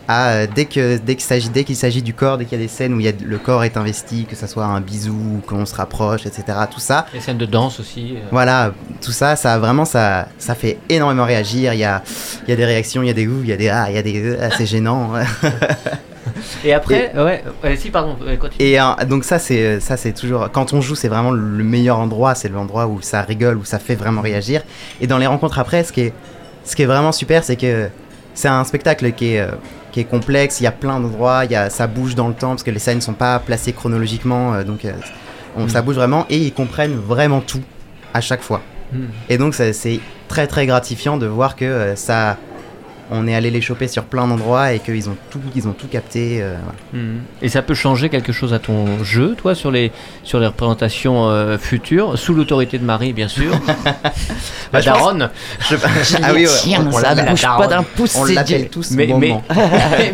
À, 0.08 0.28
euh, 0.30 0.46
dès 0.52 0.64
que 0.64 0.96
dès 0.96 1.16
qu'il 1.16 1.24
s'agit 1.24 1.50
dès 1.50 1.64
qu'il 1.64 1.76
s'agit 1.76 2.00
du 2.00 2.14
corps, 2.14 2.38
dès 2.38 2.46
qu'il 2.46 2.58
y 2.58 2.60
a 2.60 2.64
des 2.64 2.68
scènes 2.68 2.94
où 2.94 3.00
il 3.00 3.04
y 3.04 3.08
a, 3.08 3.12
le 3.22 3.38
corps 3.38 3.62
est 3.64 3.76
investi, 3.76 4.24
que 4.24 4.34
ça 4.36 4.46
soit 4.46 4.64
un 4.64 4.80
bisou, 4.80 5.42
qu'on 5.46 5.66
se 5.66 5.74
rapproche, 5.74 6.24
etc. 6.24 6.44
Tout 6.72 6.80
ça, 6.80 7.04
Les 7.12 7.20
scènes 7.20 7.36
de 7.36 7.44
danse 7.46 7.78
aussi. 7.78 8.14
euh. 8.16 8.20
Voilà, 8.30 8.72
tout 9.02 9.12
ça, 9.12 9.36
ça 9.36 9.58
vraiment, 9.58 9.84
ça, 9.84 10.28
ça 10.38 10.54
fait 10.54 10.78
énormément 10.88 11.26
réagir. 11.26 11.74
Il 11.74 11.80
y 11.80 11.84
a, 11.84 12.02
il 12.46 12.50
y 12.50 12.52
a 12.52 12.56
des 12.56 12.64
réactions, 12.64 13.02
il 13.02 13.06
y 13.08 13.10
a 13.10 13.14
des 13.14 13.26
ouh, 13.26 13.40
il 13.42 13.50
y 13.50 13.52
a 13.52 13.56
des 13.56 13.68
ah, 13.68 13.86
il 13.90 13.94
y 13.96 13.98
a 13.98 14.02
des 14.02 14.18
euh, 14.24 14.38
ah, 14.40 14.48
c'est 14.56 14.66
gênant. 14.66 15.12
Et 16.64 16.72
après, 16.72 17.12
ouais, 17.16 17.42
ouais, 17.64 17.76
si, 17.76 17.90
pardon, 17.90 18.16
euh, 18.26 18.36
continue. 18.36 18.64
Et 18.66 18.80
euh, 18.80 18.84
donc 19.08 19.24
ça, 19.24 19.38
c'est 19.38 19.80
ça, 19.80 19.96
c'est 19.96 20.12
toujours 20.12 20.50
quand 20.52 20.72
on 20.72 20.80
joue, 20.80 20.94
c'est 20.94 21.08
vraiment 21.08 21.30
le 21.30 21.64
meilleur 21.64 21.98
endroit. 21.98 22.34
C'est 22.34 22.48
l'endroit 22.48 22.86
où 22.86 23.00
ça 23.02 23.22
rigole, 23.22 23.56
où 23.56 23.64
ça 23.64 23.78
fait 23.78 23.94
vraiment 23.94 24.20
réagir. 24.20 24.62
Et 25.00 25.06
dans 25.06 25.18
les 25.18 25.26
rencontres 25.26 25.58
après, 25.58 25.84
ce 25.84 25.92
qui 25.92 26.02
est, 26.02 26.12
ce 26.64 26.76
qui 26.76 26.82
est 26.82 26.86
vraiment 26.86 27.12
super, 27.12 27.44
c'est 27.44 27.56
que 27.56 27.88
c'est 28.34 28.48
un 28.48 28.62
spectacle 28.64 29.10
qui 29.12 29.34
est, 29.34 29.40
euh, 29.40 29.48
qui 29.98 30.02
est 30.02 30.04
complexe. 30.04 30.60
Il 30.60 30.64
y 30.64 30.66
a 30.68 30.72
plein 30.72 31.00
d'endroits, 31.00 31.44
il 31.44 31.50
y 31.50 31.56
a, 31.56 31.70
ça 31.70 31.88
bouge 31.88 32.14
dans 32.14 32.28
le 32.28 32.34
temps 32.34 32.50
parce 32.50 32.62
que 32.62 32.70
les 32.70 32.78
scènes 32.78 33.00
sont 33.00 33.14
pas 33.14 33.38
placées 33.40 33.72
chronologiquement, 33.72 34.54
euh, 34.54 34.62
donc 34.62 34.84
euh, 34.84 34.92
on, 35.56 35.64
Mm. 35.64 35.68
ça 35.68 35.82
bouge 35.82 35.96
vraiment 35.96 36.24
et 36.30 36.38
ils 36.38 36.52
comprennent 36.52 36.94
vraiment 36.96 37.40
tout. 37.40 37.62
à 38.14 38.22
chaque 38.22 38.40
fois. 38.40 38.62
Hmm. 38.90 39.08
Et 39.28 39.36
donc 39.36 39.54
c'est 39.54 40.00
très 40.28 40.46
très 40.46 40.64
gratifiant 40.64 41.18
de 41.18 41.26
voir 41.26 41.56
que 41.56 41.66
euh, 41.66 41.94
ça, 41.94 42.38
on 43.10 43.26
est 43.26 43.34
allé 43.34 43.50
les 43.50 43.60
choper 43.60 43.88
sur 43.88 44.04
plein 44.04 44.26
d'endroits 44.26 44.72
et 44.72 44.78
qu'ils 44.80 45.08
ont 45.08 45.16
tout, 45.30 45.40
ils 45.56 45.66
ont 45.68 45.72
tout 45.72 45.86
capté. 45.88 46.38
euh, 46.42 46.56
voilà. 46.62 47.04
Mhm. 47.04 47.20
Et 47.42 47.48
ça 47.48 47.62
peut 47.62 47.74
changer 47.74 48.08
quelque 48.08 48.32
chose 48.32 48.52
à 48.52 48.58
ton 48.58 49.02
jeu, 49.04 49.34
toi, 49.36 49.54
sur 49.54 49.70
les, 49.70 49.92
sur 50.24 50.40
les 50.40 50.46
représentations 50.46 51.28
euh, 51.28 51.58
futures, 51.58 52.18
sous 52.18 52.34
l'autorité 52.34 52.78
de 52.78 52.84
Marie, 52.84 53.12
bien 53.12 53.28
sûr. 53.28 53.52
Bah, 54.70 54.80
La 54.80 54.80
je 54.82 54.90
pense- 54.90 54.98
daronne. 54.98 55.30
Je- 55.70 55.76
ah 56.22 56.32
oui, 56.34 56.46
Tiens, 56.60 56.80
on, 56.84 56.88
on 56.88 56.92
ça 57.00 57.14
bouge 57.14 57.40
pas 57.42 57.66
d'un 57.68 57.82
pouce, 57.82 58.14
on 58.16 58.24
l'appelle 58.26 58.68
tous 58.68 58.90
Mais, 58.90 59.08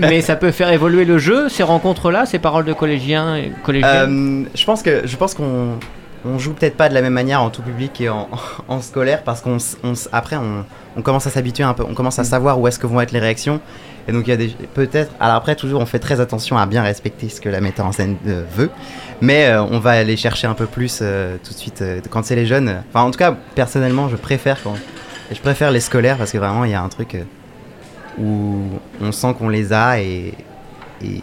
mais, 0.01 0.21
ça 0.21 0.37
peut 0.37 0.53
faire 0.53 0.71
évoluer 0.71 1.05
le 1.05 1.19
jeu, 1.19 1.49
ces 1.49 1.65
rencontres-là, 1.65 2.25
ces 2.25 2.39
paroles 2.39 2.65
de 2.65 2.73
collégiens. 2.73 3.37
Euh, 3.69 4.45
je 4.55 4.65
pense 4.65 4.83
que 4.83 5.03
je 5.07 5.17
pense 5.17 5.35
qu'on 5.35 5.71
on 6.25 6.39
joue 6.39 6.53
peut-être 6.55 6.77
pas 6.77 6.89
de 6.89 6.95
la 6.95 7.03
même 7.03 7.13
manière 7.13 7.43
en 7.43 7.51
tout 7.51 7.63
public 7.63 8.01
et 8.01 8.09
en, 8.09 8.29
en 8.69 8.81
scolaire 8.81 9.23
parce 9.25 9.41
qu'on 9.41 9.59
on 9.83 9.93
s- 9.93 10.09
après 10.13 10.37
on, 10.37 10.65
on 10.97 11.03
commence 11.03 11.27
à 11.27 11.31
s'habituer 11.31 11.65
un 11.65 11.75
peu, 11.75 11.85
on 11.89 11.95
commence 11.95 12.19
à 12.19 12.25
savoir 12.25 12.59
où 12.61 12.67
est-ce 12.69 12.79
que 12.79 12.87
vont 12.87 13.01
être 13.01 13.13
les 13.13 13.19
réactions. 13.21 13.61
Et 14.07 14.13
donc 14.13 14.27
il 14.27 14.31
y 14.31 14.33
a 14.35 14.37
des 14.37 14.49
peut-être 14.75 15.11
alors 15.19 15.37
après 15.37 15.57
toujours 15.57 15.81
on 15.81 15.87
fait 15.87 15.99
très 15.99 16.21
attention 16.21 16.59
à 16.59 16.67
bien 16.67 16.83
respecter 16.83 17.29
ce 17.31 17.41
que 17.41 17.49
la 17.49 17.61
metteur 17.61 17.87
en 17.87 17.93
scène 17.93 18.17
euh, 18.27 18.43
veut. 18.55 18.71
Mais 19.23 19.47
euh, 19.47 19.63
on 19.63 19.79
va 19.79 19.93
aller 19.93 20.17
chercher 20.17 20.47
un 20.47 20.55
peu 20.55 20.67
plus 20.67 20.99
euh, 21.03 21.37
tout 21.43 21.53
de 21.55 21.59
suite 21.59 21.83
quand 22.11 22.25
c'est 22.25 22.37
les 22.37 22.47
jeunes. 22.47 22.83
Enfin 22.91 23.03
en 23.07 23.11
tout 23.11 23.19
cas 23.19 23.35
personnellement 23.55 24.09
je 24.09 24.17
préfère 24.17 24.63
quand 24.63 24.75
je 25.33 25.41
préfère 25.41 25.71
les 25.71 25.81
scolaires 25.81 26.19
parce 26.19 26.33
que 26.33 26.39
vraiment 26.39 26.65
il 26.65 26.71
y 26.73 26.75
a 26.75 26.83
un 26.83 26.89
truc 26.91 27.17
où 28.19 28.57
on 29.01 29.11
sent 29.11 29.35
qu'on 29.39 29.49
les 29.49 29.73
a 29.73 30.01
et, 30.01 30.35
et 31.03 31.21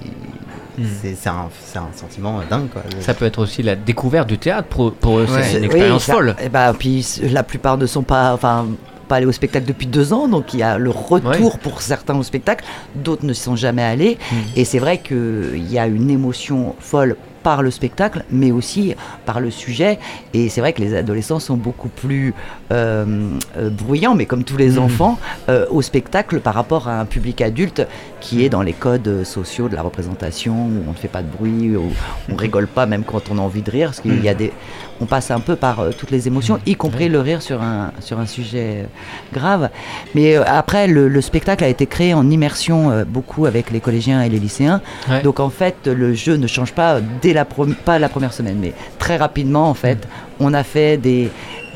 Hmm. 0.77 0.83
c'est 1.03 1.29
un, 1.29 1.49
c'est 1.65 1.79
un 1.79 1.89
sentiment 1.95 2.39
euh, 2.39 2.43
dingue 2.49 2.69
quoi. 2.69 2.81
Ça 3.01 3.13
peut 3.13 3.25
être 3.25 3.39
aussi 3.39 3.61
la 3.63 3.75
découverte 3.75 4.27
du 4.29 4.37
théâtre 4.37 4.67
pour, 4.69 4.93
pour 4.93 5.19
eux, 5.19 5.25
Ouais. 5.25 5.43
c'est 5.43 5.53
une 5.57 5.59
Oui, 5.63 5.65
expérience 5.65 6.03
ça- 6.05 6.13
folle. 6.13 6.35
Et 6.41 6.49
bah, 6.49 6.73
puis 6.77 7.03
c- 7.03 7.27
la 7.29 7.43
plupart 7.43 7.77
ne 7.77 7.85
sont 7.85 8.03
pas, 8.03 8.33
enfin, 8.33 8.67
pas 9.09 9.17
allés 9.17 9.25
au 9.25 9.31
spectacle 9.33 9.65
depuis 9.65 9.87
deux 9.87 10.13
ans, 10.13 10.29
donc 10.29 10.53
il 10.53 10.61
y 10.61 10.63
a 10.63 10.77
le 10.77 10.89
retour 10.89 11.59
pour 11.59 11.81
certains 11.81 12.15
au 12.17 12.23
spectacle, 12.23 12.63
d'autres 12.95 13.25
ne 13.25 13.33
sont 13.33 13.57
jamais 13.57 13.83
allés. 13.83 14.17
Mm. 14.31 14.35
Et 14.55 14.63
c'est 14.65 14.79
vrai 14.79 14.99
qu'il 14.99 15.69
y 15.69 15.77
a 15.77 15.87
une 15.87 16.09
émotion 16.09 16.75
folle 16.79 17.17
par 17.43 17.61
le 17.63 17.71
spectacle, 17.71 18.23
mais 18.29 18.51
aussi 18.51 18.95
par 19.25 19.39
le 19.39 19.51
sujet. 19.51 19.99
Et 20.33 20.49
c'est 20.49 20.61
vrai 20.61 20.73
que 20.73 20.81
les 20.81 20.95
adolescents 20.95 21.39
sont 21.39 21.57
beaucoup 21.57 21.89
plus 21.89 22.33
euh, 22.71 23.05
euh, 23.57 23.69
bruyants, 23.69 24.15
mais 24.15 24.25
comme 24.25 24.43
tous 24.43 24.57
les 24.57 24.71
Mhm. 24.71 24.79
enfants, 24.83 25.19
euh, 25.49 25.65
au 25.69 25.81
spectacle 25.81 26.39
par 26.39 26.53
rapport 26.53 26.87
à 26.87 26.99
un 26.99 27.05
public 27.05 27.41
adulte 27.41 27.85
qui 28.19 28.45
est 28.45 28.49
dans 28.49 28.61
les 28.61 28.73
codes 28.73 29.23
sociaux 29.23 29.67
de 29.69 29.75
la 29.75 29.81
représentation, 29.81 30.53
où 30.53 30.83
on 30.87 30.91
ne 30.91 30.95
fait 30.95 31.07
pas 31.07 31.21
de 31.21 31.27
bruit, 31.27 31.75
où 31.75 31.91
on 32.31 32.35
rigole 32.35 32.67
pas 32.67 32.85
même 32.85 33.03
quand 33.03 33.29
on 33.31 33.37
a 33.37 33.41
envie 33.41 33.61
de 33.61 33.71
rire, 33.71 33.87
parce 33.89 33.99
qu'il 34.01 34.23
y 34.23 34.29
a 34.29 34.33
des, 34.33 34.53
on 35.01 35.05
passe 35.05 35.31
un 35.31 35.39
peu 35.39 35.55
par 35.55 35.79
euh, 35.79 35.89
toutes 35.97 36.11
les 36.11 36.27
émotions, 36.27 36.59
y 36.65 36.75
compris 36.75 37.09
le 37.09 37.19
rire 37.19 37.41
sur 37.41 37.61
un, 37.61 37.91
sur 37.99 38.19
un 38.19 38.25
sujet 38.27 38.83
euh, 38.83 38.85
grave. 39.33 39.69
Mais 40.15 40.37
euh, 40.37 40.43
après, 40.45 40.87
le, 40.87 41.07
le 41.09 41.21
spectacle 41.21 41.63
a 41.63 41.67
été 41.67 41.85
créé 41.87 42.13
en 42.13 42.29
immersion 42.29 43.03
beaucoup 43.07 43.45
avec 43.45 43.71
les 43.71 43.79
collégiens 43.79 44.21
et 44.21 44.29
les 44.29 44.39
lycéens. 44.39 44.81
Ouais. 45.09 45.21
Donc 45.23 45.39
en 45.39 45.49
fait, 45.49 45.87
le 45.87 46.13
jeu 46.13 46.35
ne 46.37 46.47
change 46.47 46.71
pas 46.73 46.99
dès 47.21 47.33
la 47.33 47.45
pas 47.45 47.97
la 47.99 48.09
première 48.09 48.33
semaine, 48.33 48.57
mais 48.61 48.73
très 48.99 49.17
rapidement 49.17 49.69
en 49.69 49.73
fait, 49.73 50.07
on 50.39 50.53
a 50.53 50.63
fait 50.63 50.97
des 50.97 51.29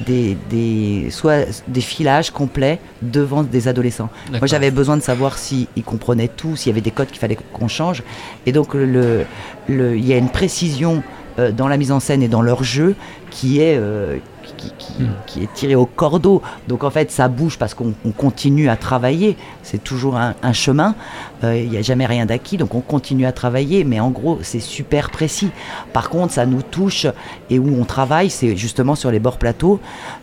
des, 0.05 0.38
des 0.49 1.09
soit 1.09 1.45
des 1.69 1.79
filages 1.81 2.29
complets 2.29 2.79
devant 3.01 3.43
des 3.43 3.67
adolescents. 3.69 4.09
Moi 4.39 4.47
j'avais 4.47 4.69
besoin 4.71 4.97
de 4.97 5.01
savoir 5.01 5.38
s'ils 5.38 5.67
comprenaient 5.85 6.27
tout, 6.27 6.55
s'il 6.57 6.69
y 6.69 6.73
avait 6.73 6.81
des 6.81 6.91
codes 6.91 7.07
qu'il 7.07 7.19
fallait 7.19 7.38
qu'on 7.53 7.69
change. 7.69 8.03
Et 8.45 8.51
donc 8.51 8.73
le, 8.73 9.25
le- 9.69 9.97
il 9.97 10.05
y 10.05 10.11
a 10.13 10.17
une 10.17 10.29
précision 10.29 11.01
euh, 11.39 11.52
dans 11.52 11.67
la 11.67 11.78
mise 11.78 11.91
en 11.91 12.00
scène 12.00 12.21
et 12.24 12.28
dans 12.28 12.41
leur 12.41 12.63
jeu 12.63 12.95
qui 13.32 13.60
est, 13.62 13.78
euh, 13.78 14.17
qui, 14.58 14.71
qui- 14.78 14.86
Hmm. 14.98 15.08
qui 15.28 15.43
est 15.43 15.54
tirée 15.54 15.76
au 15.76 15.86
cordeau. 15.86 16.41
Donc 16.69 16.86
en 16.86 16.89
fait 16.89 17.12
ça 17.12 17.28
bouge 17.28 17.58
parce 17.58 17.74
qu'on 17.74 17.93
on 18.06 18.12
continue 18.12 18.69
à 18.69 18.78
travailler. 18.78 19.36
C'est 19.62 19.84
toujours 19.84 20.15
un, 20.15 20.36
un 20.41 20.54
chemin. 20.54 20.95
Euh, 21.43 21.58
Il 21.58 21.69
n'y 21.69 21.76
a 21.78 21.82
jamais 21.82 22.06
rien 22.06 22.26
d'acquis, 22.26 22.56
donc 22.56 22.74
on 22.76 22.80
continue 22.80 23.26
à 23.26 23.34
travailler. 23.34 23.84
Mais 23.84 24.00
en 24.00 24.10
gros 24.10 24.39
c'est 24.41 24.62
super 24.62 25.10
précis. 25.10 25.50
Par 25.91 26.10
contre 26.10 26.32
ça 26.34 26.45
nous 26.45 26.62
touche 26.62 27.08
et 27.50 27.60
où 27.60 27.76
on 27.78 27.84
travaille, 27.84 28.30
c'est 28.30 28.56
justement 28.56 28.95
sur 28.95 29.12
les 29.12 29.19
bords 29.19 29.38
plateaux. 29.38 29.82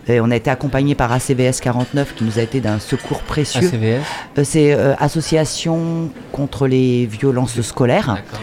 Et 0.09 0.21
on 0.21 0.31
a 0.31 0.37
été 0.37 0.49
accompagné 0.49 0.95
par 0.95 1.13
ACVS 1.13 1.61
49 1.61 2.15
qui 2.15 2.25
nous 2.25 2.39
a 2.39 2.43
été 2.43 2.61
d'un 2.61 2.79
secours 2.79 3.21
précieux. 3.21 3.69
ACVS. 3.69 4.01
Euh, 4.39 4.45
C'est 4.45 4.73
euh, 4.73 4.95
Association 4.99 6.09
contre 6.33 6.67
les 6.67 7.05
violences 7.05 7.61
scolaires 7.61 8.07
D'accord. 8.15 8.41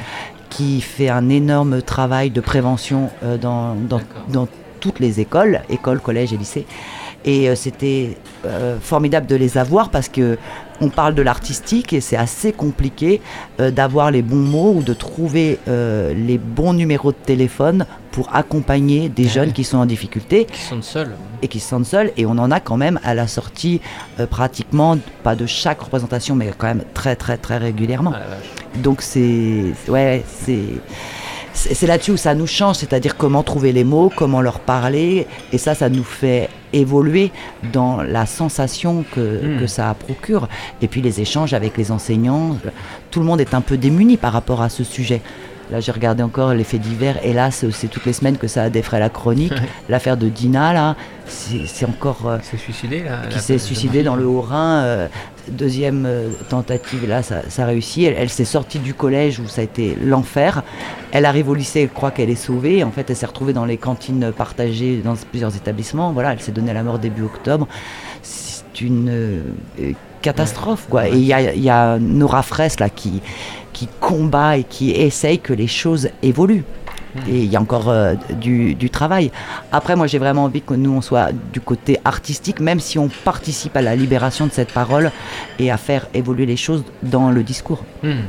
Qui 0.50 0.82
fait 0.82 1.10
un 1.10 1.30
énorme 1.30 1.82
travail 1.82 2.30
de 2.32 2.42
prévention 2.42 3.10
euh, 3.24 3.38
dans, 3.38 3.76
dans, 3.76 3.98
D'accord. 3.98 4.24
dans 4.30 4.48
toutes 4.80 5.00
les 5.00 5.20
écoles, 5.20 5.62
écoles, 5.70 6.00
collèges 6.00 6.34
et 6.34 6.38
lycées. 6.38 6.66
Et 7.26 7.50
euh, 7.50 7.56
c'était 7.56 8.18
euh, 8.46 8.78
formidable 8.80 9.28
de 9.28 9.36
les 9.36 9.58
avoir 9.58 9.90
parce 9.90 10.10
que 10.10 10.38
on 10.82 10.90
parle 10.90 11.16
de 11.16 11.22
l'artistique 11.22 11.94
et 11.94 12.02
c'est 12.02 12.16
assez 12.18 12.52
compliqué 12.54 13.22
euh, 13.60 13.72
d'avoir 13.72 14.12
les 14.12 14.22
bons 14.22 14.36
mots 14.38 14.74
ou 14.76 14.82
de 14.84 14.94
trouver 14.94 15.60
euh, 15.68 16.14
les 16.14 16.38
bons 16.38 16.74
numéros 16.74 17.12
de 17.12 17.18
téléphone 17.18 17.86
pour 18.12 18.30
accompagner 18.36 19.10
des 19.10 19.26
Ah 19.28 19.34
jeunes 19.34 19.54
qui 19.54 19.64
sont 19.64 19.78
en 19.78 19.86
difficulté 19.86 20.46
Qui 20.46 20.62
sont 20.62 20.82
seuls. 20.82 21.16
et 21.42 21.48
qui 21.48 21.60
se 21.60 21.70
sentent 21.70 21.86
seuls. 21.86 22.12
Et 22.18 22.26
on 22.26 22.32
en 22.32 22.50
a 22.52 22.60
quand 22.60 22.78
même 22.78 23.00
à 23.04 23.14
la 23.14 23.28
sortie, 23.28 23.82
euh, 24.20 24.26
pratiquement, 24.26 24.98
pas 25.24 25.36
de 25.36 25.46
chaque 25.46 25.82
représentation, 25.82 26.36
mais 26.36 26.52
quand 26.58 26.68
même 26.68 26.84
très, 26.94 27.16
très, 27.16 27.38
très 27.38 27.58
régulièrement. 27.58 28.14
Ah. 28.16 28.20
Donc 28.80 29.02
c'est. 29.02 29.74
Ouais, 29.88 30.24
c'est. 30.28 30.60
C'est 31.54 31.88
là-dessus 31.88 32.12
où 32.12 32.18
ça 32.18 32.36
nous 32.36 32.48
change, 32.48 32.78
c'est-à-dire 32.78 33.18
comment 33.18 33.44
trouver 33.44 33.72
les 33.72 33.84
mots, 33.84 34.12
comment 34.16 34.42
leur 34.42 34.60
parler, 34.60 35.28
et 35.52 35.58
ça, 35.58 35.76
ça 35.76 35.90
nous 35.90 36.04
fait 36.04 36.50
évoluer 36.72 37.32
dans 37.74 38.02
la 38.02 38.26
sensation 38.26 39.04
que, 39.14 39.20
Hmm. 39.58 39.60
que 39.60 39.68
ça 39.68 39.94
procure. 39.98 40.48
Et 40.82 40.88
puis 40.88 41.02
les 41.02 41.20
échanges 41.22 41.54
avec 41.54 41.76
les 41.78 41.92
enseignants, 41.92 42.58
tout 43.12 43.20
le 43.20 43.26
monde 43.26 43.42
est 43.42 43.54
un 43.54 43.62
peu 43.62 43.78
démuni 43.78 44.16
par 44.18 44.32
rapport 44.34 44.62
à 44.62 44.70
ce 44.70 44.84
sujet. 44.84 45.22
Là, 45.72 45.80
j'ai 45.80 45.92
regardé 45.92 46.24
encore 46.24 46.54
les 46.56 46.64
faits 46.64 46.82
divers, 46.82 47.18
là, 47.24 47.52
c'est 47.52 47.88
toutes 47.88 48.06
les 48.06 48.14
semaines 48.14 48.38
que 48.38 48.48
ça 48.48 48.64
a 48.64 48.70
défraie 48.72 49.00
la 49.00 49.10
chronique. 49.10 49.54
L'affaire 49.90 50.18
de 50.18 50.28
Dina, 50.28 50.74
là, 50.74 50.96
c'est 51.28 51.86
encore. 51.86 52.22
euh, 52.26 52.38
s'est 52.42 52.58
suicidé 52.58 53.04
là 53.04 53.22
qui 53.30 53.40
s'est 53.40 53.60
suicidée 53.60 54.02
dans 54.02 54.16
le 54.16 54.26
Haut-Rhin. 54.26 54.82
euh, 54.84 55.08
deuxième 55.52 56.06
euh, 56.06 56.30
tentative, 56.50 57.08
là, 57.08 57.24
ça, 57.24 57.42
ça 57.50 57.64
a 57.64 57.66
réussi. 57.68 58.06
Elle, 58.06 58.16
elle 58.18 58.30
s'est 58.30 58.46
sortie 58.46 58.80
du 58.80 58.94
collège 58.94 59.40
où 59.40 59.48
ça 59.48 59.62
a 59.62 59.64
été 59.64 59.98
l'enfer. 60.02 60.64
Elle 61.12 61.26
arrive 61.26 61.50
au 61.50 61.54
lycée, 61.54 61.82
elle 61.82 61.90
croit 61.90 62.12
qu'elle 62.12 62.30
est 62.30 62.36
sauvée. 62.36 62.84
En 62.84 62.92
fait, 62.92 63.10
elle 63.10 63.16
s'est 63.16 63.26
retrouvée 63.26 63.54
dans 63.54 63.66
les 63.66 63.78
cantines 63.78 64.32
partagées 64.36 65.02
dans 65.04 65.16
plusieurs 65.16 65.56
établissements. 65.56 66.12
Voilà, 66.12 66.34
elle 66.34 66.42
s'est 66.42 66.52
donnée 66.52 66.74
la 66.74 66.84
mort 66.84 67.00
début 67.00 67.24
octobre. 67.24 67.68
C'est 68.22 68.82
une 68.82 69.10
euh, 69.10 69.94
catastrophe, 70.22 70.88
quoi. 70.90 71.08
Et 71.08 71.14
il 71.14 71.26
y 71.26 71.34
a, 71.34 71.54
il 71.54 71.64
y 71.64 71.70
a 71.70 71.98
Nora 72.00 72.44
Fraisse, 72.44 72.80
là, 72.80 72.90
qui, 72.90 73.22
qui 73.74 73.88
combat 74.00 74.58
et 74.58 74.64
qui 74.64 74.92
essaye 74.92 75.40
que 75.40 75.54
les 75.54 75.68
choses 75.68 76.10
évoluent. 76.22 76.66
Et 77.28 77.40
il 77.40 77.52
y 77.52 77.56
a 77.56 77.62
encore 77.62 77.90
euh, 77.90 78.14
du, 78.40 78.76
du 78.76 78.90
travail. 78.90 79.32
Après, 79.72 79.96
moi, 79.96 80.08
j'ai 80.08 80.20
vraiment 80.20 80.44
envie 80.44 80.62
que 80.62 80.74
nous, 80.74 80.92
on 80.92 81.02
soit 81.02 81.32
du 81.54 81.60
côté 81.60 82.00
artistique, 82.06 82.60
même 82.60 82.80
si 82.80 83.00
on 83.00 83.10
participe 83.10 83.76
à 83.76 83.82
la 83.82 83.96
libération 83.96 84.46
de 84.46 84.52
cette 84.52 84.72
parole 84.72 85.12
et 85.58 85.72
à 85.72 85.78
faire 85.78 86.08
évoluer 86.14 86.46
les 86.46 86.58
choses 86.58 86.84
dans 87.04 87.32
le 87.32 87.44
discours. 87.44 87.84
Hmm. 88.04 88.22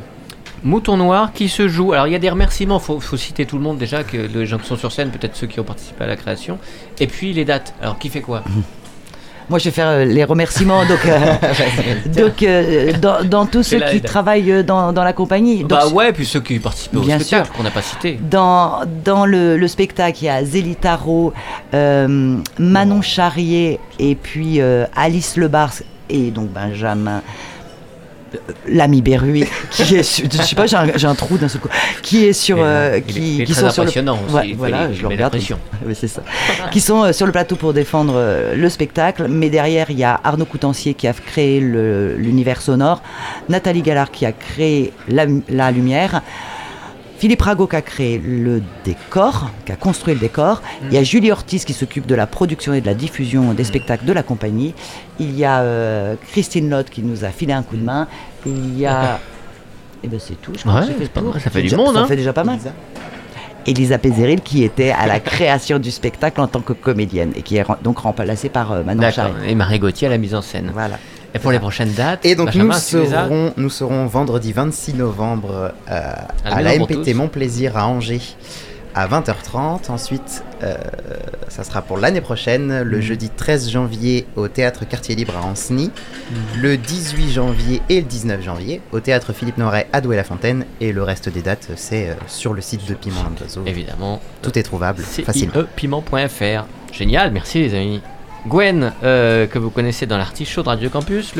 Mouton 0.63 0.99
Noir 0.99 1.33
qui 1.33 1.49
se 1.49 1.69
joue. 1.69 1.93
Alors 1.93 2.07
il 2.07 2.13
y 2.13 2.17
a 2.17 2.19
des 2.19 2.29
remerciements, 2.29 2.79
il 2.79 2.85
faut, 2.85 3.01
faut 3.01 3.17
citer 3.17 3.47
tout 3.47 3.57
le 3.57 3.63
monde 3.63 3.79
déjà, 3.79 4.05
que 4.05 4.17
les 4.19 4.47
gens 4.47 4.59
qui 4.59 4.67
sont 4.67 4.77
sur 4.77 4.93
scène, 4.93 5.11
peut-être 5.11 5.35
ceux 5.35 5.47
qui 5.47 5.59
ont 5.59 5.65
participé 5.65 6.05
à 6.05 6.07
la 6.07 6.17
création. 6.17 6.59
Et 6.99 7.07
puis 7.07 7.33
les 7.33 7.47
dates. 7.47 7.75
Alors 7.81 7.99
qui 7.99 8.11
fait 8.11 8.21
quoi? 8.21 8.45
Moi, 9.51 9.59
je 9.59 9.65
vais 9.65 9.71
faire 9.73 9.89
euh, 9.89 10.05
les 10.05 10.25
remerciements 10.25 10.85
donc, 10.87 11.05
euh, 11.07 11.19
donc, 12.07 12.43
euh, 12.43 12.93
dans, 13.03 13.25
dans 13.25 13.47
tous 13.47 13.63
ceux 13.65 13.81
qui 13.81 14.01
travaillent 14.01 14.65
dans, 14.65 14.93
dans 14.93 15.05
la 15.05 15.13
compagnie. 15.13 15.59
Donc, 15.61 15.71
Bah 15.71 15.89
ouais, 15.89 16.13
puis 16.13 16.25
ceux 16.25 16.41
qui 16.41 16.59
participaient 16.61 16.97
au 16.97 17.01
Bien 17.01 17.19
spectacle 17.19 17.47
sûr. 17.47 17.55
qu'on 17.57 17.63
n'a 17.65 17.71
pas 17.71 17.83
cité. 17.83 18.19
Dans, 18.31 18.81
dans 19.05 19.27
le, 19.27 19.57
le 19.59 19.69
spectacle, 19.69 20.19
il 20.23 20.27
y 20.27 20.29
a 20.29 20.45
Zélie 20.45 20.77
Tarot, 20.77 21.33
euh, 21.75 22.37
Manon 22.59 23.03
Charrier 23.03 23.81
et 23.99 24.15
puis 24.15 24.61
euh, 24.61 24.87
Alice 24.97 25.37
Lebars 25.37 25.73
et 26.09 26.31
donc 26.31 26.51
Benjamin. 26.51 27.23
Euh, 28.35 28.39
L'ami 28.69 29.03
Berruy, 29.03 29.45
qui 29.71 29.97
est 29.97 30.03
sur, 30.03 30.27
je 30.31 30.43
sais 30.43 30.55
pas, 30.55 30.67
j'ai 30.67 30.77
un, 31.07 31.15
trou 31.15 31.37
d'un 31.39 31.49
seul 31.49 31.61
coup, 31.61 31.69
qui 32.03 32.25
est 32.27 32.33
sur, 32.33 32.59
euh, 32.61 33.01
qui, 33.01 33.37
il 33.37 33.41
est 33.43 33.45
qui 33.45 33.53
très 33.53 33.63
sont 33.63 33.71
sur 33.71 33.85
le, 33.85 33.91
aussi, 33.91 34.53
voilà, 34.55 34.87
les- 34.89 34.95
je 34.95 34.99
il 34.99 35.03
le 35.03 35.09
met 35.09 35.15
regarde. 35.15 35.37
Oui, 35.87 35.95
c'est 35.99 36.09
ça. 36.09 36.23
qui 36.71 36.81
sont 36.81 37.05
euh, 37.05 37.13
sur 37.13 37.27
le 37.27 37.33
plateau 37.33 37.57
pour 37.57 37.73
défendre 37.73 38.15
euh, 38.17 38.55
le 38.55 38.69
spectacle. 38.69 39.27
Mais 39.29 39.49
derrière, 39.51 39.91
il 39.91 39.99
y 39.99 40.05
a 40.05 40.21
Arnaud 40.23 40.45
Coutancier 40.45 40.95
qui 40.95 41.07
a 41.09 41.13
créé 41.13 41.61
l'univers 41.61 42.61
sonore, 42.63 43.03
Nathalie 43.49 43.83
Gallard 43.83 44.11
qui 44.11 44.27
a 44.27 44.33
créé 44.33 44.93
la, 45.09 45.27
la 45.49 45.71
lumière, 45.71 46.23
Philippe 47.21 47.43
Rago 47.43 47.67
qui 47.67 47.77
a 47.77 47.83
créé 47.83 48.19
le 48.19 48.63
décor, 48.83 49.51
qui 49.67 49.73
a 49.73 49.77
construit 49.77 50.15
le 50.15 50.21
décor. 50.21 50.63
Il 50.85 50.95
y 50.95 50.97
a 50.97 51.03
Julie 51.03 51.31
Ortiz 51.31 51.67
qui 51.67 51.75
s'occupe 51.75 52.07
de 52.07 52.15
la 52.15 52.27
production 52.27 52.73
et 52.73 52.81
de 52.81 52.87
la 52.87 52.95
diffusion 52.95 53.53
des 53.53 53.65
spectacles 53.65 54.07
de 54.07 54.13
la 54.15 54.23
compagnie. 54.23 54.75
Il 55.19 55.37
y 55.39 55.45
a 55.45 55.61
euh, 55.61 56.15
Christine 56.33 56.71
Lotte 56.71 56.89
qui 56.89 57.03
nous 57.03 57.23
a 57.27 57.29
filé 57.29 57.53
un 57.53 57.63
coup 57.63 57.77
de 57.77 57.85
main. 57.85 58.09
Il 58.47 58.79
y 58.79 58.87
a. 58.87 59.21
Et 60.03 60.09
ben 60.09 60.19
c'est 60.19 60.41
tout, 60.41 60.53
je 60.57 60.61
crois 60.63 60.81
Ouais, 60.81 60.87
que 60.87 60.93
fait 60.95 61.11
pas 61.11 61.21
mal, 61.21 61.39
ça 61.43 61.51
fait 61.51 61.59
du 61.61 61.65
déjà- 61.69 61.77
monde, 61.77 61.95
Ça 61.95 62.01
hein. 62.01 62.07
fait 62.07 62.17
déjà 62.17 62.33
pas 62.33 62.43
mal. 62.45 62.59
Elisa 63.67 63.99
Pézeril 63.99 64.41
qui 64.41 64.65
était 64.65 64.91
à 64.91 65.07
la 65.07 65.21
création 65.21 65.79
du 65.79 65.91
spectacle 65.91 66.41
en 66.41 66.47
tant 66.47 66.63
que 66.63 66.73
comédienne 66.73 67.33
et 67.37 67.43
qui 67.43 67.59
est 67.59 67.65
donc 67.83 67.99
remplacée 67.99 68.49
par 68.49 68.73
euh, 68.73 68.83
Manon. 68.83 69.07
Et 69.47 69.55
Marie 69.55 69.79
Gauthier 69.79 70.07
à 70.07 70.11
la 70.11 70.17
mise 70.17 70.35
en 70.35 70.41
scène. 70.41 70.71
Voilà. 70.73 70.97
Et 71.35 71.39
pour 71.39 71.53
les 71.53 71.59
prochaines 71.59 71.93
dates 71.93 72.25
Et 72.25 72.35
donc 72.35 72.55
nous 72.55 72.73
serons, 72.73 73.53
nous 73.57 73.71
serons 73.71 74.07
vendredi 74.07 74.53
26 74.53 74.95
novembre 74.95 75.73
euh, 75.91 76.13
À 76.45 76.63
la 76.63 76.79
MPT. 76.79 77.15
Mon 77.15 77.29
Plaisir 77.29 77.77
à 77.77 77.87
Angers 77.87 78.21
à 78.95 79.07
20h30. 79.07 79.91
Ensuite, 79.91 80.45
euh, 80.63 80.77
ça 81.49 81.65
sera 81.65 81.83
pour 81.83 81.99
l'année 81.99 82.21
prochaine, 82.21 82.83
le 82.83 83.01
jeudi 83.01 83.31
13 83.31 83.71
janvier 83.71 84.27
au 84.37 84.49
Théâtre 84.49 84.85
Quartier 84.87 85.15
Libre 85.15 85.35
à 85.37 85.47
Ancenis, 85.47 85.91
le 86.57 86.77
18 86.77 87.31
janvier 87.31 87.83
et 87.89 88.01
le 88.01 88.07
19 88.07 88.43
janvier 88.43 88.81
au 88.93 89.01
Théâtre 89.01 89.33
Philippe 89.33 89.59
Noiret 89.59 89.89
à 89.93 90.01
Douai-la-Fontaine 90.01 90.65
et 90.81 90.93
le 90.93 91.03
reste 91.03 91.29
des 91.29 91.43
dates 91.43 91.69
c'est 91.77 92.11
euh, 92.11 92.15
sur 92.27 92.53
le 92.53 92.61
site 92.61 92.89
de 92.89 92.95
Piment. 92.95 93.21
Évidemment. 93.67 94.21
Tout 94.43 94.59
est 94.59 94.63
trouvable 94.63 95.03
E 95.03 95.23
facilement. 95.23 95.53
CIEPiment.fr. 95.55 96.67
Génial, 96.93 97.31
merci 97.31 97.61
les 97.61 97.75
amis. 97.75 98.03
Gwen, 98.49 98.93
euh, 99.03 99.47
que 99.47 99.59
vous 99.59 99.71
connaissez 99.71 100.07
dans 100.07 100.17
l'artichaut 100.17 100.63
de 100.63 100.69
Radio 100.69 100.89
Campus, 100.89 101.35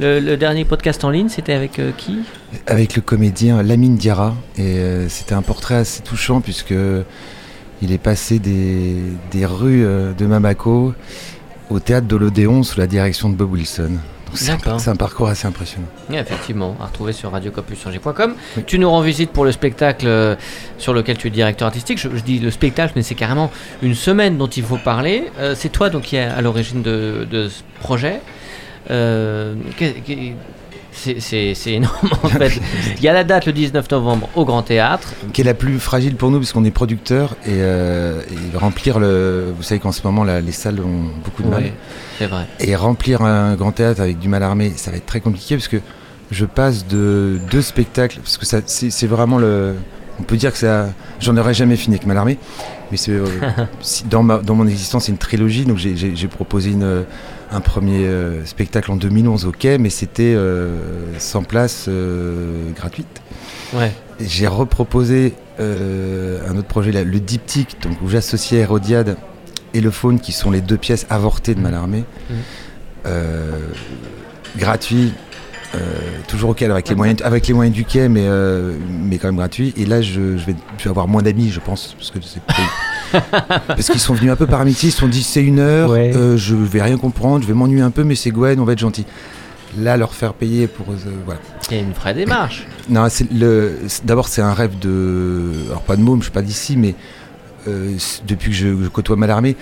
le, 0.00 0.36
dernier 0.36 0.64
podcast 0.64 1.04
en 1.04 1.10
ligne, 1.10 1.28
c'était 1.28 1.52
avec 1.52 1.78
euh, 1.78 1.92
qui? 1.96 2.18
Avec 2.66 2.96
le 2.96 3.02
comédien 3.02 3.62
Lamine 3.62 3.96
Diarra. 3.96 4.34
Et 4.56 4.78
euh, 4.78 5.08
c'était 5.08 5.34
un 5.34 5.42
portrait 5.42 5.76
assez 5.76 6.02
touchant 6.02 6.40
puisque 6.40 6.74
il 7.82 7.92
est 7.92 7.98
passé 7.98 8.38
des, 8.38 8.96
des 9.30 9.46
rues 9.46 9.84
de 9.84 10.26
Mamako 10.26 10.94
au 11.70 11.80
théâtre 11.80 12.06
de 12.06 12.16
l'Odéon 12.16 12.62
sous 12.62 12.78
la 12.78 12.86
direction 12.86 13.28
de 13.30 13.34
Bob 13.34 13.52
Wilson. 13.52 13.92
C'est 14.34 14.50
un- 14.90 14.96
parcours 14.96 15.28
assez 15.28 15.46
impressionnant. 15.46 15.86
Effectivement, 16.10 16.76
à 16.80 16.86
retrouver 16.86 17.12
sur 17.12 17.32
radiocampusangers.com. 17.32 18.34
Oui. 18.56 18.62
Tu 18.66 18.78
nous 18.78 18.88
rends 18.90 19.00
visite 19.00 19.30
pour 19.30 19.44
le 19.44 19.52
spectacle 19.52 20.06
euh, 20.06 20.36
sur 20.78 20.92
lequel 20.92 21.16
tu 21.18 21.28
es 21.28 21.30
directeur 21.30 21.66
artistique. 21.66 21.98
Je, 21.98 22.08
je 22.14 22.22
dis 22.22 22.38
le 22.38 22.50
spectacle, 22.50 22.92
mais 22.96 23.02
c'est 23.02 23.14
carrément 23.14 23.50
une 23.82 23.94
semaine 23.94 24.36
dont 24.36 24.46
il 24.48 24.62
faut 24.62 24.78
parler. 24.78 25.24
Euh, 25.38 25.54
c'est 25.56 25.68
toi 25.70 25.90
donc 25.90 26.02
qui 26.02 26.16
est 26.16 26.22
à 26.24 26.40
l'origine 26.40 26.82
de, 26.82 27.26
de 27.30 27.48
ce 27.48 27.62
projet. 27.80 28.20
Euh, 28.90 29.54
c'est 30.94 31.54
énorme 31.66 32.10
en 32.22 32.28
fait. 32.28 32.60
Il 32.98 33.02
y 33.02 33.08
a 33.08 33.12
la 33.12 33.24
date 33.24 33.46
le 33.46 33.52
19 33.52 33.90
novembre 33.90 34.28
au 34.34 34.44
Grand 34.44 34.62
Théâtre. 34.62 35.12
Qui 35.32 35.40
est 35.40 35.44
la 35.44 35.54
plus 35.54 35.78
fragile 35.78 36.16
pour 36.16 36.30
nous 36.30 36.38
puisqu'on 36.38 36.64
est 36.64 36.70
producteur 36.70 37.36
et, 37.44 37.50
euh, 37.50 38.20
et 38.30 38.56
remplir 38.56 38.98
le. 38.98 39.52
Vous 39.56 39.62
savez 39.62 39.80
qu'en 39.80 39.92
ce 39.92 40.02
moment 40.04 40.24
là, 40.24 40.40
les 40.40 40.52
salles 40.52 40.80
ont 40.80 41.10
beaucoup 41.24 41.42
de 41.42 41.48
mal. 41.48 41.62
Oui, 41.64 41.72
c'est 42.18 42.26
vrai. 42.26 42.46
Et 42.60 42.76
remplir 42.76 43.22
un 43.22 43.54
grand 43.54 43.72
théâtre 43.72 44.00
avec 44.00 44.18
du 44.18 44.28
mal 44.28 44.42
armé, 44.42 44.72
ça 44.76 44.90
va 44.90 44.96
être 44.96 45.06
très 45.06 45.20
compliqué 45.20 45.56
parce 45.56 45.68
que 45.68 45.78
je 46.30 46.44
passe 46.44 46.86
de 46.86 47.38
deux 47.50 47.62
spectacles, 47.62 48.18
parce 48.18 48.38
que 48.38 48.46
c'est 48.66 49.06
vraiment 49.06 49.38
le. 49.38 49.74
On 50.20 50.22
peut 50.22 50.36
dire 50.36 50.52
que 50.52 50.58
ça. 50.58 50.88
J'en 51.20 51.36
aurais 51.36 51.54
jamais 51.54 51.76
fini 51.76 51.96
avec 51.96 52.06
mal 52.06 52.18
armé, 52.18 52.38
mais 52.90 52.96
c'est, 52.96 53.12
euh, 53.12 53.26
dans, 54.10 54.22
ma, 54.22 54.38
dans 54.38 54.54
mon 54.54 54.66
existence, 54.66 55.04
c'est 55.06 55.12
une 55.12 55.18
trilogie, 55.18 55.64
donc 55.64 55.78
j'ai, 55.78 56.28
proposé 56.28 56.70
une, 56.70 57.04
un 57.50 57.60
premier 57.60 58.06
euh, 58.06 58.44
spectacle 58.44 58.90
en 58.90 58.96
2011 58.96 59.46
au 59.46 59.52
Quai, 59.52 59.78
mais 59.78 59.90
c'était 59.90 60.34
euh, 60.34 60.76
sans 61.18 61.42
place 61.42 61.86
euh, 61.88 62.70
gratuite. 62.74 63.22
Ouais. 63.72 63.92
J'ai 64.20 64.46
reproposé 64.46 65.34
euh, 65.60 66.40
un 66.48 66.56
autre 66.56 66.68
projet, 66.68 66.92
là, 66.92 67.04
le 67.04 67.20
diptyque, 67.20 67.76
donc, 67.82 68.00
où 68.02 68.08
j'associais 68.08 68.60
Hérodiade 68.60 69.16
et 69.72 69.80
le 69.80 69.90
faune, 69.90 70.20
qui 70.20 70.32
sont 70.32 70.50
les 70.50 70.60
deux 70.60 70.76
pièces 70.76 71.06
avortées 71.10 71.54
de 71.54 71.60
Malarmé. 71.60 72.04
Mhm. 72.30 72.36
Euh, 73.06 73.58
gratuit, 74.56 75.12
euh, 75.12 75.33
toujours 76.28 76.50
au 76.50 76.54
quai, 76.54 76.66
avec 76.66 76.88
les, 76.88 76.94
moyens, 76.94 77.20
avec 77.22 77.46
les 77.46 77.54
moyens 77.54 77.74
du 77.74 77.84
quai, 77.84 78.08
mais, 78.08 78.24
euh, 78.26 78.72
mais 78.88 79.18
quand 79.18 79.28
même 79.28 79.36
gratuit. 79.36 79.72
Et 79.76 79.86
là, 79.86 80.00
je, 80.02 80.36
je 80.36 80.44
vais, 80.46 80.54
je 80.78 80.84
vais 80.84 80.90
avoir 80.90 81.08
moins 81.08 81.22
d'amis, 81.22 81.50
je 81.50 81.60
pense, 81.60 81.94
parce 81.98 82.10
que 82.10 82.18
c'est 82.22 82.40
parce 83.68 83.88
qu'ils 83.90 84.00
sont 84.00 84.14
venus 84.14 84.32
un 84.32 84.36
peu 84.36 84.46
par 84.46 84.60
amitié, 84.60 84.88
ils 84.88 84.92
se 84.92 84.98
sont 84.98 85.08
dit 85.08 85.22
c'est 85.22 85.42
une 85.42 85.58
heure, 85.60 85.90
Ouais. 85.90 86.12
euh, 86.16 86.36
je 86.36 86.54
vais 86.54 86.82
rien 86.82 86.96
comprendre, 86.96 87.42
je 87.42 87.48
vais 87.48 87.54
m'ennuyer 87.54 87.82
un 87.82 87.90
peu, 87.90 88.04
mais 88.04 88.14
c'est 88.14 88.30
Gwen, 88.30 88.58
on 88.60 88.64
va 88.64 88.72
être 88.72 88.78
gentil. 88.78 89.06
Là, 89.78 89.96
leur 89.96 90.14
faire 90.14 90.34
payer 90.34 90.66
pour. 90.68 90.86
euh, 90.90 90.96
voilà. 91.24 91.40
Il 91.70 91.76
y 91.76 91.80
a 91.80 91.82
une 91.82 91.92
vraie 91.92 92.14
démarche. 92.14 92.66
Non, 92.88 93.06
c'est 93.08 93.32
le. 93.32 93.78
c'est- 93.88 94.04
D'abord, 94.04 94.28
c'est 94.28 94.42
un 94.42 94.52
rêve 94.52 94.78
de. 94.78 95.50
Alors 95.68 95.80
pas 95.82 95.96
de 95.96 96.02
môme, 96.02 96.18
je 96.20 96.24
suis 96.24 96.32
pas 96.32 96.42
d'ici, 96.42 96.76
mais 96.76 96.94
euh, 97.66 97.92
depuis 98.28 98.50
que 98.50 98.56
je, 98.56 98.68
je 98.84 98.88
côtoie 98.88 99.16
Malarmé, 99.16 99.56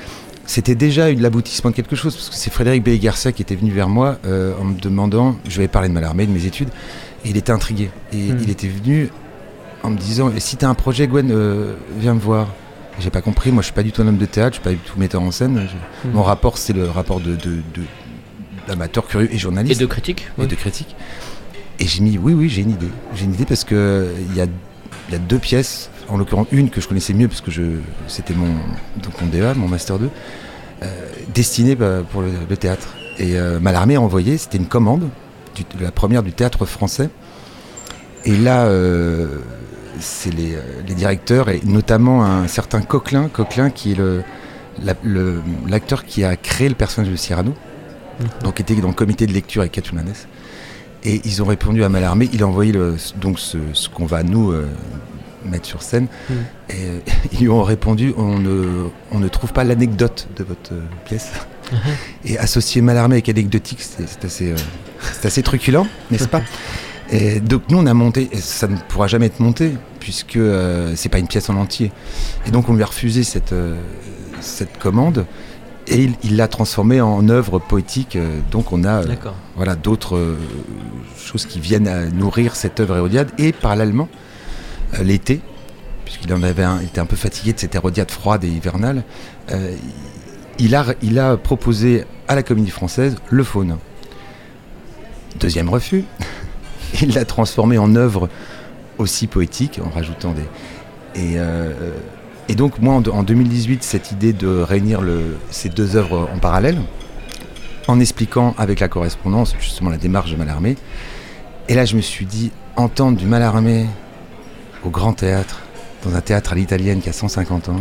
c'était 0.46 0.74
déjà 0.74 1.10
l'aboutissement 1.12 1.70
de 1.70 1.76
quelque 1.76 1.96
chose. 1.96 2.14
Parce 2.14 2.30
que 2.30 2.34
c'est 2.36 2.50
Frédéric 2.52 2.82
Bey 2.84 2.98
Garcia 2.98 3.32
qui 3.32 3.42
était 3.42 3.54
venu 3.54 3.70
vers 3.70 3.88
moi 3.88 4.18
euh, 4.26 4.54
en 4.60 4.64
me 4.64 4.78
demandant. 4.78 5.36
Je 5.48 5.58
vais 5.60 5.68
parler 5.68 5.88
de 5.88 5.94
Malarmé, 5.94 6.26
de 6.26 6.32
mes 6.32 6.46
études, 6.46 6.68
et 7.24 7.30
il 7.30 7.36
était 7.36 7.52
intrigué. 7.52 7.90
Et 8.12 8.32
Hmm. 8.32 8.38
il 8.42 8.50
était 8.50 8.68
venu 8.68 9.10
en 9.82 9.90
me 9.90 9.96
disant 9.98 10.30
Et 10.36 10.40
si 10.40 10.56
t'as 10.56 10.68
un 10.68 10.74
projet, 10.74 11.06
Gwen, 11.06 11.30
euh, 11.30 11.74
viens 11.98 12.14
me 12.14 12.20
voir. 12.20 12.48
J'ai 13.00 13.08
pas 13.10 13.22
compris, 13.22 13.50
moi 13.52 13.62
je 13.62 13.66
suis 13.66 13.74
pas 13.74 13.82
du 13.82 13.90
tout 13.90 14.02
un 14.02 14.06
homme 14.08 14.18
de 14.18 14.26
théâtre, 14.26 14.56
je 14.56 14.60
suis 14.60 14.64
pas 14.64 14.70
du 14.70 14.76
tout 14.76 14.98
metteur 14.98 15.22
en 15.22 15.30
scène. 15.30 15.66
Je- 15.66 16.08
Hmm. 16.08 16.12
Mon 16.12 16.22
rapport, 16.22 16.58
c'est 16.58 16.74
le 16.74 16.88
rapport 16.90 17.20
de, 17.20 17.36
d'amateur 18.68 19.06
curieux 19.06 19.30
et 19.32 19.36
Et 19.36 19.38
journaliste 19.38 19.80
de 19.80 19.86
critique. 19.86 20.28
et 20.38 20.46
de 20.46 20.54
critique. 20.54 20.94
Et 21.80 21.86
j'ai 21.86 22.00
mis, 22.02 22.18
oui, 22.18 22.32
oui, 22.34 22.48
j'ai 22.48 22.62
une 22.62 22.70
idée. 22.70 22.88
J'ai 23.14 23.24
une 23.24 23.34
idée 23.34 23.46
parce 23.46 23.64
que 23.64 24.08
il 24.30 24.36
y 24.36 24.40
a, 24.40 24.46
il 25.08 25.12
y 25.12 25.16
a 25.16 25.18
deux 25.18 25.38
pièces, 25.38 25.90
en 26.12 26.18
l'occurrence 26.18 26.46
une 26.52 26.68
que 26.70 26.80
je 26.80 26.88
connaissais 26.88 27.14
mieux 27.14 27.28
parce 27.28 27.40
que 27.40 27.50
c'était 28.06 28.34
mon, 28.34 28.48
donc 29.02 29.20
mon 29.20 29.26
DEA, 29.28 29.54
mon 29.56 29.68
Master 29.68 29.98
2, 29.98 30.10
euh, 30.82 30.86
destiné 31.34 31.74
bah, 31.74 32.02
pour 32.10 32.20
le, 32.22 32.30
le 32.48 32.56
théâtre. 32.56 32.88
Et 33.18 33.36
euh, 33.38 33.58
Malarmé 33.60 33.96
a 33.96 34.00
envoyé, 34.00 34.36
c'était 34.36 34.58
une 34.58 34.66
commande, 34.66 35.08
du- 35.54 35.64
la 35.80 35.90
première 35.90 36.22
du 36.22 36.32
théâtre 36.32 36.66
français. 36.66 37.08
Et 38.24 38.36
là, 38.36 38.64
euh, 38.66 39.38
c'est 40.00 40.32
les, 40.34 40.54
euh, 40.54 40.60
les 40.86 40.94
directeurs, 40.94 41.48
et 41.48 41.60
notamment 41.64 42.24
un 42.24 42.46
certain 42.46 42.82
Coquelin, 42.82 43.28
Coquelin 43.28 43.70
qui 43.70 43.92
est 43.92 43.96
la- 44.82 44.94
l'acteur 45.68 46.04
qui 46.04 46.24
a 46.24 46.36
créé 46.36 46.68
le 46.68 46.74
personnage 46.74 47.10
de 47.10 47.16
Cyrano, 47.16 47.54
donc 48.44 48.54
qui 48.54 48.62
était 48.62 48.74
dans 48.74 48.88
le 48.88 48.94
comité 48.94 49.26
de 49.26 49.32
lecture 49.32 49.62
avec 49.62 49.92
Manès. 49.92 50.26
Et 51.04 51.20
ils 51.24 51.42
ont 51.42 51.46
répondu 51.46 51.82
à 51.84 51.88
Malarmé, 51.88 52.28
il 52.32 52.42
a 52.42 52.46
envoyé 52.46 52.70
le, 52.72 52.96
donc 53.20 53.38
ce, 53.40 53.58
ce 53.72 53.88
qu'on 53.88 54.06
va 54.06 54.22
nous 54.22 54.52
euh, 54.52 54.68
mettre 55.44 55.66
sur 55.66 55.82
scène. 55.82 56.06
Mm. 56.28 56.32
Et 56.70 56.74
euh, 56.84 56.98
ils 57.32 57.38
lui 57.40 57.48
ont 57.48 57.62
répondu 57.62 58.12
on 58.16 58.38
ne, 58.38 58.86
on 59.10 59.18
ne 59.18 59.28
trouve 59.28 59.52
pas 59.52 59.64
l'anecdote 59.64 60.28
de 60.36 60.44
votre 60.44 60.72
euh, 60.74 60.80
pièce. 61.04 61.30
Et 62.24 62.38
associer 62.38 62.82
Malarmé 62.82 63.14
avec 63.14 63.28
anecdotique, 63.30 63.78
c'est 63.80 64.24
assez, 64.24 64.52
euh, 64.52 64.56
c'est 65.00 65.26
assez 65.26 65.42
truculent, 65.42 65.86
n'est-ce 66.10 66.28
pas? 66.28 66.42
Et 67.10 67.40
donc 67.40 67.62
nous 67.68 67.78
on 67.78 67.86
a 67.86 67.92
monté, 67.94 68.28
et 68.32 68.38
ça 68.38 68.66
ne 68.68 68.76
pourra 68.88 69.06
jamais 69.06 69.26
être 69.26 69.40
monté, 69.40 69.72
puisque 70.00 70.38
c'est 70.94 71.08
pas 71.10 71.18
une 71.18 71.26
pièce 71.26 71.50
en 71.50 71.56
entier. 71.56 71.92
Et 72.46 72.50
donc 72.50 72.68
on 72.70 72.74
lui 72.74 72.82
a 72.82 72.86
refusé 72.86 73.22
cette, 73.22 73.54
cette 74.40 74.78
commande. 74.78 75.26
Et 75.88 76.08
il- 76.22 76.36
l'a 76.36 76.48
transformée 76.48 77.00
en 77.00 77.28
œuvre 77.28 77.58
poétique. 77.58 78.16
euh, 78.16 78.38
donc 78.50 78.72
on 78.72 78.84
a 78.84 79.02
euh, 79.02 79.06
voilà, 79.56 79.74
d'autres 79.74 80.16
euh, 80.16 80.38
choses 81.18 81.44
qui 81.44 81.58
viennent 81.60 81.88
à 81.88 82.06
nourrir 82.06 82.54
cette 82.54 82.80
œuvre 82.80 82.96
Hérodiade. 82.96 83.28
Et 83.38 83.52
parallèlement, 83.52 84.08
l'été, 85.00 85.40
puisqu'il 86.04 86.32
en 86.34 86.42
avait 86.42 86.66
était 86.84 87.00
un 87.00 87.06
peu 87.06 87.16
fatigué 87.16 87.52
de 87.52 87.58
cette 87.58 87.74
Hérodiade 87.74 88.10
froide 88.10 88.44
et 88.44 88.48
hivernale, 88.48 89.02
euh, 89.50 89.74
il, 90.58 90.74
a, 90.74 91.36
proposé 91.36 92.04
à 92.28 92.34
la 92.34 92.42
Comédie 92.42 92.70
Française 92.70 93.16
le 93.30 93.44
faune. 93.44 93.78
Deuxième 95.40 95.68
refus. 95.68 96.04
il 97.02 97.14
l'a 97.14 97.24
transformé 97.24 97.78
en 97.78 97.94
œuvre 97.96 98.28
aussi 98.98 99.26
poétique 99.26 99.80
en 99.84 99.90
rajoutant 99.90 100.32
des. 100.32 100.42
Et, 101.20 101.34
euh, 101.36 101.72
donc, 102.56 102.80
moi, 102.80 102.94
en, 102.94 103.02
en 103.02 103.22
2018, 103.22 103.82
cette 103.82 104.12
idée 104.12 104.34
de 104.34 104.60
réunir 104.60 105.00
ces 105.50 105.70
deux 105.70 105.96
œuvres 105.96 106.28
en 106.34 106.38
parallèle, 106.38 106.78
en 107.88 107.98
expliquant 107.98 108.54
avec 108.58 108.80
la 108.80 108.88
correspondance 108.88 109.54
justement 109.58 109.88
la 109.88 109.96
démarche 109.96 110.30
de 110.30 110.36
Malarmé. 110.36 110.76
Et 111.68 111.74
là, 111.74 111.86
je 111.86 111.96
me 111.96 112.02
suis 112.02 112.26
dit, 112.26 112.50
entendre 112.76 113.16
du 113.16 113.26
Malarmé 113.26 113.86
au 114.84 114.90
Grand 114.90 115.12
Théâtre, 115.12 115.60
dans 116.04 116.14
un 116.14 116.20
théâtre 116.20 116.52
à 116.52 116.54
l'italienne 116.54 117.00
qui 117.00 117.08
a 117.08 117.12
150 117.12 117.68
ans, 117.68 117.80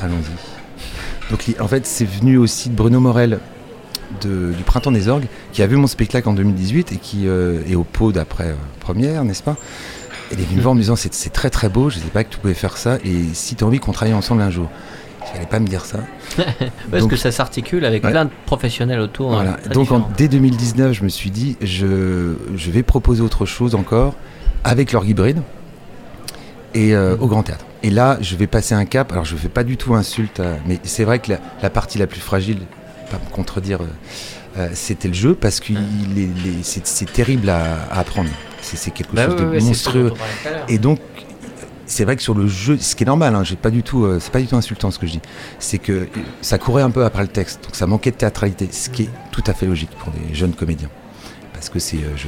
allons-y. 0.00 1.30
Donc, 1.30 1.44
en 1.60 1.68
fait, 1.68 1.86
c'est 1.86 2.04
venu 2.06 2.38
aussi 2.38 2.70
de 2.70 2.74
Bruno 2.74 3.00
Morel 3.00 3.38
de- 4.22 4.52
du 4.56 4.62
Printemps 4.64 4.90
des 4.92 5.08
Orgues, 5.08 5.26
qui 5.52 5.62
a 5.62 5.66
vu 5.66 5.76
mon 5.76 5.86
spectacle 5.86 6.28
en 6.28 6.32
2018 6.32 6.92
et 6.92 6.96
qui 6.96 7.28
euh, 7.28 7.60
est 7.68 7.74
au 7.74 7.84
pot 7.84 8.10
d'après 8.12 8.48
euh, 8.48 8.54
première, 8.80 9.24
n'est-ce 9.24 9.42
pas? 9.42 9.56
Il 10.32 10.40
est 10.40 10.44
venu 10.44 10.56
me 10.56 10.62
voir 10.62 10.72
en 10.72 10.74
me 10.74 10.80
disant, 10.80 10.96
c'est 10.96 11.32
très 11.32 11.50
très 11.50 11.68
beau, 11.68 11.90
je 11.90 11.98
ne 11.98 12.02
sais 12.02 12.08
pas 12.08 12.24
que 12.24 12.30
tu 12.32 12.38
pouvais 12.38 12.54
faire 12.54 12.76
ça, 12.76 12.96
et 13.04 13.24
si 13.34 13.54
tu 13.54 13.64
as 13.64 13.66
envie 13.66 13.78
qu'on 13.78 13.92
travaille 13.92 14.14
ensemble 14.14 14.42
un 14.42 14.50
jour. 14.50 14.68
Je 15.26 15.34
n'allais 15.34 15.46
pas 15.46 15.58
me 15.60 15.66
dire 15.66 15.84
ça. 15.84 15.98
Parce 16.90 17.02
Donc- 17.02 17.10
que 17.10 17.16
ça 17.16 17.30
s'articule 17.30 17.84
avec 17.84 18.02
Ouais. 18.04 18.10
plein 18.10 18.24
de 18.24 18.30
professionnels 18.46 19.00
autour. 19.00 19.30
Voilà. 19.30 19.52
hein, 19.64 19.70
Donc 19.74 19.92
en- 19.92 20.08
dès 20.16 20.28
2019, 20.28 20.92
je 20.94 21.04
me 21.04 21.08
suis 21.10 21.30
dit, 21.30 21.56
je, 21.60 22.34
je 22.56 22.70
vais 22.70 22.82
proposer 22.82 23.20
autre 23.20 23.44
chose 23.44 23.74
encore 23.74 24.14
avec 24.64 24.92
leur 24.92 25.04
hybride 25.04 25.42
et 26.74 26.94
euh, 26.94 27.16
au 27.18 27.26
Grand 27.26 27.42
Théâtre. 27.42 27.64
Et 27.82 27.90
là, 27.90 28.18
je 28.20 28.34
vais 28.36 28.46
passer 28.46 28.74
un 28.74 28.84
cap. 28.84 29.12
Alors, 29.12 29.24
je 29.24 29.34
ne 29.34 29.38
fais 29.38 29.48
pas 29.48 29.64
du 29.64 29.76
tout 29.76 29.94
insulte, 29.94 30.40
à- 30.40 30.56
mais 30.66 30.78
c'est 30.84 31.04
vrai 31.04 31.18
que 31.20 31.32
la, 31.32 31.38
la 31.62 31.70
partie 31.70 31.98
la 31.98 32.06
plus 32.06 32.20
fragile, 32.20 32.58
pas 33.10 33.18
me 33.24 33.30
contredire, 33.32 33.82
euh, 33.82 33.86
euh, 34.58 34.68
c'était 34.74 35.08
le 35.08 35.14
jeu 35.14 35.34
parce 35.34 35.60
que 35.60 35.72
les- 35.72 36.28
c'est 36.62 37.12
terrible 37.12 37.48
à, 37.48 37.84
à 37.90 38.00
apprendre. 38.00 38.30
C'est 38.60 38.90
quelque 38.90 39.14
Bah 39.14 39.26
chose 39.26 39.36
de 39.36 39.60
monstrueux. 39.60 40.12
Et 40.68 40.78
donc, 40.78 40.98
c'est 41.86 42.04
vrai 42.04 42.16
que 42.16 42.22
sur 42.22 42.34
le 42.34 42.46
jeu, 42.48 42.76
ce 42.78 42.94
qui 42.96 43.04
est 43.04 43.06
normal, 43.06 43.34
hein, 43.34 43.44
j'ai 43.44 43.56
pas 43.56 43.70
du 43.70 43.82
tout, 43.82 44.04
euh, 44.04 44.18
c'est 44.20 44.32
pas 44.32 44.40
du 44.40 44.46
tout 44.46 44.56
insultant 44.56 44.90
ce 44.90 44.98
que 44.98 45.06
je 45.06 45.12
dis, 45.12 45.20
c'est 45.58 45.78
que 45.78 46.08
ça 46.42 46.58
courait 46.58 46.82
un 46.82 46.90
peu 46.90 47.04
après 47.04 47.22
le 47.22 47.28
texte, 47.28 47.60
donc 47.64 47.76
ça 47.76 47.86
manquait 47.86 48.10
de 48.10 48.16
théâtralité, 48.16 48.68
ce 48.70 48.90
qui 48.90 49.04
est 49.04 49.10
tout 49.30 49.44
à 49.46 49.54
fait 49.54 49.64
logique 49.64 49.90
pour 49.98 50.12
des 50.12 50.34
jeunes 50.34 50.52
comédiens, 50.54 50.90
parce 51.54 51.70
que 51.70 51.78
c'est, 51.78 51.96
euh, 51.98 52.16
je, 52.16 52.26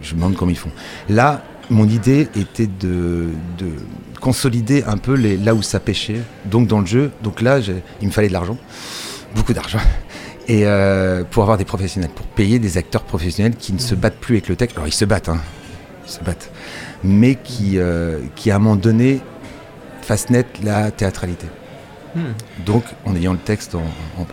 je 0.00 0.14
me 0.14 0.20
demande 0.20 0.36
comment 0.36 0.52
ils 0.52 0.56
font. 0.56 0.70
Là, 1.10 1.42
mon 1.70 1.88
idée 1.88 2.28
était 2.36 2.66
de, 2.66 3.26
de 3.58 3.66
consolider 4.20 4.84
un 4.84 4.96
peu 4.96 5.14
les, 5.14 5.36
là 5.36 5.54
où 5.54 5.62
ça 5.62 5.80
pêchait, 5.80 6.20
donc 6.46 6.66
dans 6.66 6.80
le 6.80 6.86
jeu. 6.86 7.10
Donc 7.22 7.40
là, 7.40 7.60
j'ai- 7.60 7.82
il 8.00 8.08
me 8.08 8.12
fallait 8.12 8.28
de 8.28 8.32
l'argent, 8.32 8.56
beaucoup 9.34 9.52
d'argent, 9.52 9.78
et 10.48 10.66
euh, 10.66 11.24
pour 11.30 11.42
avoir 11.42 11.58
des 11.58 11.64
professionnels, 11.64 12.10
pour 12.14 12.26
payer 12.26 12.58
des 12.58 12.78
acteurs 12.78 13.02
professionnels 13.04 13.54
qui 13.56 13.72
ne 13.72 13.78
se 13.78 13.94
battent 13.94 14.18
plus 14.18 14.36
avec 14.36 14.48
le 14.48 14.56
texte. 14.56 14.76
Alors 14.76 14.88
ils 14.88 14.92
se 14.92 15.04
battent, 15.04 15.28
hein, 15.28 15.40
ils 16.06 16.10
se 16.12 16.20
battent, 16.24 16.50
mais 17.04 17.34
qui, 17.36 17.78
euh, 17.78 18.18
qui 18.34 18.50
à 18.50 18.56
un 18.56 18.58
moment 18.58 18.76
donné 18.76 19.20
fassent 20.02 20.30
naître 20.30 20.60
la 20.62 20.90
théâtralité. 20.90 21.46
Hmm. 22.16 22.32
Donc 22.64 22.84
en 23.04 23.14
ayant 23.14 23.32
le 23.32 23.38
texte 23.38 23.74
en, 23.74 23.80
en- 24.20 24.26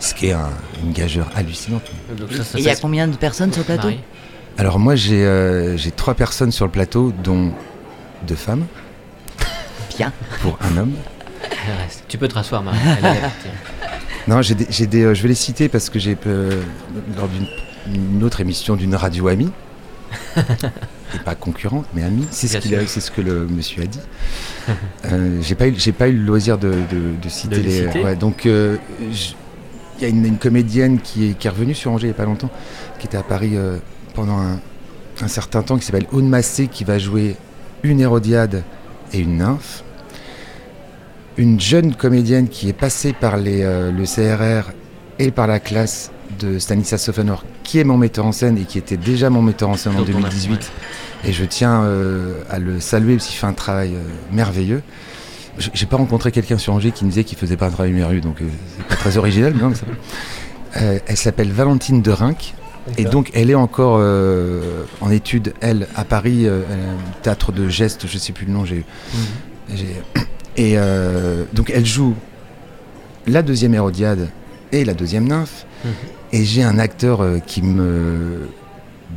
ce 0.00 0.14
qui 0.14 0.26
est 0.26 0.32
un- 0.32 0.50
une 0.82 0.92
gageure 0.92 1.30
hallucinante. 1.36 1.82
Il 2.56 2.64
y 2.64 2.68
a 2.68 2.74
combien 2.76 3.06
de 3.06 3.16
personnes 3.16 3.52
sur 3.52 3.60
le 3.60 3.66
plateau? 3.66 3.84
Marie. 3.88 4.00
Alors 4.58 4.78
moi 4.78 4.94
j'ai 4.94 5.24
euh, 5.24 5.76
j'ai 5.76 5.90
trois 5.90 6.14
personnes 6.14 6.52
sur 6.52 6.64
le 6.66 6.70
plateau, 6.70 7.12
dont 7.24 7.52
deux 8.26 8.34
femmes 8.34 8.66
Bien. 9.96 10.12
pour 10.42 10.58
un 10.62 10.76
homme. 10.76 10.92
Reste. 11.82 12.04
Tu 12.08 12.18
peux 12.18 12.28
te 12.28 12.34
rasseoir, 12.34 12.62
Marie. 12.62 12.78
Elle 13.02 13.16
est 13.16 13.20
partie. 13.20 13.48
Non, 14.28 14.42
j'ai 14.42 14.54
des, 14.54 14.66
j'ai 14.68 14.86
des, 14.86 15.02
euh, 15.02 15.14
je 15.14 15.22
vais 15.22 15.28
les 15.28 15.34
citer 15.34 15.70
parce 15.70 15.88
que 15.88 15.98
j'ai 15.98 16.16
euh, 16.26 16.62
lors 17.16 17.26
d'une 17.28 17.46
une 17.94 18.22
autre 18.22 18.42
émission 18.42 18.76
d'une 18.76 18.94
radio 18.94 19.28
amie, 19.28 19.50
et 20.36 21.18
pas 21.24 21.34
concurrente, 21.34 21.86
mais 21.94 22.02
amie. 22.04 22.28
C'est 22.30 22.46
ce, 22.46 22.52
Bien 22.52 22.60
qu'il 22.60 22.74
a- 22.74 22.80
sûr. 22.80 22.88
c'est 22.90 23.00
ce 23.00 23.10
que 23.10 23.22
le 23.22 23.46
monsieur 23.46 23.82
a 23.82 23.86
dit. 23.86 23.98
Euh, 25.06 25.38
j'ai 25.40 25.54
pas 25.54 25.68
eu, 25.68 25.74
j'ai 25.76 25.92
pas 25.92 26.08
eu 26.08 26.12
le 26.12 26.22
loisir 26.22 26.58
de, 26.58 26.68
de- 26.70 27.16
de 27.20 27.28
citer 27.30 27.56
De 27.56 27.60
les 27.62 27.68
les. 27.80 27.86
citer 27.86 28.04
ouais, 28.04 28.14
donc 28.14 28.44
euh, 28.44 28.76
il 29.00 30.02
y 30.02 30.04
a 30.04 30.08
une, 30.08 30.24
une 30.26 30.36
comédienne 30.38 31.00
qui 31.00 31.30
est, 31.30 31.34
qui 31.38 31.46
est 31.46 31.50
revenue 31.50 31.74
sur 31.74 31.90
Angers 31.90 32.08
il 32.08 32.10
y 32.10 32.12
a 32.12 32.16
pas 32.16 32.26
longtemps, 32.26 32.50
qui 32.98 33.06
était 33.06 33.16
à 33.16 33.22
Paris 33.22 33.52
euh, 33.54 33.78
pendant 34.14 34.38
un, 34.38 34.60
un 35.22 35.28
certain 35.28 35.62
temps, 35.62 35.78
qui 35.78 35.84
s'appelle 35.86 36.06
Aude 36.12 36.24
Massé, 36.24 36.68
qui 36.68 36.84
va 36.84 36.98
jouer 36.98 37.36
une 37.82 38.00
Hérodiade 38.00 38.62
et 39.12 39.20
une 39.20 39.38
nymphe. 39.38 39.82
Une 41.36 41.60
jeune 41.60 41.94
comédienne 41.94 42.48
qui 42.48 42.68
est 42.68 42.72
passée 42.74 43.12
par 43.12 43.36
les, 43.36 43.62
euh, 43.62 43.90
le 43.92 44.04
CRR 44.04 44.72
et 45.18 45.30
par 45.30 45.46
la 45.46 45.58
classe 45.60 46.10
de 46.38 46.58
Stanislas 46.58 47.02
Sofenor, 47.02 47.44
qui 47.62 47.78
est 47.78 47.84
mon 47.84 47.96
metteur 47.96 48.26
en 48.26 48.32
scène 48.32 48.58
et 48.58 48.62
qui 48.64 48.78
était 48.78 48.96
déjà 48.96 49.30
mon 49.30 49.40
metteur 49.42 49.68
en 49.70 49.76
scène 49.76 49.94
en 49.94 49.98
Donc 50.02 50.08
on 50.14 50.18
a- 50.18 50.28
2018. 50.28 50.70
Et 51.24 51.32
je 51.32 51.44
tiens 51.44 51.82
euh, 51.82 52.42
à 52.50 52.58
le 52.58 52.80
saluer 52.80 53.16
parce 53.16 53.26
qu'il 53.28 53.36
fait 53.38 53.46
un 53.46 53.52
travail 53.52 53.94
euh, 53.94 54.00
merveilleux. 54.32 54.82
J'ai 55.74 55.86
pas 55.86 55.96
rencontré 55.98 56.32
quelqu'un 56.32 56.56
sur 56.58 56.72
Angers 56.72 56.92
qui 56.92 57.04
me 57.04 57.10
disait 57.10 57.24
qu'il 57.24 57.36
faisait 57.36 57.56
pas 57.56 57.66
un 57.66 57.70
travail 57.70 57.92
merveilleux, 57.92 58.22
donc 58.22 58.40
euh, 58.40 58.46
c'est 58.78 58.86
pas 58.86 58.96
très 58.96 59.16
original. 59.18 59.52
mais 59.54 59.62
non, 59.62 59.68
mais 59.70 59.74
ça 59.74 59.84
va. 59.86 60.82
Elle 61.06 61.16
s'appelle 61.16 61.50
Valentine 61.52 62.00
de 62.02 62.10
Rinck. 62.10 62.54
Et 62.98 63.04
donc 63.04 63.30
elle 63.34 63.50
est 63.50 63.54
encore 63.54 63.96
euh, 64.00 64.84
en 65.00 65.10
études, 65.10 65.52
elle, 65.60 65.86
à 65.94 66.04
Paris, 66.04 66.46
euh, 66.46 66.62
théâtre 67.22 67.52
de 67.52 67.68
gestes, 67.68 68.06
je 68.06 68.18
sais 68.18 68.32
plus 68.32 68.46
le 68.46 68.52
nom, 68.52 68.64
j'ai 68.64 68.84
Mhm. 69.14 69.76
j'ai- 69.76 70.02
Et 70.56 70.72
euh, 70.76 71.44
donc 71.52 71.70
elle 71.74 71.86
joue 71.86 72.14
la 73.26 73.42
deuxième 73.42 73.74
Hérodiade 73.74 74.28
et 74.72 74.84
la 74.84 74.94
deuxième 74.94 75.28
nymphe. 75.28 75.66
Mhm. 75.84 75.90
Et 76.32 76.44
j'ai 76.44 76.62
un 76.62 76.78
acteur 76.78 77.24
qui 77.46 77.62
me 77.62 78.48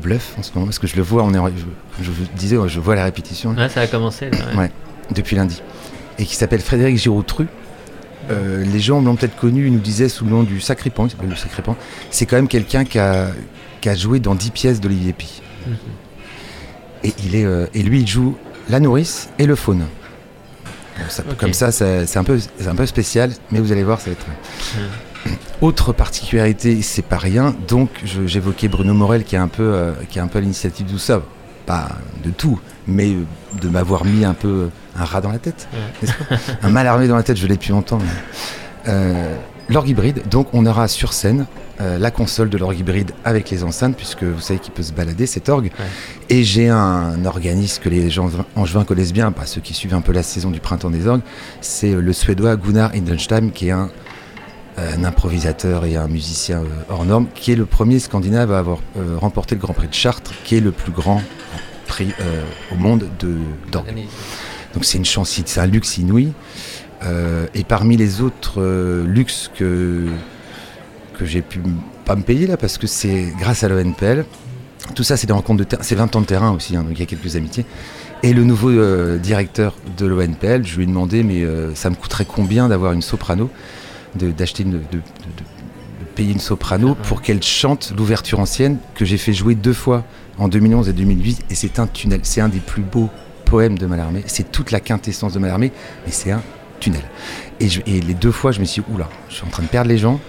bluffe 0.02 0.34
en 0.38 0.44
ce 0.44 0.52
moment, 0.54 0.66
parce 0.66 0.80
que 0.80 0.88
je 0.88 0.96
le 0.96 1.02
vois, 1.04 1.24
on 1.24 1.34
est, 1.34 1.52
je, 2.00 2.04
je 2.04 2.12
vous 2.12 2.24
disais, 2.36 2.58
je 2.68 2.80
vois 2.80 2.96
la 2.96 3.04
répétition 3.04 3.54
Ouais, 3.56 3.70
ça 3.70 3.82
a 3.82 3.88
commencé. 3.88 4.30
Là, 4.30 4.38
ouais. 4.54 4.58
Ouais. 4.58 4.72
depuis 5.14 5.36
lundi. 5.36 5.62
Et 6.20 6.26
qui 6.26 6.36
s'appelle 6.36 6.62
Frédéric 6.62 6.98
Giroutru. 6.98 7.48
Euh, 8.32 8.64
les 8.64 8.80
gens 8.80 9.02
l'ont 9.02 9.16
peut-être 9.16 9.36
connu, 9.36 9.68
ils 9.68 9.74
nous 9.74 9.80
disaient 9.80 10.10
sous 10.10 10.24
le 10.26 10.32
nom 10.32 10.44
du 10.44 10.62
Sacripan, 10.62 11.08
il 11.08 11.12
s'appelle 11.12 11.30
le 11.30 11.36
Sacripan. 11.36 11.76
C'est 12.10 12.26
quand 12.26 12.36
même 12.38 12.48
quelqu'un 12.48 12.86
qui 12.86 12.98
a, 13.00 13.28
qui 13.82 13.90
a 13.90 13.96
joué 13.96 14.20
dans 14.20 14.34
10 14.36 14.52
pièces 14.52 14.80
d'Olivier 14.80 15.14
Pi. 15.14 15.42
Mhm. 15.68 15.76
Et, 17.04 17.14
il 17.26 17.36
est, 17.36 17.46
euh, 17.46 17.66
et 17.74 17.84
lui, 17.84 18.02
il 18.02 18.08
joue 18.08 18.38
la 18.70 18.80
nourrice 18.80 19.30
et 19.40 19.46
le 19.46 19.56
faune. 19.56 19.80
Bon, 20.98 21.04
ça- 21.10 21.24
Ok. 21.30 21.38
Comme 21.38 21.54
ça, 21.54 21.72
ça- 21.72 22.06
c'est 22.08 22.18
un, 22.20 22.24
peu- 22.24 22.40
c'est 22.40 22.68
un 22.68 22.76
peu 22.76 22.86
spécial, 22.86 23.32
mais 23.52 23.60
vous 23.60 23.72
allez 23.74 23.84
voir, 23.84 24.00
ça 24.00 24.06
va 24.10 24.12
être. 24.14 24.26
Autre 25.62 25.92
particularité, 25.94 26.82
c'est 26.82 27.02
pas 27.02 27.18
rien. 27.18 27.56
Donc, 27.68 27.90
j'évoquais 28.26 28.68
Bruno 28.68 28.94
Morel 28.94 29.24
qui 29.24 29.36
est 29.36 29.40
un 29.40 29.48
peu, 29.48 29.64
euh, 29.64 29.94
qui 30.10 30.20
est 30.20 30.22
un 30.22 30.28
peu 30.28 30.38
à 30.40 30.42
l'initiative 30.42 30.86
de 30.88 30.92
tout 30.92 30.98
ça. 31.00 31.22
Pas 31.66 31.90
de 32.24 32.30
tout, 32.30 32.60
mais 32.88 33.10
euh, 33.12 33.24
de 33.62 33.70
m'avoir 33.70 34.06
mis 34.06 34.26
un 34.26 34.34
peu 34.34 34.70
un 34.98 35.06
rat 35.06 35.22
dans 35.22 35.32
la 35.32 35.40
tête. 35.40 35.68
Ouais. 35.74 36.10
un 36.62 36.70
mal 36.70 36.88
armé 36.88 37.08
dans 37.08 37.16
la 37.16 37.24
tête, 37.24 37.38
je 37.38 37.48
l'ai 37.48 37.56
depuis 37.56 37.72
longtemps. 37.72 38.00
Euh, 38.88 39.36
l'orgue 39.70 39.90
hybride, 39.90 40.28
donc 40.30 40.48
on 40.54 40.66
aura 40.66 40.88
sur 40.88 41.14
scène 41.14 41.46
euh, 41.82 41.98
la 41.98 42.12
console 42.12 42.50
de 42.50 42.58
l'orgue 42.58 42.80
hybride 42.80 43.12
avec 43.24 43.50
les 43.50 43.64
enceintes, 43.64 43.96
puisque 43.96 44.24
vous 44.24 44.42
savez 44.42 44.60
qu'il 44.60 44.74
peut 44.74 44.84
se 44.84 44.92
balader 44.94 45.26
cet 45.26 45.50
orgue. 45.50 45.72
Ouais. 45.80 45.86
Et 46.30 46.44
j'ai 46.44 46.70
un 46.70 47.26
organisme 47.26 47.82
que 47.82 47.90
les 47.90 48.10
gens 48.10 48.30
angevins 48.56 48.84
connaissent 48.84 49.14
bien, 49.14 49.32
pas 49.32 49.46
ceux 49.46 49.62
qui 49.62 49.74
suivent 49.74 49.96
un 49.96 50.02
peu 50.02 50.12
la 50.12 50.24
saison 50.24 50.52
du 50.52 50.60
printemps 50.60 50.92
des 50.92 51.08
orgues, 51.08 51.22
c'est 51.62 51.94
euh, 51.94 52.02
le 52.02 52.14
suédois 52.14 52.58
Gunnar 52.58 52.92
Hindenstam, 52.94 53.52
qui 53.52 53.70
est 53.70 53.72
un, 53.72 53.90
un 54.78 55.04
improvisateur 55.04 55.86
et 55.86 55.96
un 55.96 56.08
musicien 56.08 56.60
euh, 56.60 56.68
hors 56.90 57.06
norme, 57.06 57.28
qui 57.34 57.52
est 57.52 57.56
le 57.56 57.66
premier 57.66 58.00
scandinave 58.00 58.52
à 58.52 58.60
avoir 58.60 58.80
euh, 58.98 59.18
remporté 59.18 59.56
le 59.56 59.62
Grand 59.62 59.74
Prix 59.74 59.88
de 59.88 59.94
Chartres, 59.94 60.34
qui 60.44 60.58
est 60.58 60.62
le 60.62 60.72
plus 60.72 60.92
grand 60.92 61.22
prix 61.94 62.10
euh, 62.20 62.44
au 62.72 62.76
monde 62.76 63.08
de 63.20 63.36
d'orgue. 63.72 63.94
Donc 64.74 64.84
c'est 64.86 64.98
une 64.98 65.06
chance, 65.06 65.40
c'est 65.46 65.60
un 65.60 65.68
luxe 65.68 65.98
inouï. 66.00 66.34
Euh, 67.04 67.46
et 67.54 67.64
parmi 67.64 67.98
les 67.98 68.22
autres 68.22 68.60
euh, 68.62 69.06
luxes 69.06 69.52
que, 69.56 70.08
que 71.18 71.26
j'ai 71.26 71.42
pu 71.44 71.60
pas 72.06 72.16
me 72.16 72.24
payer 72.24 72.48
là, 72.48 72.58
parce 72.58 72.78
que 72.80 72.88
c'est 72.88 73.32
grâce 73.40 73.64
à 73.64 73.68
l'ONPL, 73.70 74.26
tout 74.96 75.04
ça 75.04 75.16
c'est 75.18 75.28
des 75.28 75.34
rencontres 75.34 75.60
de 75.60 75.64
terrain, 75.66 75.84
c'est 75.84 75.96
20 75.96 76.16
ans 76.16 76.22
de 76.22 76.26
terrain 76.26 76.52
aussi, 76.52 76.76
hein, 76.76 76.82
donc 76.84 76.94
il 76.94 77.00
y 77.00 77.04
a 77.04 77.06
quelques 77.06 77.36
amitiés. 77.36 77.66
Et 78.24 78.34
le 78.34 78.44
nouveau 78.46 78.72
directeur 79.18 79.76
de 79.98 80.06
l'ONPL, 80.08 80.66
je 80.66 80.78
lui 80.78 80.84
ai 80.84 80.88
demandé, 80.88 81.24
mais 81.24 81.44
ça 81.76 81.90
me 81.90 81.96
coûterait 81.96 82.26
combien 82.26 82.70
d'avoir 82.70 82.94
une 82.94 83.02
soprano, 83.02 83.50
d'acheter 84.16 84.64
une, 84.64 84.72
de, 84.72 84.78
de- 84.78 84.82
de- 84.94 84.98
de 84.98 86.06
payer 86.16 86.32
une 86.32 86.40
soprano 86.40 86.96
Ah. 86.98 87.06
pour 87.08 87.22
qu'elle 87.22 87.44
chante 87.44 87.92
l'ouverture 87.98 88.40
ancienne 88.40 88.78
que 88.96 89.04
j'ai 89.04 89.18
fait 89.18 89.34
jouer 89.34 89.56
deux 89.56 89.74
fois 89.74 90.06
en 90.38 90.48
2011 90.48 90.90
et 90.90 90.94
2008, 90.94 91.46
et 91.50 91.56
c'est 91.56 91.80
un 91.80 91.88
tunnel, 91.88 92.20
c'est 92.24 92.42
un 92.42 92.50
des 92.50 92.60
plus 92.60 92.82
beaux 92.84 93.10
poèmes 93.46 93.78
de 93.78 93.86
Mallarmé, 93.86 94.24
c'est 94.28 94.52
toute 94.52 94.72
la 94.72 94.80
quintessence 94.80 95.34
de 95.34 95.40
Mallarmé, 95.40 95.72
mais 96.06 96.12
c'est 96.12 96.32
un 96.32 96.42
tunnel. 96.80 97.02
Et, 97.60 97.70
je- 97.70 97.82
et 97.86 98.02
les 98.02 98.14
deux 98.14 98.32
fois, 98.32 98.52
je 98.52 98.60
me 98.60 98.66
suis 98.66 98.82
dit, 98.82 98.88
oula, 98.94 99.10
je 99.30 99.36
suis 99.36 99.46
en 99.46 99.50
train 99.50 99.64
de 99.64 99.68
perdre 99.68 99.90
les 99.90 99.98
gens. 99.98 100.20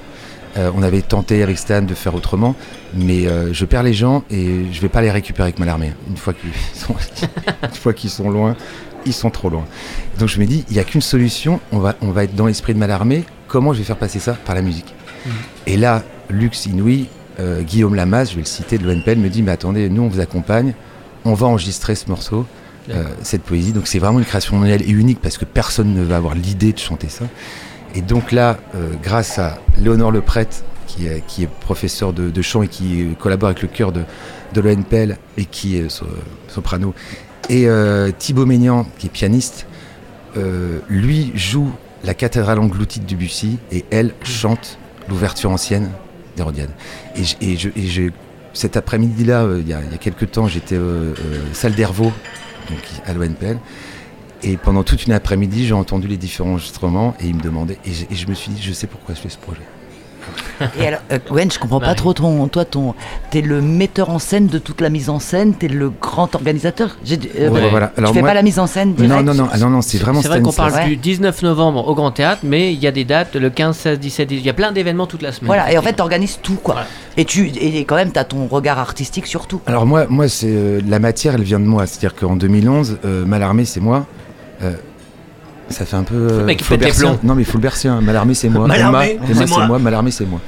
Euh, 0.56 0.70
on 0.76 0.82
avait 0.84 1.02
tenté 1.02 1.42
avec 1.42 1.58
Stan 1.58 1.82
de 1.82 1.94
faire 1.94 2.14
autrement, 2.14 2.54
mais 2.94 3.26
euh, 3.26 3.52
je 3.52 3.64
perds 3.64 3.82
les 3.82 3.94
gens 3.94 4.22
et 4.30 4.66
je 4.70 4.80
vais 4.80 4.88
pas 4.88 5.02
les 5.02 5.10
récupérer 5.10 5.48
avec 5.48 5.58
Mallarmé. 5.58 5.94
Une 6.08 6.16
fois 6.16 6.32
qu'ils 6.32 6.50
sont, 6.74 6.94
une 7.62 7.74
fois 7.74 7.92
qu'ils 7.92 8.10
sont 8.10 8.30
loin, 8.30 8.54
ils 9.06 9.12
sont 9.12 9.30
trop 9.30 9.48
loin. 9.50 9.64
Donc 10.20 10.28
je 10.28 10.38
me 10.38 10.46
dis, 10.46 10.64
il 10.68 10.74
n'y 10.74 10.78
a 10.78 10.84
qu'une 10.84 11.00
solution, 11.00 11.58
on 11.72 11.78
va, 11.78 11.96
on 12.02 12.10
va 12.12 12.22
être 12.24 12.36
dans 12.36 12.46
l'esprit 12.46 12.72
de 12.72 12.78
Mallarmé, 12.78 13.24
comment 13.48 13.72
je 13.72 13.78
vais 13.78 13.84
faire 13.84 13.96
passer 13.96 14.20
ça 14.20 14.34
Par 14.34 14.54
la 14.54 14.62
musique? 14.62 14.94
Mhm. 15.26 15.32
Et 15.66 15.76
là, 15.76 16.02
Lux 16.30 16.66
Inouï, 16.66 17.06
euh, 17.40 17.62
Guillaume 17.62 17.94
Lamas, 17.94 18.26
je 18.26 18.34
vais 18.34 18.40
le 18.42 18.46
citer 18.46 18.78
de 18.78 18.86
l'ONPL, 18.86 19.16
me 19.16 19.28
dit, 19.28 19.42
mais 19.42 19.52
attendez, 19.52 19.88
nous 19.88 20.02
on 20.02 20.08
vous 20.08 20.20
accompagne, 20.20 20.74
on 21.24 21.34
va 21.34 21.46
enregistrer 21.46 21.94
ce 21.94 22.08
morceau, 22.08 22.46
euh, 22.90 23.04
cette 23.22 23.42
poésie. 23.42 23.72
Donc 23.72 23.86
c'est 23.86 23.98
vraiment 23.98 24.18
une 24.18 24.24
création 24.24 24.56
mondiale 24.56 24.82
et 24.82 24.90
unique 24.90 25.20
parce 25.20 25.38
que 25.38 25.44
personne 25.44 25.94
ne 25.94 26.02
va 26.02 26.16
avoir 26.16 26.34
l'idée 26.34 26.72
de 26.72 26.78
chanter 26.78 27.08
ça. 27.08 27.24
Et 27.94 28.02
donc 28.02 28.32
là, 28.32 28.58
euh, 28.74 28.90
grâce 29.02 29.38
à 29.38 29.58
Léonore 29.78 30.10
Leprêtre, 30.12 30.64
qui 30.86 31.06
est, 31.06 31.24
qui 31.26 31.42
est 31.44 31.48
professeur 31.48 32.12
de, 32.12 32.30
de 32.30 32.42
chant 32.42 32.62
et 32.62 32.68
qui 32.68 33.06
collabore 33.18 33.48
avec 33.48 33.62
le 33.62 33.68
chœur 33.68 33.90
de, 33.90 34.02
de 34.52 34.60
l'ONPL 34.60 35.16
et 35.38 35.44
qui 35.44 35.76
est 35.76 35.88
so- 35.88 36.06
soprano, 36.48 36.94
et 37.50 37.66
Thibaut 38.18 38.46
Maignan, 38.46 38.86
qui 38.98 39.08
est 39.08 39.10
pianiste, 39.10 39.66
lui 40.88 41.30
joue 41.34 41.70
la 42.04 42.14
cathédrale 42.14 42.58
engloutie 42.58 43.00
de 43.00 43.06
Debussy 43.06 43.58
et 43.72 43.84
elle 43.90 44.12
chante 44.22 44.78
l'ouverture 45.08 45.50
ancienne 45.50 45.90
Et, 47.16 47.22
et, 47.52 47.56
je, 47.56 47.68
et 47.76 47.86
je- 47.86 48.10
cet 48.52 48.76
après-midi-là, 48.76 49.42
euh, 49.44 49.60
il 49.60 49.68
y, 49.68 49.72
a, 49.72 49.80
quelques 49.98 50.30
temps, 50.30 50.46
j'étais 50.46 50.76
euh, 50.76 51.12
euh, 51.18 51.40
salle 51.52 51.74
d'Hervaux, 51.74 52.12
donc 52.70 52.78
à 53.04 53.12
l'ONPL. 53.12 53.58
Et 54.42 54.56
pendant 54.56 54.84
toute 54.84 55.06
une 55.06 55.12
après-midi, 55.12 55.66
j'ai 55.66 55.72
entendu 55.74 56.06
les 56.06 56.16
différents 56.18 56.50
enregistrements 56.50 57.16
et 57.20 57.26
il 57.26 57.34
me 57.34 57.40
je, 57.94 58.04
et 58.10 58.14
je 58.14 58.26
me 58.28 58.34
suis 58.34 58.52
dit, 58.52 58.62
je 58.62 58.72
sais 58.72 58.86
pourquoi 58.86 59.14
je 59.14 59.20
fais 59.20 59.28
ce 59.30 59.38
projet. 59.38 59.62
Et 60.78 60.86
alors, 60.86 61.00
euh, 61.12 61.18
Gwen, 61.30 61.50
je 61.50 61.58
comprends 61.58 61.80
pas 61.80 61.94
trop 61.94 62.12
ton. 62.12 62.46
Toi, 62.48 62.64
ton, 62.64 62.94
t'es 63.30 63.40
le 63.40 63.60
metteur 63.60 64.10
en 64.10 64.18
scène 64.18 64.46
de 64.46 64.58
toute 64.58 64.80
la 64.80 64.88
mise 64.90 65.10
en 65.10 65.18
scène, 65.18 65.54
t'es 65.54 65.68
le 65.68 65.90
grand 65.90 66.34
organisateur. 66.34 66.96
J'ai, 67.04 67.18
euh, 67.38 67.48
Ouais. 67.50 67.68
voilà. 67.70 67.88
Tu 67.88 68.00
Alors 68.00 68.12
fais 68.14 68.20
moi- 68.20 68.30
pas 68.30 68.34
la 68.34 68.42
mise 68.42 68.58
en 68.58 68.66
scène 68.66 68.90
non, 68.90 68.94
direct 69.06 69.24
non, 69.24 69.34
non, 69.34 69.48
ah, 69.52 69.58
non, 69.58 69.70
non, 69.70 69.82
c'est 69.82 69.98
vraiment 69.98 70.22
C'est 70.22 70.28
vrai 70.28 70.40
qu'on 70.40 70.52
Stanislas. 70.52 70.72
parle 70.78 70.84
Ouais. 70.88 70.96
du 70.96 70.96
19 70.96 71.42
novembre 71.42 71.86
au 71.88 71.94
Grand 71.94 72.10
Théâtre, 72.12 72.42
mais 72.44 72.72
il 72.72 72.78
y 72.80 72.86
a 72.86 72.92
des 72.92 73.04
dates 73.04 73.34
le 73.36 73.50
15, 73.50 73.76
16, 73.76 73.98
17, 73.98 74.28
18. 74.28 74.40
Il 74.42 74.46
y 74.46 74.50
a 74.50 74.54
plein 74.54 74.72
d'événements 74.72 75.06
toute 75.06 75.22
la 75.22 75.32
semaine. 75.32 75.46
Voilà, 75.48 75.72
et 75.72 75.78
en 75.78 75.82
fait, 75.82 75.94
t'organises 75.94 76.38
tout, 76.42 76.54
quoi. 76.62 76.74
Voilà. 76.74 76.88
Et, 77.16 77.24
tu, 77.24 77.48
et 77.48 77.84
quand 77.84 77.96
même, 77.96 78.12
t'as 78.12 78.24
ton 78.24 78.46
regard 78.46 78.78
artistique 78.78 79.26
sur 79.26 79.46
tout. 79.46 79.60
Alors 79.66 79.86
moi, 79.86 80.06
moi 80.08 80.28
c'est 80.28 80.46
euh, 80.48 80.80
la 80.86 80.98
matière, 80.98 81.34
elle 81.34 81.42
vient 81.42 81.60
de 81.60 81.64
moi. 81.64 81.86
C'est-à-dire 81.86 82.14
qu'en 82.14 82.36
2011, 82.36 82.98
euh, 83.04 83.24
Mallarmé, 83.24 83.64
c'est 83.64 83.80
moi. 83.80 84.06
Euh, 84.62 84.72
ça 85.68 85.84
fait 85.84 85.96
un 85.96 86.02
peu. 86.04 86.14
euh, 86.14 86.38
Le 86.40 86.44
mec 86.44 86.58
qui 86.58 86.64
pète 86.64 86.80
les 86.80 86.90
Flaubertien. 86.92 87.14
plombs. 87.18 87.28
Non, 87.28 87.34
mais 87.34 87.44
Fulbertien, 87.44 88.00
Malarmé, 88.00 88.34
c'est 88.34 88.48
moi. 88.48 88.66
Mallarmé, 88.66 89.18
Emma, 89.28 89.34
c'est 89.34 89.46
moi. 89.48 89.66
moi. 89.66 89.78
Malarmé, 89.78 90.10
c'est 90.10 90.26
moi. 90.26 90.40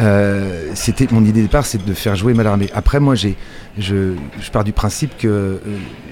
Euh, 0.00 0.70
C'était 0.74 1.06
mon 1.10 1.20
idée 1.22 1.40
de 1.40 1.46
départ, 1.46 1.66
c'est 1.66 1.84
de 1.84 1.94
faire 1.94 2.16
jouer 2.16 2.34
Malarmé. 2.34 2.68
Après, 2.74 3.00
moi, 3.00 3.14
j'ai, 3.14 3.36
je, 3.78 4.14
je 4.40 4.50
pars 4.50 4.64
du 4.64 4.72
principe 4.72 5.16
que 5.18 5.28
euh, 5.28 5.56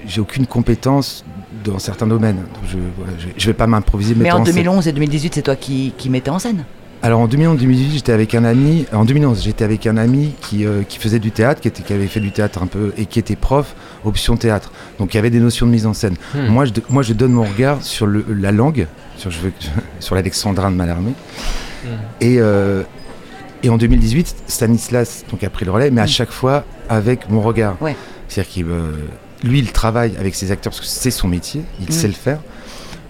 j'ai 0.07 0.21
aucune 0.21 0.47
compétence 0.47 1.25
dans 1.65 1.79
certains 1.79 2.07
domaines. 2.07 2.37
Donc 2.37 2.63
je, 2.71 2.77
voilà, 2.97 3.13
je, 3.19 3.27
je 3.35 3.45
vais 3.47 3.53
pas 3.53 3.67
m'improviser. 3.67 4.15
Mais 4.17 4.31
en 4.31 4.43
scène. 4.45 4.55
2011 4.55 4.87
et 4.87 4.91
2018, 4.93 5.35
c'est 5.35 5.41
toi 5.41 5.55
qui, 5.55 5.93
qui 5.97 6.09
mettais 6.09 6.29
en 6.29 6.39
scène. 6.39 6.63
Alors 7.05 7.19
en 7.19 7.27
2011-2018, 7.27 7.91
j'étais 7.95 8.11
avec 8.13 8.33
un 8.33 8.45
ami. 8.45 8.85
En 8.93 9.03
2011, 9.03 9.43
j'étais 9.43 9.65
avec 9.65 9.85
un 9.87 9.97
ami 9.97 10.33
qui, 10.41 10.65
euh, 10.65 10.83
qui 10.87 10.97
faisait 10.99 11.19
du 11.19 11.31
théâtre, 11.31 11.59
qui, 11.59 11.67
était, 11.67 11.83
qui 11.83 11.91
avait 11.91 12.07
fait 12.07 12.21
du 12.21 12.31
théâtre 12.31 12.63
un 12.63 12.67
peu 12.67 12.93
et 12.97 13.05
qui 13.05 13.19
était 13.19 13.35
prof 13.35 13.75
option 14.05 14.37
théâtre. 14.37 14.71
Donc 14.99 15.13
il 15.13 15.17
y 15.17 15.19
avait 15.19 15.29
des 15.29 15.41
notions 15.41 15.65
de 15.65 15.71
mise 15.71 15.85
en 15.85 15.93
scène. 15.93 16.15
Hmm. 16.33 16.47
Moi, 16.47 16.63
je, 16.63 16.71
moi, 16.89 17.03
je 17.03 17.11
donne 17.11 17.33
mon 17.33 17.43
regard 17.43 17.83
sur 17.83 18.05
le, 18.05 18.25
la 18.29 18.53
langue, 18.53 18.87
sur, 19.17 19.31
je 19.31 19.39
veux- 19.41 19.51
sur 19.99 20.15
l'alexandrin 20.15 20.71
de 20.71 20.77
Mallarmé. 20.77 21.11
Hmm. 21.83 21.87
Et, 22.21 22.37
euh, 22.39 22.83
et 23.63 23.69
en 23.69 23.77
2018, 23.77 24.35
Stanislas 24.47 25.25
donc, 25.29 25.43
a 25.43 25.49
pris 25.49 25.65
le 25.65 25.71
relais, 25.71 25.91
mais 25.91 25.99
à 26.01 26.07
chaque 26.07 26.31
fois 26.31 26.63
avec 26.87 27.29
mon 27.29 27.41
regard. 27.41 27.75
Ouais. 27.81 27.97
C'est-à-dire 28.29 28.51
qu'il 28.53 28.65
euh, 28.69 28.91
lui, 29.43 29.59
il 29.59 29.73
travaille 29.73 30.15
avec 30.17 30.35
ses 30.35 30.51
acteurs 30.51 30.71
parce 30.71 30.79
que 30.79 30.87
c'est 30.87 31.11
son 31.11 31.27
métier, 31.27 31.63
il 31.81 31.87
Mm. 31.87 31.91
sait 31.91 32.07
le 32.07 32.13
faire. 32.13 32.39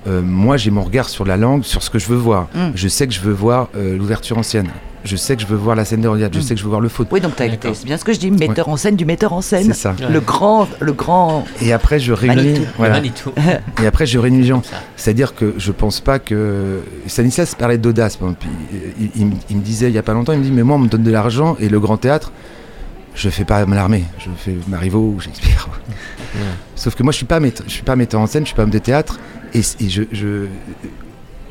Euh, 0.07 0.21
moi, 0.21 0.57
j'ai 0.57 0.69
mon 0.71 0.83
regard 0.83 1.07
sur 1.09 1.23
la 1.25 1.37
langue, 1.37 1.63
sur 1.63 1.81
ce 1.83 1.89
que 1.89 1.97
je 1.99 2.07
veux 2.07 2.17
voir. 2.17 2.47
Mm. 2.55 2.71
Je 2.75 2.87
sais 2.87 3.07
que 3.07 3.13
je 3.13 3.21
veux 3.21 3.31
voir 3.33 3.69
euh, 3.75 3.97
l'ouverture 3.97 4.37
ancienne. 4.37 4.67
Je 5.05 5.17
sais 5.17 5.35
que 5.35 5.41
je 5.41 5.47
veux 5.47 5.57
voir 5.57 5.75
la 5.75 5.83
scène 5.83 5.99
de 6.01 6.07
Rodiade. 6.07 6.33
Je 6.33 6.39
Mm. 6.39 6.41
sais 6.41 6.53
que 6.55 6.59
je 6.59 6.63
veux 6.65 6.69
voir 6.69 6.81
le 6.81 6.87
faute. 6.89 7.07
Oui, 7.11 7.19
donc 7.21 7.33
c'est 7.37 7.85
bien 7.85 7.97
ce 7.97 8.03
que 8.05 8.13
je 8.13 8.19
dis, 8.19 8.31
metteur 8.31 8.69
en 8.69 8.77
scène 8.77 8.95
du 8.95 9.05
metteur 9.05 9.33
en 9.33 9.41
scène. 9.41 9.65
C'est 9.67 9.73
ça. 9.73 9.95
Le 10.09 10.19
grand, 10.21 10.67
le 10.81 10.93
grand. 10.93 11.45
Et 11.61 11.71
après, 11.73 11.99
je 11.99 12.11
réunis. 12.13 12.61
Voilà. 12.77 13.01
Et 13.81 13.85
après, 13.85 14.05
je 14.05 14.17
réunis 14.19 14.39
les 14.39 14.47
gens. 14.47 14.61
C'est-à-dire 14.97 15.35
que 15.35 15.53
je 15.57 15.71
pense 15.71 15.99
pas 16.01 16.19
que. 16.19 16.79
Stanislas 17.07 17.55
parlait 17.55 17.77
d'audace. 17.77 18.17
Il, 18.71 18.77
il- 19.05 19.11
il 19.15 19.25
me- 19.27 19.33
il 19.49 19.57
me 19.57 19.61
disait 19.61 19.87
il 19.89 19.93
y 19.93 19.97
a 19.97 20.03
pas 20.03 20.13
longtemps 20.13 20.33
il 20.33 20.39
me 20.39 20.43
dit, 20.45 20.51
mais 20.51 20.63
moi, 20.63 20.75
on 20.77 20.79
me 20.79 20.87
donne 20.87 21.03
de 21.03 21.11
l'argent 21.11 21.55
et 21.59 21.67
le 21.69 21.79
grand 21.81 21.97
théâtre, 21.97 22.31
je 23.15 23.29
fais 23.29 23.45
pas 23.45 23.65
Mallarmé. 23.65 24.03
Je 24.19 24.29
fais 24.37 24.55
Marivaux 24.67 25.13
ou 25.15 25.19
Shakespeare. 25.19 25.67
Sauf 26.75 26.95
que 26.95 27.03
moi, 27.03 27.11
je 27.11 27.17
suis 27.17 27.25
pas, 27.25 27.39
metteur- 27.39 27.65
je 27.67 27.73
suis 27.73 27.83
pas 27.83 27.95
metteur 27.95 28.19
en 28.21 28.27
scène, 28.27 28.43
je 28.43 28.47
suis 28.47 28.55
pas 28.55 28.63
homme 28.63 28.69
de 28.69 28.79
théâtre. 28.79 29.19
Et, 29.53 29.61
je, 29.89 30.03
je- 30.11 30.47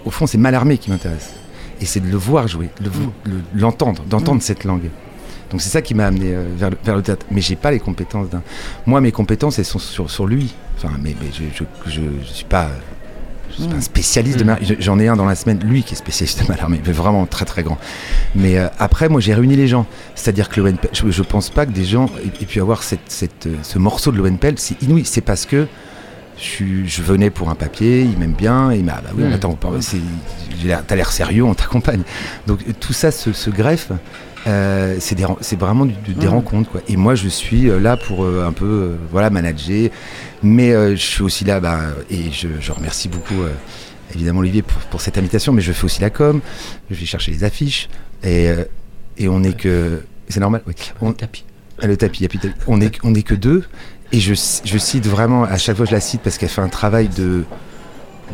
Au 0.04 0.10
fond, 0.10 0.26
c'est 0.26 0.38
Mallarmé 0.38 0.78
qui 0.78 0.90
m'intéresse. 0.90 1.30
Et 1.80 1.84
c'est 1.84 2.00
de 2.00 2.08
le 2.08 2.16
voir 2.16 2.48
jouer, 2.48 2.70
de 2.80 2.86
le- 2.90 3.32
le- 3.32 3.42
l'entendre, 3.60 4.02
d'entendre 4.08 4.42
cette 4.42 4.64
langue. 4.64 4.90
Donc 5.50 5.60
c'est 5.60 5.68
ça 5.70 5.82
qui 5.82 5.94
m'a 5.94 6.06
amené 6.06 6.32
euh, 6.34 6.44
vers, 6.56 6.70
le, 6.70 6.76
vers 6.84 6.96
le 6.96 7.02
théâtre. 7.02 7.26
Mais 7.30 7.40
j'ai 7.40 7.56
pas 7.56 7.70
les 7.70 7.80
compétences 7.80 8.28
d'un. 8.30 8.42
Moi, 8.86 9.00
mes 9.00 9.12
compétences, 9.12 9.58
elles 9.58 9.64
sont 9.64 9.78
sur, 9.78 10.10
sur 10.10 10.26
lui. 10.26 10.54
Enfin, 10.76 10.90
mais, 11.02 11.14
mais 11.20 11.28
je, 11.32 11.42
je, 11.54 11.90
je, 11.90 12.00
je 12.24 12.32
suis 12.32 12.44
pas. 12.44 12.68
Je 13.50 13.56
suis 13.62 13.68
pas 13.68 13.76
un 13.76 13.80
spécialiste 13.82 14.38
de 14.38 14.44
Mm. 14.44 14.46
Mallarmé. 14.46 14.76
J'en 14.80 14.98
ai 14.98 15.08
un 15.08 15.16
dans 15.16 15.26
la 15.26 15.34
semaine, 15.34 15.60
lui 15.62 15.82
qui 15.82 15.92
est 15.92 15.96
spécialiste 15.98 16.42
de 16.42 16.48
Mallarmé, 16.48 16.80
mais 16.86 16.92
vraiment 16.92 17.26
très 17.26 17.44
très 17.44 17.62
grand. 17.62 17.76
Mais 18.34 18.56
euh, 18.58 18.68
après, 18.78 19.10
moi, 19.10 19.20
j'ai 19.20 19.34
réuni 19.34 19.56
les 19.56 19.68
gens. 19.68 19.86
C'est-à-dire 20.14 20.48
que 20.48 20.60
l'ONPL, 20.62 20.88
je, 20.94 21.10
je 21.10 21.22
pense 21.22 21.50
pas 21.50 21.66
que 21.66 21.72
des 21.72 21.84
gens 21.84 22.06
aient, 22.24 22.42
aient 22.42 22.46
pu 22.46 22.60
avoir 22.62 22.82
cette, 22.82 23.00
cette, 23.10 23.46
euh, 23.46 23.56
ce 23.62 23.78
morceau 23.78 24.10
de 24.10 24.16
l'ONPL. 24.16 24.54
C'est 24.56 24.80
inouï. 24.82 25.04
C'est 25.04 25.20
parce 25.20 25.44
que 25.44 25.66
je, 26.42 27.02
venais 27.02 27.30
pour 27.30 27.50
un 27.50 27.54
papier, 27.54 28.02
il 28.02 28.18
m'aime 28.18 28.32
bien, 28.32 28.72
il 28.72 28.84
m'a. 28.84 29.00
Bah 29.00 29.10
oui, 29.16 29.24
Mm. 29.24 29.32
attends, 29.32 29.56
l'air- 30.64 30.84
t'as 30.86 30.96
l'air 30.96 31.12
sérieux, 31.12 31.44
on 31.44 31.54
t'accompagne. 31.54 32.02
Donc 32.46 32.58
tout 32.80 32.92
ça 32.92 33.10
se, 33.10 33.32
se 33.32 33.50
greffe. 33.50 33.92
Euh, 34.48 34.96
c'est 34.98 35.56
vraiment 35.58 35.86
du- 35.86 35.94
du- 36.04 36.14
des 36.14 36.26
Mm. 36.26 36.30
rencontres 36.30 36.70
quoi. 36.70 36.80
Et 36.88 36.96
moi 36.96 37.14
je 37.14 37.28
suis 37.28 37.68
euh, 37.70 37.78
là 37.78 37.96
pour 37.96 38.24
euh, 38.24 38.44
un 38.44 38.52
peu 38.52 38.64
euh, 38.66 38.96
voilà 39.12 39.30
manager, 39.30 39.90
mais 40.42 40.72
je 40.96 41.00
suis 41.02 41.22
aussi 41.22 41.44
là 41.44 41.60
bah, 41.60 41.78
et 42.10 42.32
je, 42.32 42.48
je 42.60 42.72
remercie 42.72 43.08
beaucoup 43.08 43.36
évidemment 44.12 44.40
Olivier 44.40 44.62
pour, 44.62 44.78
pour 44.90 45.00
cette 45.00 45.16
invitation, 45.16 45.52
mais 45.52 45.62
je 45.62 45.70
fais 45.72 45.84
aussi 45.84 46.00
la 46.00 46.10
com, 46.10 46.40
je 46.90 46.96
vais 46.96 47.06
chercher 47.06 47.30
les 47.30 47.44
affiches 47.44 47.88
et, 48.24 48.48
et 49.16 49.28
on 49.28 49.44
est 49.44 49.56
que 49.56 50.02
c'est 50.28 50.40
normal. 50.40 50.62
Oui. 50.66 50.74
On, 51.00 51.12
Tapis. 51.12 51.44
ah, 51.80 51.86
le 51.86 51.96
tapis, 51.96 52.18
il 52.20 52.22
y 52.24 52.26
a 52.26 52.28
plus 52.28 52.38
de 52.38 52.48
tapis. 52.48 52.60
On 52.66 52.80
est, 52.80 52.98
on 53.04 53.14
est 53.14 53.22
que 53.22 53.34
deux. 53.36 53.62
Et 54.12 54.20
je, 54.20 54.34
je 54.64 54.78
cite 54.78 55.06
vraiment, 55.06 55.44
à 55.44 55.56
chaque 55.56 55.76
fois 55.76 55.86
je 55.86 55.92
la 55.92 56.00
cite 56.00 56.20
parce 56.22 56.36
qu'elle 56.38 56.48
fait 56.50 56.60
un 56.60 56.68
travail 56.68 57.08
de, 57.08 57.44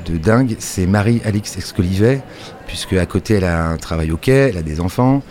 de 0.06 0.16
dingue. 0.16 0.56
C'est 0.58 0.86
Marie-Alix 0.86 1.56
Escolivet, 1.56 2.20
puisque 2.66 2.94
à 2.94 3.06
côté 3.06 3.34
elle 3.34 3.44
a 3.44 3.68
un 3.68 3.76
travail 3.76 4.10
au 4.10 4.16
quai, 4.16 4.50
elle 4.50 4.58
a 4.58 4.62
des 4.62 4.80
enfants. 4.80 5.22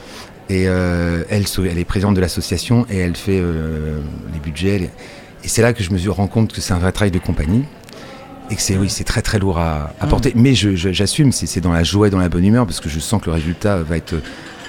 Et 0.49 0.63
euh, 0.69 1.23
elle, 1.29 1.43
est 1.43 1.83
présidente 1.85 2.15
de 2.15 2.21
l'association 2.21 2.85
et 2.89 2.97
elle 2.99 3.17
fait 3.17 3.39
euh, 3.41 3.99
les 4.33 4.39
budgets. 4.39 4.79
les- 4.79 4.89
Et 5.43 5.49
c'est 5.49 5.61
là 5.61 5.73
que 5.73 5.83
je 5.83 5.91
me 5.91 6.09
rends 6.09 6.27
compte 6.27 6.53
que 6.53 6.61
c'est 6.61 6.73
un 6.73 6.79
vrai 6.79 6.93
travail 6.93 7.11
de 7.11 7.19
compagnie. 7.19 7.65
Et 8.49 8.55
que 8.55 8.61
c'est 8.61 8.77
oui, 8.77 8.89
c'est 8.89 9.03
très 9.03 9.21
très 9.21 9.39
lourd 9.39 9.57
à, 9.59 9.91
à 9.99 10.07
porter. 10.07 10.31
Mais 10.35 10.55
je- 10.55 10.77
je- 10.77 10.93
j'assume, 10.93 11.33
c'est 11.33 11.59
dans 11.59 11.73
la 11.73 11.83
joie 11.83 12.07
et 12.07 12.09
dans 12.09 12.19
la 12.19 12.29
bonne 12.29 12.45
humeur 12.45 12.65
parce 12.65 12.79
que 12.79 12.87
je 12.87 12.99
sens 13.01 13.19
que 13.21 13.25
le 13.25 13.33
résultat 13.33 13.75
va 13.83 13.97
être 13.97 14.15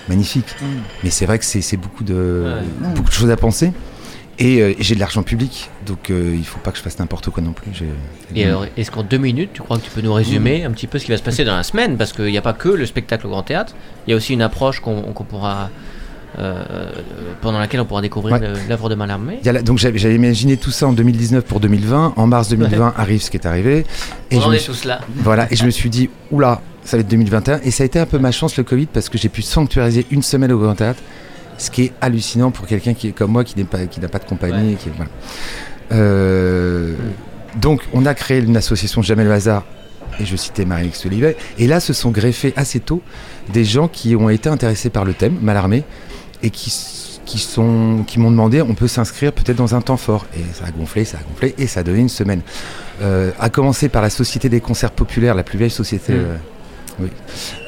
magnifique. 0.09 0.47
Mm. 0.61 0.65
Mais 1.05 1.11
c'est 1.11 1.27
vrai 1.27 1.39
que 1.39 1.45
c'est 1.45 1.61
c'est 1.61 1.77
beaucoup 1.77 2.03
de, 2.03 2.57
Ouais. 2.57 2.91
beaucoup 2.97 3.11
de 3.11 3.15
choses 3.15 3.31
à 3.31 3.37
penser. 3.37 3.71
Et, 4.41 4.63
euh, 4.63 4.73
j'ai 4.79 4.95
de 4.95 5.01
l'argent 5.01 5.23
public, 5.25 5.69
donc 5.87 6.11
euh, 6.11 6.33
il 6.37 6.45
faut 6.45 6.61
pas 6.61 6.71
que 6.71 6.79
je 6.79 6.83
fasse 6.83 6.99
n'importe 7.01 7.29
quoi 7.31 7.43
non 7.43 7.53
plus. 7.53 7.83
Et 8.37 8.45
alors, 8.45 8.67
est-ce 8.77 8.91
qu'en 8.91 9.03
deux 9.03 9.19
minutes, 9.19 9.51
tu 9.53 9.63
crois 9.63 9.79
que 9.79 9.85
tu 9.85 9.91
peux 9.91 10.01
nous 10.01 10.13
résumer 10.13 10.65
un 10.65 10.71
petit 10.71 10.87
peu 10.87 10.99
ce 11.01 11.05
qui 11.07 11.11
va 11.11 11.17
se 11.17 11.23
passer 11.25 11.45
dans 11.45 11.57
la 11.57 11.65
semaine? 11.65 11.97
Parce 11.97 12.13
qu'il 12.13 12.27
n'y 12.27 12.39
a 12.39 12.43
pas 12.43 12.53
que 12.53 12.69
le 12.69 12.87
spectacle 12.87 13.27
au 13.27 13.31
Grand 13.31 13.43
Théâtre, 13.43 13.75
il 14.07 14.11
y 14.11 14.13
a 14.15 14.17
aussi 14.17 14.33
une 14.35 14.43
approche 14.43 14.81
qu'on 14.81 15.03
qu'on 15.03 15.25
pourra. 15.25 15.71
euh, 16.39 16.63
pendant 17.41 17.59
laquelle 17.59 17.81
on 17.81 17.85
pourra 17.87 18.03
découvrir 18.03 18.35
Ouais. 18.39 18.49
l'œuvre 18.69 18.91
de 18.91 18.95
Mallarmé. 18.95 19.41
La- 19.45 19.63
donc 19.63 19.79
j'avais 19.79 20.15
imaginé 20.15 20.57
tout 20.59 20.71
ça 20.71 20.87
en 20.87 20.93
2019 20.93 21.43
pour 21.45 21.59
2020. 21.59 22.13
En 22.17 22.27
mars 22.27 22.49
2020 22.51 22.93
arrive 22.97 23.23
ce 23.23 23.31
qui 23.31 23.39
est 23.39 23.47
arrivé. 23.47 23.87
Et 24.31 24.37
On 24.37 24.41
je 24.43 24.47
en 24.47 24.53
est 24.53 24.65
tous 24.65 24.85
là. 24.85 25.01
Voilà, 25.17 25.51
et 25.51 25.57
je 25.57 25.65
me 25.65 25.71
suis 25.71 25.89
dit, 25.91 26.11
oula, 26.31 26.61
ça 26.85 26.97
va 26.97 27.01
être 27.01 27.09
2021. 27.09 27.61
Et 27.65 27.71
ça 27.71 27.83
a 27.83 27.87
été 27.87 27.99
un 27.99 28.05
peu 28.07 28.19
ma 28.19 28.31
chance 28.31 28.57
le 28.59 28.63
Covid 28.63 28.87
parce 28.87 29.09
que 29.09 29.17
j'ai 29.19 29.31
pu 29.31 29.41
sanctuariser 29.43 30.07
une 30.11 30.23
semaine 30.23 30.53
au 30.53 30.59
Grand 30.59 30.75
Théâtre, 30.75 31.01
ce 31.59 31.71
qui 31.71 31.83
est 31.85 31.93
hallucinant 32.01 32.51
pour 32.51 32.67
quelqu'un 32.67 32.95
qui 32.95 33.09
est 33.09 33.13
comme 33.13 33.33
moi, 33.33 33.45
qui 33.45 33.57
n'est 33.59 33.65
pas, 33.65 33.85
qui 33.87 34.01
n'a 34.01 34.09
pas 34.09 34.19
de 34.19 34.25
compagnie. 34.25 34.73
et 34.73 34.77
qui 34.77 34.89
est- 34.89 34.93
voilà. 34.97 35.11
Euh, 35.93 36.95
Donc, 37.61 37.81
on 37.95 38.05
a 38.07 38.15
créé 38.15 38.41
une 38.41 38.57
association 38.57 39.03
Jamais 39.03 39.25
le 39.25 39.33
hasard. 39.33 39.65
Et 40.21 40.25
je 40.27 40.37
citais 40.37 40.65
Marie-Alix 40.65 41.07
Olivet. 41.07 41.37
Et 41.59 41.67
là, 41.67 41.81
se 41.81 41.93
sont 41.93 42.11
greffés 42.11 42.53
assez 42.57 42.79
tôt 42.81 43.03
des 43.53 43.65
gens 43.65 43.89
qui 43.89 44.15
ont 44.17 44.29
été 44.29 44.49
intéressés 44.49 44.91
par 44.91 45.05
le 45.05 45.15
thème, 45.15 45.37
Malarmé, 45.41 45.83
et 46.43 46.51
qui, 46.51 46.69
s- 46.71 47.21
qui 47.25 47.39
sont, 47.39 48.05
qui 48.07 48.19
m'ont 48.21 48.31
demandé, 48.31 48.61
on 48.63 48.75
peut 48.75 48.87
s'inscrire 48.89 49.33
peut-être 49.33 49.57
dans 49.57 49.75
un 49.75 49.81
temps 49.81 49.97
fort. 49.97 50.27
Et 50.37 50.41
ça 50.53 50.67
a 50.67 50.71
gonflé, 50.73 51.05
ça 51.05 51.19
a 51.19 51.23
gonflé, 51.29 51.55
et 51.57 51.67
ça 51.67 51.81
a 51.81 51.83
donné 51.83 52.01
une 52.01 52.09
semaine. 52.09 52.43
Euh, 53.03 53.31
à 53.41 53.49
commencer 53.49 53.89
par 53.89 54.03
la 54.03 54.11
Société 54.11 54.49
des 54.49 54.61
concerts 54.61 54.91
populaires, 54.93 55.35
la 55.35 55.43
plus 55.45 55.57
vieille 55.59 55.71
société, 55.71 56.13
Mm. 56.13 56.27
Euh, 57.01 57.05
oui, 57.05 57.11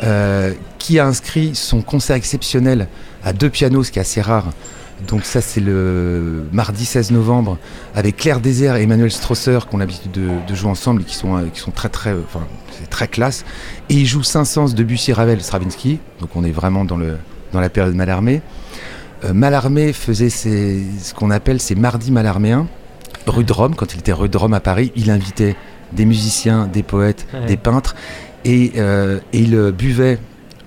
euh, 0.03 0.53
qui 0.79 0.99
a 0.99 1.07
inscrit 1.07 1.55
son 1.55 1.83
concert 1.83 2.17
exceptionnel 2.17 2.89
à 3.25 3.33
deux 3.33 3.51
pianos, 3.51 3.85
ce 3.85 3.93
qui 3.93 3.99
est 3.99 4.03
assez 4.03 4.21
rare. 4.21 4.47
Donc 5.09 5.25
ça 5.25 5.41
c'est 5.41 5.61
le 5.61 6.45
mardi 6.53 6.85
16 6.85 7.11
novembre 7.13 7.57
avec 7.95 8.19
Claire 8.19 8.39
Désert 8.41 8.77
et 8.77 8.83
Emmanuel 8.83 9.11
Strosser 9.11 9.59
qu'on 9.71 9.79
a 9.79 9.81
l'habitude 9.81 10.11
de, 10.13 10.29
de 10.47 10.55
jouer 10.55 10.71
ensemble 10.71 11.01
et 11.03 11.05
qui 11.07 11.15
sont, 11.15 11.43
qui 11.55 11.61
sont 11.61 11.71
très 11.71 11.89
très, 11.89 12.13
enfin 12.13 12.45
très 12.91 13.09
classe. 13.09 13.45
Et 13.89 13.95
ils 13.95 14.07
jouent 14.07 14.23
Saint-Saëns, 14.23 14.75
Debussy, 14.75 15.15
Ravel, 15.15 15.41
Stravinsky. 15.41 16.01
Donc 16.21 16.37
on 16.37 16.45
est 16.45 16.51
vraiment 16.51 16.85
dans, 16.85 16.99
le, 16.99 17.17
dans 17.53 17.61
la 17.61 17.71
période 17.71 17.95
Mallarmé. 17.95 18.43
Euh, 19.25 19.33
Mallarmé 19.33 19.95
faisait 19.95 20.29
ses- 20.29 20.83
ce 21.03 21.15
qu'on 21.15 21.31
appelle 21.31 21.61
ses 21.61 21.75
mardis 21.77 22.13
mallarméens, 22.13 22.67
rue 23.27 23.45
de 23.45 23.53
Rome, 23.55 23.75
quand 23.77 23.95
il 23.95 24.01
était 24.01 24.13
rue 24.13 24.29
de 24.29 24.37
Rome 24.37 24.53
à 24.55 24.61
Paris, 24.61 24.93
il 24.97 25.11
invitait 25.11 25.57
des 25.93 26.05
musiciens, 26.05 26.67
des 26.67 26.83
poètes, 26.83 27.27
Ouais. 27.33 27.47
des 27.47 27.57
peintres 27.57 27.95
et, 28.45 28.73
euh, 28.77 29.19
et 29.33 29.41
il 29.41 29.55
euh, 29.55 29.71
buvait 29.73 30.19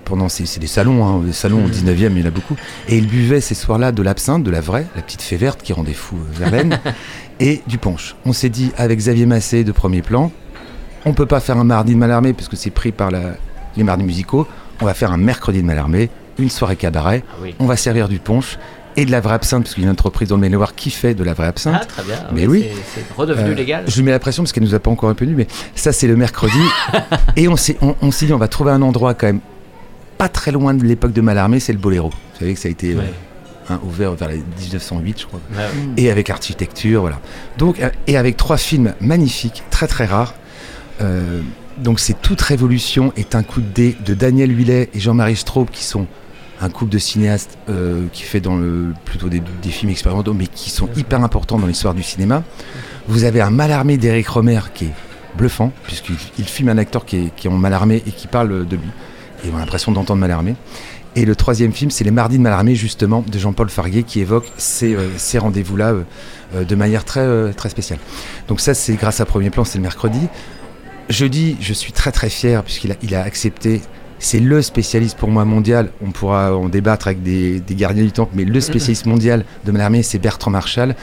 pendant 0.04 0.28
ces 0.28 0.44
c'est 0.46 0.60
des 0.60 0.66
salons, 0.66 1.04
hein, 1.06 1.22
des 1.24 1.32
salons 1.32 1.64
au 1.64 1.68
19e, 1.68 2.12
il 2.12 2.18
y 2.20 2.22
en 2.22 2.26
a 2.26 2.30
beaucoup. 2.30 2.56
Et 2.88 2.98
il 2.98 3.06
buvait 3.06 3.40
ces 3.40 3.54
soirs-là 3.54 3.90
de 3.90 4.02
l'absinthe, 4.02 4.42
de 4.42 4.50
la 4.50 4.60
vraie, 4.60 4.86
la 4.96 5.02
petite 5.02 5.22
fée 5.22 5.36
verte 5.36 5.62
qui 5.62 5.72
rendait 5.72 5.94
fou 5.94 6.16
euh, 6.16 6.38
Verlaine, 6.38 6.78
et 7.40 7.62
du 7.66 7.78
punch. 7.78 8.14
On 8.26 8.32
s'est 8.34 8.50
dit 8.50 8.70
avec 8.76 8.98
Xavier 8.98 9.26
Massé 9.26 9.64
de 9.64 9.72
premier 9.72 10.02
plan, 10.02 10.30
on 11.06 11.14
peut 11.14 11.26
pas 11.26 11.40
faire 11.40 11.56
un 11.58 11.64
mardi 11.64 11.94
de 11.94 11.98
Mallarmé 11.98 12.32
parce 12.32 12.48
que 12.48 12.56
c'est 12.56 12.70
pris 12.70 12.92
par 12.92 13.10
la- 13.10 13.36
les 13.76 13.82
mardis 13.82 14.04
musicaux. 14.04 14.46
On 14.80 14.84
va 14.86 14.94
faire 14.94 15.12
un 15.12 15.16
mercredi 15.16 15.60
de 15.62 15.66
Mallarmé, 15.66 16.10
une 16.38 16.50
soirée 16.50 16.76
cabaret. 16.76 17.22
Ah 17.30 17.34
oui. 17.42 17.54
On 17.58 17.66
va 17.66 17.76
servir 17.76 18.08
du 18.08 18.18
punch 18.18 18.58
et 18.96 19.04
de 19.04 19.10
la 19.10 19.20
vraie 19.20 19.34
absinthe 19.34 19.64
parce 19.64 19.74
qu'il 19.74 19.82
y 19.82 19.86
a 19.86 19.88
une 19.88 19.92
entreprise 19.92 20.28
dans 20.28 20.36
le 20.36 20.40
Maine-et-Loire 20.42 20.74
qui 20.74 20.90
fait 20.90 21.14
de 21.14 21.24
la 21.24 21.34
vraie 21.34 21.46
absinthe. 21.46 21.78
Ah, 21.80 21.84
très 21.84 22.02
bien. 22.04 22.16
Mais 22.32 22.46
oui. 22.46 22.66
C'est 22.94 23.04
redevenu 23.16 23.50
Euh, 23.50 23.54
légal. 23.54 23.84
Je 23.88 23.96
lui 23.96 24.02
mets 24.02 24.10
la 24.12 24.18
pression 24.18 24.42
parce 24.42 24.52
qu'elle 24.52 24.62
nous 24.64 24.74
a 24.74 24.78
pas 24.80 24.90
encore 24.90 25.08
reconnu, 25.08 25.34
mais 25.34 25.46
ça 25.74 25.92
c'est 25.92 26.06
le 26.06 26.16
mercredi. 26.16 26.58
et 27.36 27.48
on 27.48 27.56
s'est 27.56 27.76
on, 27.82 27.94
on 28.02 28.08
dit 28.08 28.32
on 28.32 28.38
va 28.38 28.48
trouver 28.48 28.70
un 28.72 28.82
endroit 28.82 29.14
quand 29.14 29.26
même 29.26 29.40
pas 30.18 30.28
très 30.28 30.52
loin 30.52 30.74
de 30.74 30.84
l'époque 30.84 31.12
de 31.12 31.20
Mallarmé, 31.20 31.58
c'est 31.60 31.72
le 31.72 31.78
Boléro. 31.78 32.10
Vous 32.10 32.38
savez 32.38 32.54
que 32.54 32.60
ça 32.60 32.68
a 32.68 32.70
été 32.70 32.92
euh, 32.94 32.98
Ouais. 32.98 33.12
hein, 33.70 33.80
ouvert 33.84 34.14
vers 34.14 34.28
les 34.28 34.36
1908 34.60 35.20
je 35.20 35.26
crois. 35.26 35.40
Et 35.96 36.10
avec 36.10 36.30
architecture, 36.30 37.00
voilà. 37.00 37.20
Donc 37.58 37.80
euh, 37.80 37.90
et 38.06 38.16
avec 38.16 38.36
trois 38.36 38.56
films 38.56 38.94
magnifiques, 39.00 39.62
très 39.70 39.88
très 39.88 40.04
rares. 40.06 40.34
Euh, 41.00 41.40
donc 41.78 41.98
c'est 41.98 42.14
toute 42.22 42.40
révolution 42.40 43.12
est 43.16 43.34
un 43.34 43.42
coup 43.42 43.60
de 43.60 43.66
dé 43.66 43.96
de 44.06 44.14
Daniel 44.14 44.56
Huillet 44.56 44.90
et 44.94 45.00
Jean-Marie 45.00 45.34
Straub 45.34 45.68
qui 45.70 45.82
sont 45.82 46.06
un 46.64 46.70
couple 46.70 46.92
de 46.92 46.98
cinéastes 46.98 47.58
euh, 47.68 48.06
qui 48.12 48.22
fait 48.22 48.40
dans 48.40 48.56
le 48.56 48.94
plutôt 49.04 49.28
des, 49.28 49.42
films 49.68 49.90
expérimentaux 49.90 50.32
mais 50.32 50.46
qui 50.46 50.70
sont 50.70 50.88
hyper 50.96 51.22
importants 51.22 51.58
dans 51.58 51.66
l'histoire 51.66 51.94
du 51.94 52.02
cinéma. 52.02 52.42
Vous 53.06 53.24
avez 53.24 53.40
un 53.40 53.50
Mallarmé 53.50 53.98
d'Éric 53.98 54.28
Romer 54.28 54.60
qui 54.72 54.86
est 54.86 54.92
bluffant, 55.36 55.72
puisqu'il 55.84 56.16
il 56.38 56.46
filme 56.46 56.70
un 56.70 56.78
acteur 56.78 57.04
qui 57.04 57.16
est, 57.16 57.34
qui 57.34 57.48
en 57.48 57.52
Malarmé 57.52 58.02
et 58.06 58.10
qui 58.10 58.26
parle 58.28 58.66
de 58.66 58.76
lui. 58.76 58.88
Et 59.44 59.50
on 59.52 59.56
a 59.56 59.60
l'impression 59.60 59.92
d'entendre 59.92 60.20
Malarmé. 60.20 60.54
Et 61.16 61.24
le 61.26 61.36
troisième 61.36 61.72
film, 61.72 61.90
c'est 61.90 62.02
Les 62.02 62.10
Mardis 62.10 62.38
de 62.38 62.42
Malarmé, 62.42 62.74
justement, 62.74 63.24
de 63.26 63.38
Jean-Paul 63.38 63.68
Farguet, 63.68 64.02
qui 64.02 64.20
évoque 64.20 64.50
ces, 64.56 64.94
euh, 64.94 65.38
rendez-vous-là 65.38 65.94
euh, 66.54 66.64
de 66.64 66.74
manière 66.74 67.04
très, 67.04 67.52
très 67.52 67.68
spéciale. 67.68 67.98
Donc 68.48 68.60
ça, 68.60 68.74
c'est 68.74 68.94
grâce 68.94 69.20
à 69.20 69.26
Premier 69.26 69.50
Plan, 69.50 69.64
c'est 69.64 69.78
le 69.78 69.82
mercredi. 69.82 70.20
Jeudi, 71.10 71.56
je 71.60 71.72
suis 71.72 71.92
très 71.92 72.10
très 72.10 72.30
fier, 72.30 72.64
puisqu'il 72.64 72.96
il 73.02 73.14
a 73.14 73.22
accepté, 73.22 73.82
c'est 74.18 74.40
le 74.40 74.62
spécialiste 74.62 75.18
pour 75.18 75.30
moi 75.30 75.44
mondial, 75.44 75.90
on 76.04 76.10
pourra 76.10 76.56
en 76.56 76.68
débattre 76.68 77.08
avec 77.08 77.22
des, 77.22 77.60
des 77.60 77.74
gardiens 77.74 78.04
du 78.04 78.12
temple, 78.12 78.32
mais 78.34 78.44
le 78.44 78.60
spécialiste 78.60 79.06
mondial 79.06 79.44
de 79.64 79.72
Malarmé, 79.72 80.02
c'est 80.02 80.18
Bertrand 80.18 80.50
Marchal, 80.50 80.96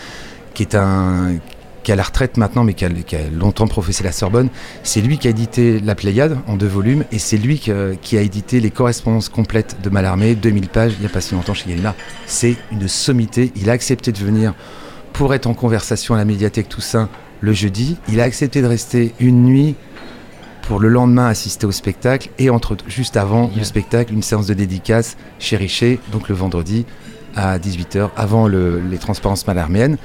qui 0.53 0.63
est 0.63 0.75
un 0.75 1.35
qui 1.83 1.91
est 1.91 1.93
à 1.93 1.97
la 1.97 2.03
retraite 2.03 2.37
maintenant, 2.37 2.63
mais 2.63 2.73
qui 2.73 2.85
a, 2.85 2.89
qui 2.89 3.15
a 3.15 3.27
longtemps 3.33 3.67
professé 3.67 4.03
la 4.03 4.11
Sorbonne. 4.11 4.49
C'est 4.83 5.01
lui 5.01 5.17
qui 5.17 5.27
a 5.27 5.31
édité 5.31 5.79
La 5.79 5.95
Pléiade 5.95 6.37
en 6.47 6.55
deux 6.55 6.67
volumes, 6.67 7.05
et 7.11 7.19
c'est 7.19 7.37
lui 7.37 7.57
qui, 7.57 7.71
euh, 7.71 7.95
qui 7.99 8.17
a 8.17 8.21
édité 8.21 8.59
les 8.59 8.69
correspondances 8.69 9.29
complètes 9.29 9.77
de 9.81 9.89
Mallarmé, 9.89 10.35
2000 10.35 10.67
pages, 10.67 10.93
il 10.97 10.99
n'y 10.99 11.05
a 11.05 11.09
pas 11.09 11.21
si 11.21 11.33
longtemps 11.33 11.53
chez 11.53 11.69
Gallimard. 11.69 11.95
C'est 12.25 12.55
une 12.71 12.87
sommité. 12.87 13.51
Il 13.55 13.69
a 13.69 13.73
accepté 13.73 14.11
de 14.11 14.17
venir 14.17 14.53
pour 15.13 15.33
être 15.33 15.47
en 15.47 15.53
conversation 15.53 16.13
à 16.13 16.17
la 16.17 16.25
médiathèque 16.25 16.69
Toussaint 16.69 17.09
le 17.41 17.53
jeudi. 17.53 17.97
Il 18.07 18.21
a 18.21 18.23
accepté 18.23 18.61
de 18.61 18.67
rester 18.67 19.13
une 19.19 19.43
nuit 19.43 19.75
pour 20.71 20.79
le 20.79 20.87
lendemain 20.87 21.27
assister 21.27 21.65
au 21.67 21.71
spectacle, 21.73 22.29
et 22.39 22.49
entre, 22.49 22.77
juste 22.87 23.17
avant 23.17 23.51
le 23.57 23.63
spectacle, 23.65 24.13
une 24.13 24.23
séance 24.23 24.47
de 24.47 24.53
dédicace 24.53 25.17
chez 25.37 25.57
Richer, 25.57 25.99
donc 26.13 26.29
le 26.29 26.35
vendredi 26.35 26.85
à 27.35 27.59
18h, 27.59 28.07
avant 28.15 28.47
le- 28.47 28.79
les 28.89 28.97
transparences 28.97 29.45
malarméennes. 29.45 29.97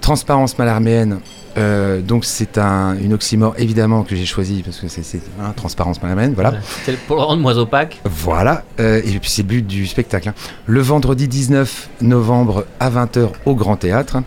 Transparence 0.00 0.56
malarméenne, 0.56 1.18
euh, 1.56 2.00
donc 2.00 2.24
c'est 2.24 2.58
un, 2.58 2.96
une 2.96 3.12
oxymore 3.12 3.54
évidemment 3.58 4.04
que 4.04 4.14
j'ai 4.14 4.24
choisi 4.24 4.62
parce 4.62 4.78
que 4.78 4.86
c'est 4.86 5.20
hein, 5.42 5.52
transparence 5.56 6.00
malarméenne, 6.00 6.32
voilà. 6.34 6.52
C'est 6.86 6.96
pour 6.96 7.16
le 7.16 7.22
rendre 7.22 7.42
moins 7.42 7.56
opaque. 7.58 8.00
Voilà, 8.04 8.62
euh, 8.78 8.98
et 9.04 9.18
puis 9.18 9.28
c'est 9.28 9.42
le 9.42 9.48
but 9.48 9.66
du 9.66 9.88
spectacle. 9.88 10.28
hein. 10.28 10.34
Le 10.66 10.80
vendredi 10.80 11.26
19 11.26 11.88
novembre 12.02 12.66
à 12.78 12.88
20h 12.88 13.30
au 13.46 13.56
Grand 13.56 13.74
Théâtre. 13.74 14.18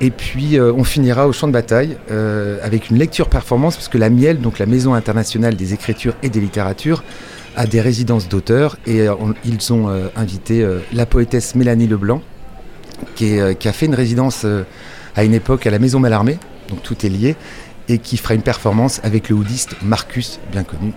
Et 0.00 0.10
puis 0.10 0.58
euh, 0.58 0.72
on 0.72 0.84
finira 0.84 1.28
au 1.28 1.32
champ 1.32 1.46
de 1.46 1.52
bataille 1.52 1.96
euh, 2.10 2.58
avec 2.62 2.88
une 2.88 2.98
lecture 2.98 3.28
performance 3.28 3.76
parce 3.76 3.88
que 3.88 3.98
la 3.98 4.08
Miel, 4.08 4.40
donc 4.40 4.58
la 4.58 4.66
Maison 4.66 4.94
internationale 4.94 5.56
des 5.56 5.74
écritures 5.74 6.14
et 6.22 6.30
des 6.30 6.40
littératures, 6.40 7.04
a 7.56 7.66
des 7.66 7.80
résidences 7.80 8.28
d'auteurs 8.28 8.78
et 8.86 9.08
euh, 9.08 9.14
ils 9.44 9.72
ont 9.72 9.88
invité 10.16 10.66
la 10.92 11.04
poétesse 11.04 11.54
Mélanie 11.54 11.86
Leblanc 11.86 12.22
qui, 13.14 13.38
a 13.40 13.72
fait 13.72 13.86
une 13.86 13.94
résidence 13.94 14.46
à 15.16 15.24
une 15.24 15.34
époque 15.34 15.66
à 15.66 15.70
la 15.70 15.78
Maison 15.78 16.00
Mallarmé, 16.00 16.38
donc 16.68 16.82
tout 16.82 17.04
est 17.04 17.08
lié, 17.08 17.34
et 17.88 17.98
qui 17.98 18.16
fera 18.16 18.34
une 18.34 18.42
performance 18.42 19.00
avec 19.02 19.28
le 19.28 19.34
houdiste 19.34 19.74
Marcus, 19.82 20.38
bien 20.52 20.64
connu, 20.64 20.92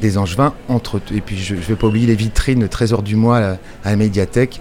des 0.00 0.18
Angevins. 0.18 0.54
Entre, 0.68 1.00
et 1.14 1.20
puis 1.20 1.36
je 1.36 1.56
ne 1.56 1.60
vais 1.60 1.74
pas 1.74 1.88
oublier 1.88 2.06
les 2.06 2.14
vitrines, 2.14 2.60
le 2.60 2.68
trésor 2.68 3.02
du 3.02 3.16
mois 3.16 3.38
à 3.84 3.90
la 3.90 3.96
médiathèque, 3.96 4.60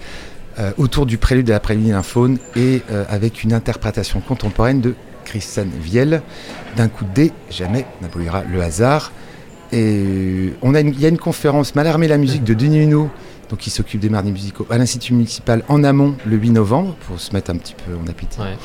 euh, 0.60 0.72
autour 0.78 1.06
du 1.06 1.18
prélude 1.18 1.46
de 1.48 1.52
l'après-midi 1.52 1.92
d'un 1.92 2.04
faune, 2.04 2.38
et 2.56 2.82
euh, 2.92 3.04
avec 3.10 3.44
une 3.44 3.54
interprétation 3.54 4.20
contemporaine 4.22 4.82
de 4.82 4.96
Christiane 5.26 5.70
Viel, 5.82 6.22
d'un 6.78 6.88
coup 6.88 7.04
de 7.06 7.14
dé, 7.14 7.32
jamais 7.50 7.86
n'abolira 8.02 8.44
le 8.44 8.62
hasard. 8.62 9.12
Et 9.72 10.04
euh, 10.06 10.50
on 10.62 10.74
a 10.76 10.80
une- 10.80 10.90
il 10.94 11.00
y 11.02 11.06
a 11.06 11.10
une 11.10 11.18
conférence 11.18 11.76
Malarmé 11.76 12.08
la 12.08 12.18
musique 12.18 12.44
de 12.44 12.54
Denis 12.54 12.80
Huneau, 12.84 13.10
donc 13.50 13.60
qui 13.60 13.70
s'occupe 13.70 14.00
des 14.00 14.10
mardis 14.10 14.32
musicaux, 14.32 14.66
à 14.70 14.78
l'Institut 14.78 15.14
municipal 15.14 15.64
en 15.68 15.84
amont 15.84 16.16
le 16.26 16.38
8 16.38 16.52
novembre, 16.52 16.96
pour 17.08 17.20
se 17.20 17.34
mettre 17.34 17.52
un 17.52 17.58
petit 17.58 17.76
peu 17.76 17.92
en 17.96 18.08
appétit. 18.10 18.40
Ouais. 18.40 18.56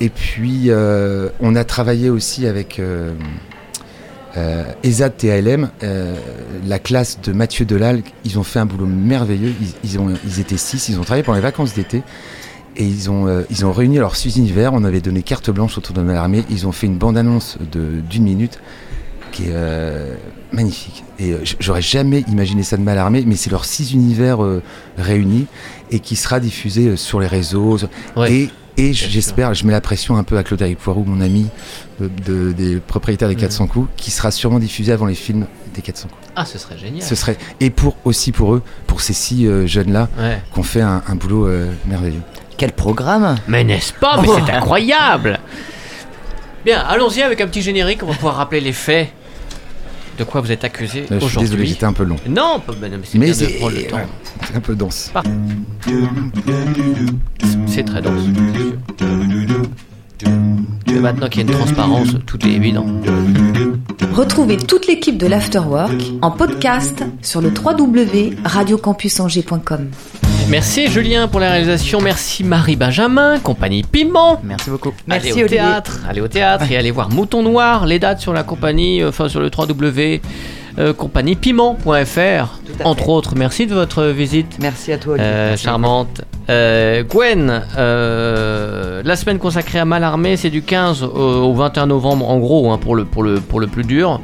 Et 0.00 0.08
puis, 0.08 0.64
euh, 0.70 1.28
on 1.40 1.54
a 1.54 1.64
travaillé 1.64 2.08
aussi 2.10 2.46
avec 2.46 2.80
euh, 4.36 4.64
ESAD 4.82 5.16
TALM, 5.16 5.70
euh, 5.82 6.16
la 6.66 6.78
classe 6.78 7.20
de 7.22 7.32
Mathieu 7.32 7.64
Delal. 7.64 8.02
Ils 8.24 8.38
ont 8.38 8.42
fait 8.42 8.58
un 8.58 8.66
boulot 8.66 8.86
merveilleux. 8.86 9.52
Ils, 9.60 9.90
ils 9.90 9.98
ont, 9.98 10.12
ils 10.26 10.40
étaient 10.40 10.56
six, 10.56 10.88
ils 10.88 10.98
ont 10.98 11.02
travaillé 11.02 11.22
pendant 11.22 11.36
les 11.36 11.42
vacances 11.42 11.74
d'été. 11.74 12.02
Et 12.76 12.84
ils 12.84 13.10
ont, 13.10 13.26
euh, 13.26 13.42
ils 13.50 13.66
ont 13.66 13.72
réuni 13.72 13.98
leurs 13.98 14.16
six 14.16 14.36
univers. 14.36 14.72
On 14.72 14.84
avait 14.84 15.00
donné 15.02 15.22
carte 15.22 15.50
blanche 15.50 15.76
autour 15.76 15.94
de 15.94 16.00
l'armée. 16.00 16.44
Ils 16.50 16.66
ont 16.66 16.72
fait 16.72 16.86
une 16.86 16.96
bande-annonce 16.96 17.58
de- 17.70 18.00
d'une 18.00 18.24
minute 18.24 18.58
qui 19.30 19.44
est 19.44 19.52
euh, 19.52 20.14
magnifique. 20.52 21.04
Et 21.18 21.32
euh, 21.32 21.38
j'aurais 21.60 21.82
jamais 21.82 22.20
imaginé 22.28 22.62
ça 22.62 22.76
de 22.78 22.82
Malarmé, 22.82 23.24
mais 23.26 23.36
c'est 23.36 23.50
leurs 23.50 23.64
six 23.66 23.92
univers 23.92 24.38
réunis 24.96 25.46
et 25.90 26.00
qui 26.00 26.16
sera 26.16 26.40
diffusé 26.40 26.96
sur 26.96 27.20
les 27.20 27.26
réseaux. 27.26 27.78
Ouais. 28.16 28.32
Et, 28.32 28.50
et 28.76 28.92
j'espère, 28.92 29.54
je 29.54 29.64
mets 29.66 29.72
la 29.72 29.80
pression 29.80 30.16
un 30.16 30.22
peu 30.24 30.36
à 30.38 30.42
Claude-Eric 30.42 30.78
Poirou, 30.78 31.04
mon 31.04 31.20
ami 31.20 31.48
de- 32.00 32.08
de- 32.24 32.52
des 32.52 32.76
propriétaires 32.80 33.28
des 33.28 33.36
400 33.36 33.66
coups, 33.66 33.88
qui 33.96 34.10
sera 34.10 34.30
sûrement 34.30 34.58
diffusé 34.58 34.92
avant 34.92 35.06
les 35.06 35.14
films 35.14 35.46
des 35.74 35.82
400 35.82 36.08
coups. 36.08 36.22
Ah, 36.36 36.44
ce 36.44 36.58
serait 36.58 36.78
génial. 36.78 37.02
Ce 37.02 37.14
serait 37.14 37.36
et 37.60 37.70
pour 37.70 37.96
aussi 38.04 38.32
pour 38.32 38.54
eux, 38.54 38.62
pour 38.86 39.00
ces 39.02 39.12
six 39.12 39.46
euh, 39.46 39.66
jeunes 39.66 39.92
là, 39.92 40.08
Ouais. 40.18 40.40
qui 40.52 40.58
ont 40.58 40.62
fait 40.62 40.80
un, 40.80 41.02
un 41.06 41.14
boulot 41.14 41.46
euh, 41.46 41.70
merveilleux. 41.86 42.22
Quel 42.56 42.72
programme 42.72 43.36
Mais 43.48 43.64
n'est-ce 43.64 43.92
pas? 43.92 44.20
Mais 44.22 44.28
c'est 44.46 44.52
incroyable 44.52 45.38
Bien, 46.64 46.78
allons-y 46.80 47.22
avec 47.22 47.40
un 47.40 47.46
petit 47.48 47.62
générique, 47.62 48.02
on 48.02 48.06
va 48.06 48.14
pouvoir 48.14 48.36
rappeler 48.36 48.60
les 48.60 48.72
faits. 48.72 49.08
De 50.18 50.24
quoi 50.24 50.40
vous 50.40 50.50
êtes 50.52 50.64
accusé 50.64 51.06
Euh, 51.10 51.18
je 51.20 51.26
suis 51.26 51.38
désolé, 51.38 51.44
aujourd'hui 51.44 51.66
j'étais 51.66 51.84
un 51.86 51.92
peu 51.92 52.04
long. 52.04 52.16
Non, 52.28 52.60
pas- 52.64 52.72
mais 52.80 52.88
c'est 53.04 53.18
Mais 53.18 53.26
bien 53.26 53.34
de 53.34 53.38
c'est 53.38 53.48
prendre 53.58 53.76
le 53.76 53.82
temps. 53.84 53.96
ouais, 53.96 54.06
c'est 54.46 54.56
un 54.56 54.60
peu 54.60 54.74
dense. 54.74 55.12
C'est 57.66 57.84
très 57.84 58.00
dense. 58.02 58.22
Mais 60.86 61.00
maintenant 61.00 61.28
qu'il 61.28 61.42
y 61.42 61.44
a 61.44 61.46
une 61.50 61.56
transparence, 61.58 62.08
tout 62.26 62.38
est 62.46 62.52
évident. 62.52 62.86
Retrouvez 64.12 64.56
toute 64.58 64.86
l'équipe 64.86 65.16
de 65.16 65.26
l'Afterwork 65.26 65.92
en 66.20 66.30
podcast 66.30 67.02
sur 67.22 67.40
le 67.40 67.48
www.radiocampusangers.com. 67.50 69.88
Merci 70.52 70.88
Julien 70.88 71.28
pour 71.28 71.40
la 71.40 71.48
réalisation, 71.50 71.98
merci 72.02 72.44
Marie 72.44 72.76
Benjamin, 72.76 73.38
compagnie 73.38 73.82
Piment. 73.82 74.38
Merci 74.44 74.68
beaucoup. 74.68 74.90
allez 74.90 75.22
Merci 75.24 75.32
au 75.32 75.36
Olivier. 75.36 75.48
théâtre, 75.56 76.00
allez 76.06 76.20
au 76.20 76.28
théâtre 76.28 76.70
et 76.70 76.76
allez 76.76 76.90
voir 76.90 77.08
Mouton 77.08 77.42
Noir, 77.42 77.86
les 77.86 77.98
dates 77.98 78.20
sur 78.20 78.34
la 78.34 78.42
compagnie, 78.42 79.00
euh, 79.00 79.08
enfin 79.08 79.30
sur 79.30 79.40
le 79.40 79.46
www. 79.56 80.20
euh, 80.78 80.92
compagniepiment.fr 80.92 82.58
entre 82.84 83.08
autres 83.08 83.32
merci 83.34 83.66
de 83.66 83.74
votre 83.74 84.04
visite 84.04 84.58
Merci 84.60 84.92
à 84.92 84.98
toi 84.98 85.14
Olivier. 85.14 85.30
Euh, 85.32 85.56
charmante. 85.56 86.20
Euh, 86.50 87.02
Gwen, 87.02 87.62
euh, 87.78 89.00
la 89.06 89.16
semaine 89.16 89.38
consacrée 89.38 89.78
à 89.78 89.86
Malarmé, 89.86 90.36
c'est 90.36 90.50
du 90.50 90.60
15 90.60 91.02
au, 91.02 91.08
au 91.08 91.54
21 91.54 91.86
novembre 91.86 92.28
en 92.28 92.38
gros 92.38 92.70
hein, 92.70 92.76
pour, 92.78 92.94
le, 92.94 93.06
pour, 93.06 93.22
le, 93.22 93.40
pour 93.40 93.58
le 93.58 93.68
plus 93.68 93.84
dur. 93.84 94.20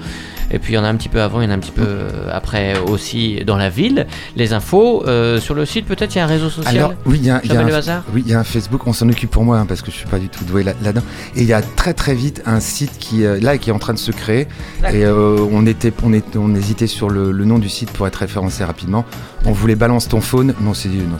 Et 0.50 0.58
puis 0.58 0.72
il 0.72 0.76
y 0.76 0.78
en 0.78 0.84
a 0.84 0.88
un 0.88 0.94
petit 0.96 1.08
peu 1.08 1.20
avant, 1.20 1.40
il 1.40 1.44
y 1.44 1.46
en 1.48 1.50
a 1.50 1.54
un 1.54 1.58
petit 1.58 1.70
peu 1.72 1.82
euh, 1.84 2.28
après 2.32 2.78
aussi 2.78 3.42
dans 3.46 3.56
la 3.56 3.68
ville. 3.68 4.06
Les 4.36 4.52
infos 4.52 5.04
euh, 5.06 5.40
sur 5.40 5.54
le 5.54 5.66
site, 5.66 5.86
peut-être 5.86 6.14
il 6.14 6.18
y 6.18 6.20
a 6.20 6.24
un 6.24 6.28
réseau 6.28 6.48
social. 6.50 6.76
Alors 6.76 6.94
oui, 7.06 7.18
il 7.20 7.26
y 7.26 7.30
a, 7.30 7.40
y 7.44 7.56
un, 7.56 7.62
le 7.64 7.74
hasard 7.74 8.02
oui, 8.14 8.22
il 8.24 8.30
y 8.30 8.34
a 8.34 8.40
un 8.40 8.44
Facebook. 8.44 8.86
On 8.86 8.92
s'en 8.92 9.08
occupe 9.08 9.30
pour 9.30 9.44
moi 9.44 9.58
hein, 9.58 9.66
parce 9.66 9.82
que 9.82 9.90
je 9.90 9.96
suis 9.96 10.06
pas 10.08 10.18
du 10.18 10.28
tout 10.28 10.44
doué 10.44 10.62
là- 10.62 10.72
là-dedans. 10.82 11.04
et 11.36 11.42
il 11.42 11.46
y 11.46 11.52
a 11.52 11.60
très 11.62 11.92
très 11.94 12.14
vite 12.14 12.42
un 12.46 12.60
site 12.60 12.98
qui 12.98 13.24
euh, 13.24 13.38
là 13.40 13.58
qui 13.58 13.70
est 13.70 13.72
en 13.72 13.78
train 13.78 13.94
de 13.94 13.98
se 13.98 14.10
créer. 14.12 14.48
Et 14.92 15.04
euh, 15.04 15.46
on 15.52 15.66
était, 15.66 15.92
on 16.02 16.12
est, 16.12 16.36
on 16.36 16.54
hésitait 16.54 16.86
sur 16.86 17.10
le, 17.10 17.30
le 17.32 17.44
nom 17.44 17.58
du 17.58 17.68
site 17.68 17.90
pour 17.92 18.06
être 18.06 18.16
référencé 18.16 18.64
rapidement. 18.64 19.04
On 19.44 19.52
voulait 19.52 19.76
balance 19.76 20.08
ton 20.08 20.20
phone, 20.20 20.54
mais 20.60 20.68
on 20.68 20.74
s'est 20.74 20.88
dit 20.88 20.98
non. 20.98 21.18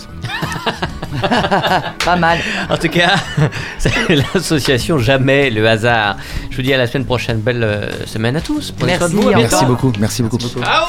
Pas 2.04 2.16
mal. 2.16 2.38
En 2.68 2.76
tout 2.76 2.88
cas, 2.88 3.16
c'est 3.78 3.92
l'association 4.08 4.98
Jamais 4.98 5.50
le 5.50 5.66
hasard. 5.68 6.16
Je 6.50 6.56
vous 6.56 6.62
dis 6.62 6.74
à 6.74 6.78
la 6.78 6.86
semaine 6.86 7.04
prochaine. 7.06 7.38
Belle 7.40 7.62
euh, 7.62 8.06
semaine 8.06 8.36
à 8.36 8.40
tous. 8.40 8.72
Prenez 8.72 8.96
soin 8.96 9.08
de 9.08 9.14
Merci, 9.14 9.26
vous. 9.26 9.40
Merci 9.40 9.64
beaucoup, 9.64 9.92
merci 9.98 10.22
beaucoup. 10.22 10.38
Ciao 10.38 10.86